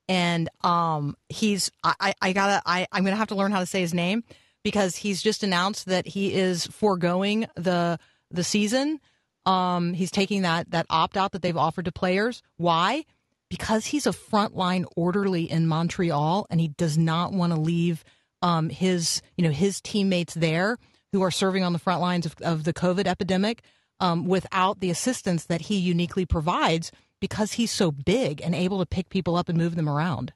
And 0.07 0.49
um, 0.63 1.15
he's 1.29 1.71
I, 1.83 2.13
I, 2.21 2.33
gotta 2.33 2.61
I, 2.65 2.87
I'm 2.91 3.03
gonna 3.03 3.15
have 3.15 3.29
to 3.29 3.35
learn 3.35 3.51
how 3.51 3.59
to 3.59 3.65
say 3.65 3.81
his 3.81 3.93
name 3.93 4.23
because 4.63 4.95
he's 4.95 5.21
just 5.21 5.43
announced 5.43 5.87
that 5.87 6.07
he 6.07 6.33
is 6.33 6.67
foregoing 6.67 7.47
the 7.55 7.99
the 8.29 8.43
season. 8.43 8.99
Um, 9.45 9.93
he's 9.93 10.11
taking 10.11 10.41
that 10.41 10.71
that 10.71 10.85
opt 10.89 11.17
out 11.17 11.31
that 11.33 11.41
they've 11.41 11.57
offered 11.57 11.85
to 11.85 11.91
players. 11.91 12.41
Why? 12.57 13.05
Because 13.49 13.87
he's 13.87 14.07
a 14.07 14.11
frontline 14.11 14.85
orderly 14.95 15.49
in 15.49 15.67
Montreal, 15.67 16.47
and 16.49 16.59
he 16.59 16.69
does 16.69 16.97
not 16.97 17.31
want 17.31 17.53
to 17.53 17.59
leave 17.59 18.03
um, 18.41 18.69
his 18.69 19.21
you 19.37 19.43
know 19.43 19.51
his 19.51 19.81
teammates 19.81 20.33
there 20.33 20.77
who 21.11 21.21
are 21.21 21.31
serving 21.31 21.63
on 21.63 21.73
the 21.73 21.79
front 21.79 22.01
lines 22.01 22.25
of, 22.25 22.35
of 22.41 22.63
the 22.63 22.73
COVID 22.73 23.05
epidemic 23.07 23.61
um, 23.99 24.25
without 24.25 24.79
the 24.79 24.89
assistance 24.89 25.45
that 25.45 25.61
he 25.61 25.77
uniquely 25.77 26.25
provides 26.25 26.91
because 27.21 27.53
he's 27.53 27.71
so 27.71 27.91
big 27.91 28.41
and 28.41 28.53
able 28.53 28.79
to 28.79 28.85
pick 28.85 29.09
people 29.09 29.35
up 29.35 29.47
and 29.47 29.57
move 29.57 29.75
them 29.75 29.87
around. 29.87 30.33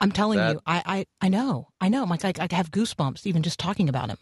I'm 0.00 0.10
telling 0.12 0.38
That- 0.38 0.54
you, 0.54 0.60
I, 0.66 0.82
I 0.86 1.26
I 1.26 1.28
know, 1.28 1.68
I 1.80 1.88
know. 1.88 2.04
Like 2.04 2.24
I, 2.24 2.32
I 2.38 2.54
have 2.54 2.70
goosebumps 2.70 3.26
even 3.26 3.42
just 3.42 3.58
talking 3.58 3.88
about 3.88 4.10
him. 4.10 4.18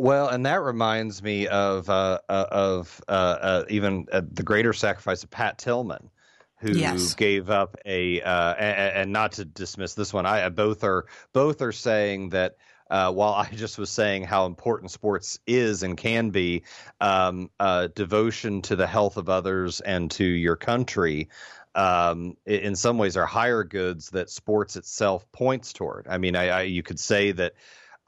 Well, 0.00 0.28
and 0.28 0.46
that 0.46 0.62
reminds 0.62 1.22
me 1.22 1.46
of 1.46 1.90
uh, 1.90 2.20
uh, 2.26 2.46
of 2.50 3.02
uh, 3.06 3.10
uh, 3.10 3.64
even 3.68 4.06
uh, 4.10 4.22
the 4.32 4.42
greater 4.42 4.72
sacrifice 4.72 5.22
of 5.24 5.28
Pat 5.28 5.58
Tillman, 5.58 6.08
who 6.56 7.10
Yes. 7.10 7.14
gave 7.14 7.50
up 7.50 7.76
a 7.84 8.22
uh, 8.22 8.54
and, 8.54 8.96
and 8.96 9.12
not 9.12 9.32
to 9.32 9.44
dismiss 9.44 9.92
this 9.92 10.14
one. 10.14 10.24
I 10.24 10.48
both 10.48 10.84
are 10.84 11.04
both 11.34 11.60
are 11.60 11.72
saying 11.72 12.30
that. 12.30 12.56
Uh, 12.90 13.12
while 13.12 13.34
I 13.34 13.48
just 13.50 13.78
was 13.78 13.88
saying 13.88 14.24
how 14.24 14.46
important 14.46 14.90
sports 14.90 15.38
is 15.46 15.84
and 15.84 15.96
can 15.96 16.30
be, 16.30 16.64
um, 17.00 17.48
uh, 17.60 17.86
devotion 17.94 18.62
to 18.62 18.74
the 18.74 18.88
health 18.88 19.16
of 19.16 19.28
others 19.28 19.80
and 19.80 20.10
to 20.10 20.24
your 20.24 20.56
country, 20.56 21.28
um, 21.76 22.36
in 22.46 22.74
some 22.74 22.98
ways, 22.98 23.16
are 23.16 23.26
higher 23.26 23.62
goods 23.62 24.10
that 24.10 24.28
sports 24.28 24.74
itself 24.74 25.30
points 25.30 25.72
toward. 25.72 26.08
I 26.08 26.18
mean, 26.18 26.34
I, 26.34 26.48
I 26.48 26.62
you 26.62 26.82
could 26.82 26.98
say 26.98 27.30
that 27.30 27.52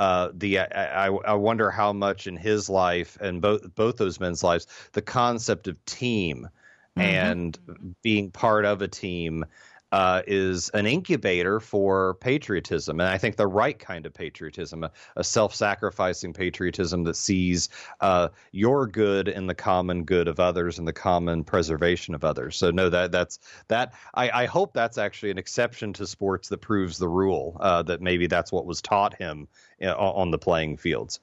uh, 0.02 0.32
the 0.34 0.58
I, 0.58 1.06
I, 1.06 1.06
I 1.06 1.34
wonder 1.34 1.70
how 1.70 1.92
much 1.92 2.26
in 2.26 2.36
his 2.36 2.68
life 2.68 3.16
and 3.20 3.40
both 3.40 3.72
both 3.76 3.98
those 3.98 4.18
men's 4.18 4.42
lives 4.42 4.66
the 4.94 5.00
concept 5.00 5.68
of 5.68 5.82
team 5.84 6.48
and 6.96 7.56
being 8.02 8.32
part 8.32 8.64
of 8.64 8.82
a 8.82 8.88
team 8.88 9.44
uh, 9.92 10.22
is 10.26 10.70
an 10.70 10.86
incubator 10.86 11.60
for 11.60 12.14
patriotism, 12.14 12.98
and 12.98 13.08
I 13.08 13.18
think 13.18 13.36
the 13.36 13.46
right 13.46 13.78
kind 13.78 14.06
of 14.06 14.14
patriotism, 14.14 14.84
a, 14.84 14.90
a 15.16 15.22
self-sacrificing 15.22 16.32
patriotism 16.32 17.04
that 17.04 17.14
sees 17.14 17.68
uh, 18.00 18.28
your 18.50 18.86
good 18.86 19.28
in 19.28 19.46
the 19.46 19.54
common 19.54 20.04
good 20.04 20.28
of 20.28 20.40
others 20.40 20.78
and 20.78 20.88
the 20.88 20.92
common 20.92 21.44
preservation 21.44 22.14
of 22.14 22.24
others. 22.24 22.56
So 22.56 22.70
no, 22.70 22.88
that 22.88 23.12
that's 23.12 23.38
that. 23.68 23.92
I, 24.14 24.42
I 24.42 24.46
hope 24.46 24.72
that's 24.72 24.98
actually 24.98 25.30
an 25.30 25.38
exception 25.38 25.92
to 25.94 26.06
sports 26.06 26.48
that 26.48 26.58
proves 26.58 26.98
the 26.98 27.08
rule. 27.08 27.56
Uh, 27.60 27.82
that 27.82 28.00
maybe 28.00 28.26
that's 28.26 28.50
what 28.50 28.66
was 28.66 28.80
taught 28.80 29.14
him 29.14 29.46
know, 29.80 29.96
on 29.96 30.30
the 30.30 30.38
playing 30.38 30.76
fields. 30.78 31.20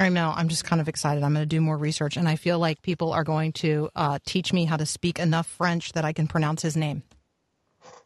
I 0.00 0.08
know. 0.08 0.32
I'm 0.34 0.48
just 0.48 0.64
kind 0.64 0.80
of 0.80 0.88
excited. 0.88 1.22
I'm 1.22 1.34
going 1.34 1.42
to 1.42 1.46
do 1.46 1.60
more 1.60 1.76
research, 1.76 2.16
and 2.16 2.28
I 2.28 2.34
feel 2.34 2.58
like 2.58 2.82
people 2.82 3.12
are 3.12 3.22
going 3.22 3.52
to 3.52 3.90
uh, 3.94 4.18
teach 4.26 4.52
me 4.52 4.64
how 4.64 4.76
to 4.76 4.86
speak 4.86 5.20
enough 5.20 5.46
French 5.46 5.92
that 5.92 6.04
I 6.04 6.12
can 6.12 6.26
pronounce 6.26 6.62
his 6.62 6.76
name. 6.76 7.04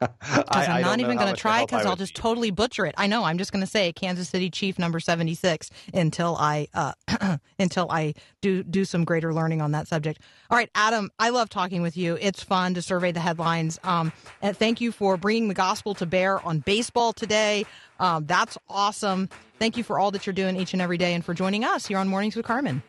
Because 0.20 0.68
I'm 0.68 0.82
not 0.82 1.00
even 1.00 1.16
going 1.16 1.34
to 1.34 1.40
try 1.40 1.64
because 1.64 1.84
I'll 1.84 1.96
just 1.96 2.14
totally 2.14 2.50
butcher 2.50 2.86
it. 2.86 2.94
I 2.96 3.06
know. 3.06 3.24
I'm 3.24 3.38
just 3.38 3.52
going 3.52 3.64
to 3.64 3.70
say 3.70 3.92
Kansas 3.92 4.28
City 4.28 4.50
Chief 4.50 4.78
number 4.78 5.00
76 5.00 5.70
until 5.92 6.36
I 6.38 6.68
uh, 6.72 6.92
until 7.58 7.90
I 7.90 8.14
do 8.40 8.62
do 8.62 8.84
some 8.84 9.04
greater 9.04 9.34
learning 9.34 9.60
on 9.60 9.72
that 9.72 9.88
subject. 9.88 10.20
All 10.50 10.56
right, 10.56 10.70
Adam. 10.74 11.10
I 11.18 11.30
love 11.30 11.48
talking 11.48 11.82
with 11.82 11.96
you. 11.96 12.16
It's 12.20 12.42
fun 12.42 12.74
to 12.74 12.82
survey 12.82 13.12
the 13.12 13.20
headlines. 13.20 13.78
Um, 13.82 14.12
and 14.40 14.56
thank 14.56 14.80
you 14.80 14.92
for 14.92 15.16
bringing 15.16 15.48
the 15.48 15.54
gospel 15.54 15.94
to 15.94 16.06
bear 16.06 16.44
on 16.46 16.60
baseball 16.60 17.12
today. 17.12 17.66
Um, 17.98 18.26
that's 18.26 18.56
awesome. 18.68 19.28
Thank 19.58 19.76
you 19.76 19.82
for 19.82 19.98
all 19.98 20.10
that 20.12 20.26
you're 20.26 20.32
doing 20.32 20.56
each 20.56 20.72
and 20.72 20.80
every 20.80 20.98
day, 20.98 21.14
and 21.14 21.24
for 21.24 21.34
joining 21.34 21.64
us 21.64 21.86
here 21.86 21.98
on 21.98 22.08
Mornings 22.08 22.36
with 22.36 22.46
Carmen. 22.46 22.82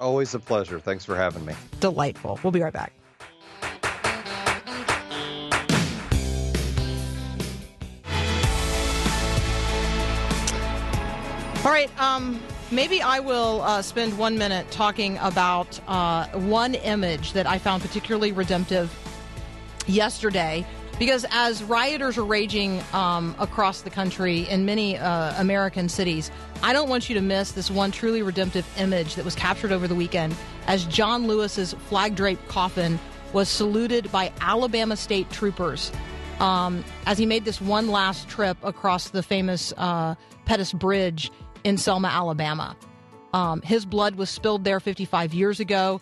Always 0.00 0.34
a 0.34 0.38
pleasure. 0.38 0.78
Thanks 0.78 1.04
for 1.04 1.16
having 1.16 1.44
me. 1.44 1.54
Delightful. 1.80 2.38
We'll 2.42 2.52
be 2.52 2.60
right 2.60 2.72
back. 2.72 2.92
All 11.68 11.74
right. 11.74 12.00
Um, 12.00 12.40
maybe 12.70 13.02
I 13.02 13.20
will 13.20 13.60
uh, 13.60 13.82
spend 13.82 14.16
one 14.16 14.38
minute 14.38 14.70
talking 14.70 15.18
about 15.18 15.78
uh, 15.86 16.26
one 16.28 16.74
image 16.74 17.34
that 17.34 17.46
I 17.46 17.58
found 17.58 17.82
particularly 17.82 18.32
redemptive 18.32 18.90
yesterday. 19.86 20.64
Because 20.98 21.26
as 21.30 21.62
rioters 21.62 22.16
are 22.16 22.24
raging 22.24 22.82
um, 22.94 23.36
across 23.38 23.82
the 23.82 23.90
country 23.90 24.48
in 24.48 24.64
many 24.64 24.96
uh, 24.96 25.38
American 25.38 25.90
cities, 25.90 26.30
I 26.62 26.72
don't 26.72 26.88
want 26.88 27.10
you 27.10 27.14
to 27.16 27.20
miss 27.20 27.52
this 27.52 27.70
one 27.70 27.90
truly 27.90 28.22
redemptive 28.22 28.66
image 28.78 29.14
that 29.16 29.26
was 29.26 29.34
captured 29.34 29.70
over 29.70 29.86
the 29.86 29.94
weekend 29.94 30.34
as 30.68 30.86
John 30.86 31.26
Lewis's 31.26 31.74
flag 31.74 32.14
draped 32.14 32.48
coffin 32.48 32.98
was 33.34 33.50
saluted 33.50 34.10
by 34.10 34.32
Alabama 34.40 34.96
state 34.96 35.28
troopers 35.28 35.92
um, 36.40 36.84
as 37.06 37.18
he 37.18 37.26
made 37.26 37.44
this 37.44 37.60
one 37.60 37.88
last 37.88 38.28
trip 38.28 38.56
across 38.62 39.10
the 39.10 39.22
famous 39.22 39.72
uh, 39.76 40.14
Pettus 40.44 40.72
Bridge 40.72 41.30
in 41.68 41.76
Selma, 41.76 42.08
Alabama. 42.08 42.74
Um, 43.34 43.60
his 43.60 43.84
blood 43.84 44.14
was 44.14 44.30
spilled 44.30 44.64
there 44.64 44.80
55 44.80 45.34
years 45.34 45.60
ago 45.60 46.00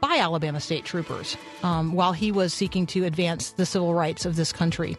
by 0.00 0.16
Alabama 0.18 0.58
state 0.58 0.86
troopers 0.86 1.36
um, 1.62 1.92
while 1.92 2.14
he 2.14 2.32
was 2.32 2.54
seeking 2.54 2.86
to 2.86 3.04
advance 3.04 3.50
the 3.50 3.66
civil 3.66 3.92
rights 3.92 4.24
of 4.24 4.36
this 4.36 4.52
country. 4.52 4.96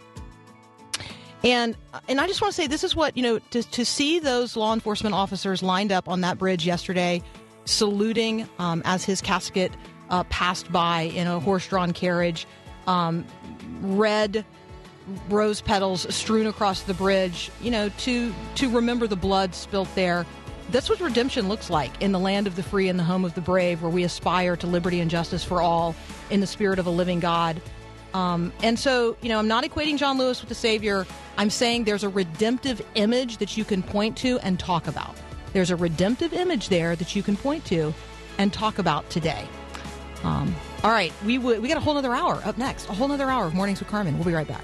And 1.44 1.76
and 2.08 2.20
I 2.20 2.28
just 2.28 2.42
want 2.42 2.54
to 2.54 2.62
say 2.62 2.68
this 2.68 2.84
is 2.84 2.96
what 2.96 3.16
you 3.18 3.24
know 3.24 3.40
to 3.40 3.64
to 3.64 3.86
see 3.86 4.20
those 4.20 4.56
law 4.56 4.74
enforcement 4.74 5.14
officers 5.16 5.62
lined 5.64 5.92
up 5.92 6.08
on 6.08 6.22
that 6.22 6.38
bridge 6.38 6.66
yesterday, 6.66 7.22
saluting 7.66 8.48
um, 8.60 8.82
as 8.86 9.04
his 9.04 9.22
casket 9.22 9.72
uh, 10.10 10.24
passed 10.26 10.72
by 10.72 11.02
in 11.02 11.28
a 11.28 11.40
horse-drawn 11.40 11.92
carriage, 11.92 12.48
um, 12.88 13.26
red 13.82 14.46
rose 15.30 15.62
petals 15.62 16.14
strewn 16.14 16.48
across 16.48 16.82
the 16.84 16.94
bridge. 16.94 17.52
You 17.62 17.72
know 17.72 17.90
to 17.90 18.34
to 18.56 18.70
remember 18.70 19.08
the 19.08 19.16
blood 19.16 19.56
spilt 19.56 19.94
there. 19.96 20.26
That's 20.70 20.90
what 20.90 21.00
redemption 21.00 21.48
looks 21.48 21.70
like 21.70 22.02
in 22.02 22.12
the 22.12 22.20
land 22.20 22.46
of 22.46 22.58
the 22.58 22.64
free 22.64 22.90
and 22.90 23.00
the 23.00 23.04
home 23.04 23.24
of 23.24 23.34
the 23.36 23.42
brave, 23.42 23.82
where 23.82 23.92
we 23.92 24.04
aspire 24.04 24.58
to 24.58 24.68
liberty 24.68 25.00
and 25.00 25.10
justice 25.10 25.44
for 25.44 25.62
all 25.62 25.96
in 26.30 26.42
the 26.42 26.48
spirit 26.48 26.78
of 26.78 26.86
a 26.86 26.90
living 26.90 27.22
God. 27.22 27.62
Um, 28.14 28.52
and 28.64 28.78
so, 28.78 29.16
you 29.22 29.30
know, 29.30 29.40
I'm 29.40 29.48
not 29.48 29.64
equating 29.64 29.98
John 29.98 30.18
Lewis 30.18 30.42
with 30.42 30.50
the 30.50 30.56
Savior. 30.56 31.06
I'm 31.38 31.50
saying 31.50 31.86
there's 31.86 32.04
a 32.04 32.10
redemptive 32.10 32.82
image 32.96 33.38
that 33.38 33.56
you 33.56 33.64
can 33.64 33.82
point 33.84 34.18
to 34.18 34.40
and 34.40 34.60
talk 34.60 34.88
about. 34.88 35.16
There's 35.54 35.72
a 35.72 35.76
redemptive 35.76 36.34
image 36.34 36.70
there 36.70 36.96
that 36.96 37.16
you 37.16 37.24
can 37.24 37.38
point 37.38 37.64
to 37.66 37.94
and 38.38 38.52
talk 38.52 38.80
about 38.80 39.10
today. 39.10 39.48
Um, 40.24 40.56
all 40.84 40.92
right, 40.92 41.14
we 41.26 41.38
w- 41.38 41.62
we 41.62 41.68
got 41.68 41.78
a 41.78 41.80
whole 41.80 41.98
other 41.98 42.14
hour 42.14 42.42
up 42.44 42.58
next. 42.58 42.90
A 42.90 42.94
whole 42.94 43.12
other 43.12 43.30
hour 43.30 43.46
of 43.46 43.54
Mornings 43.54 43.80
with 43.80 43.88
Carmen. 43.88 44.16
We'll 44.18 44.26
be 44.26 44.34
right 44.34 44.48
back. 44.48 44.64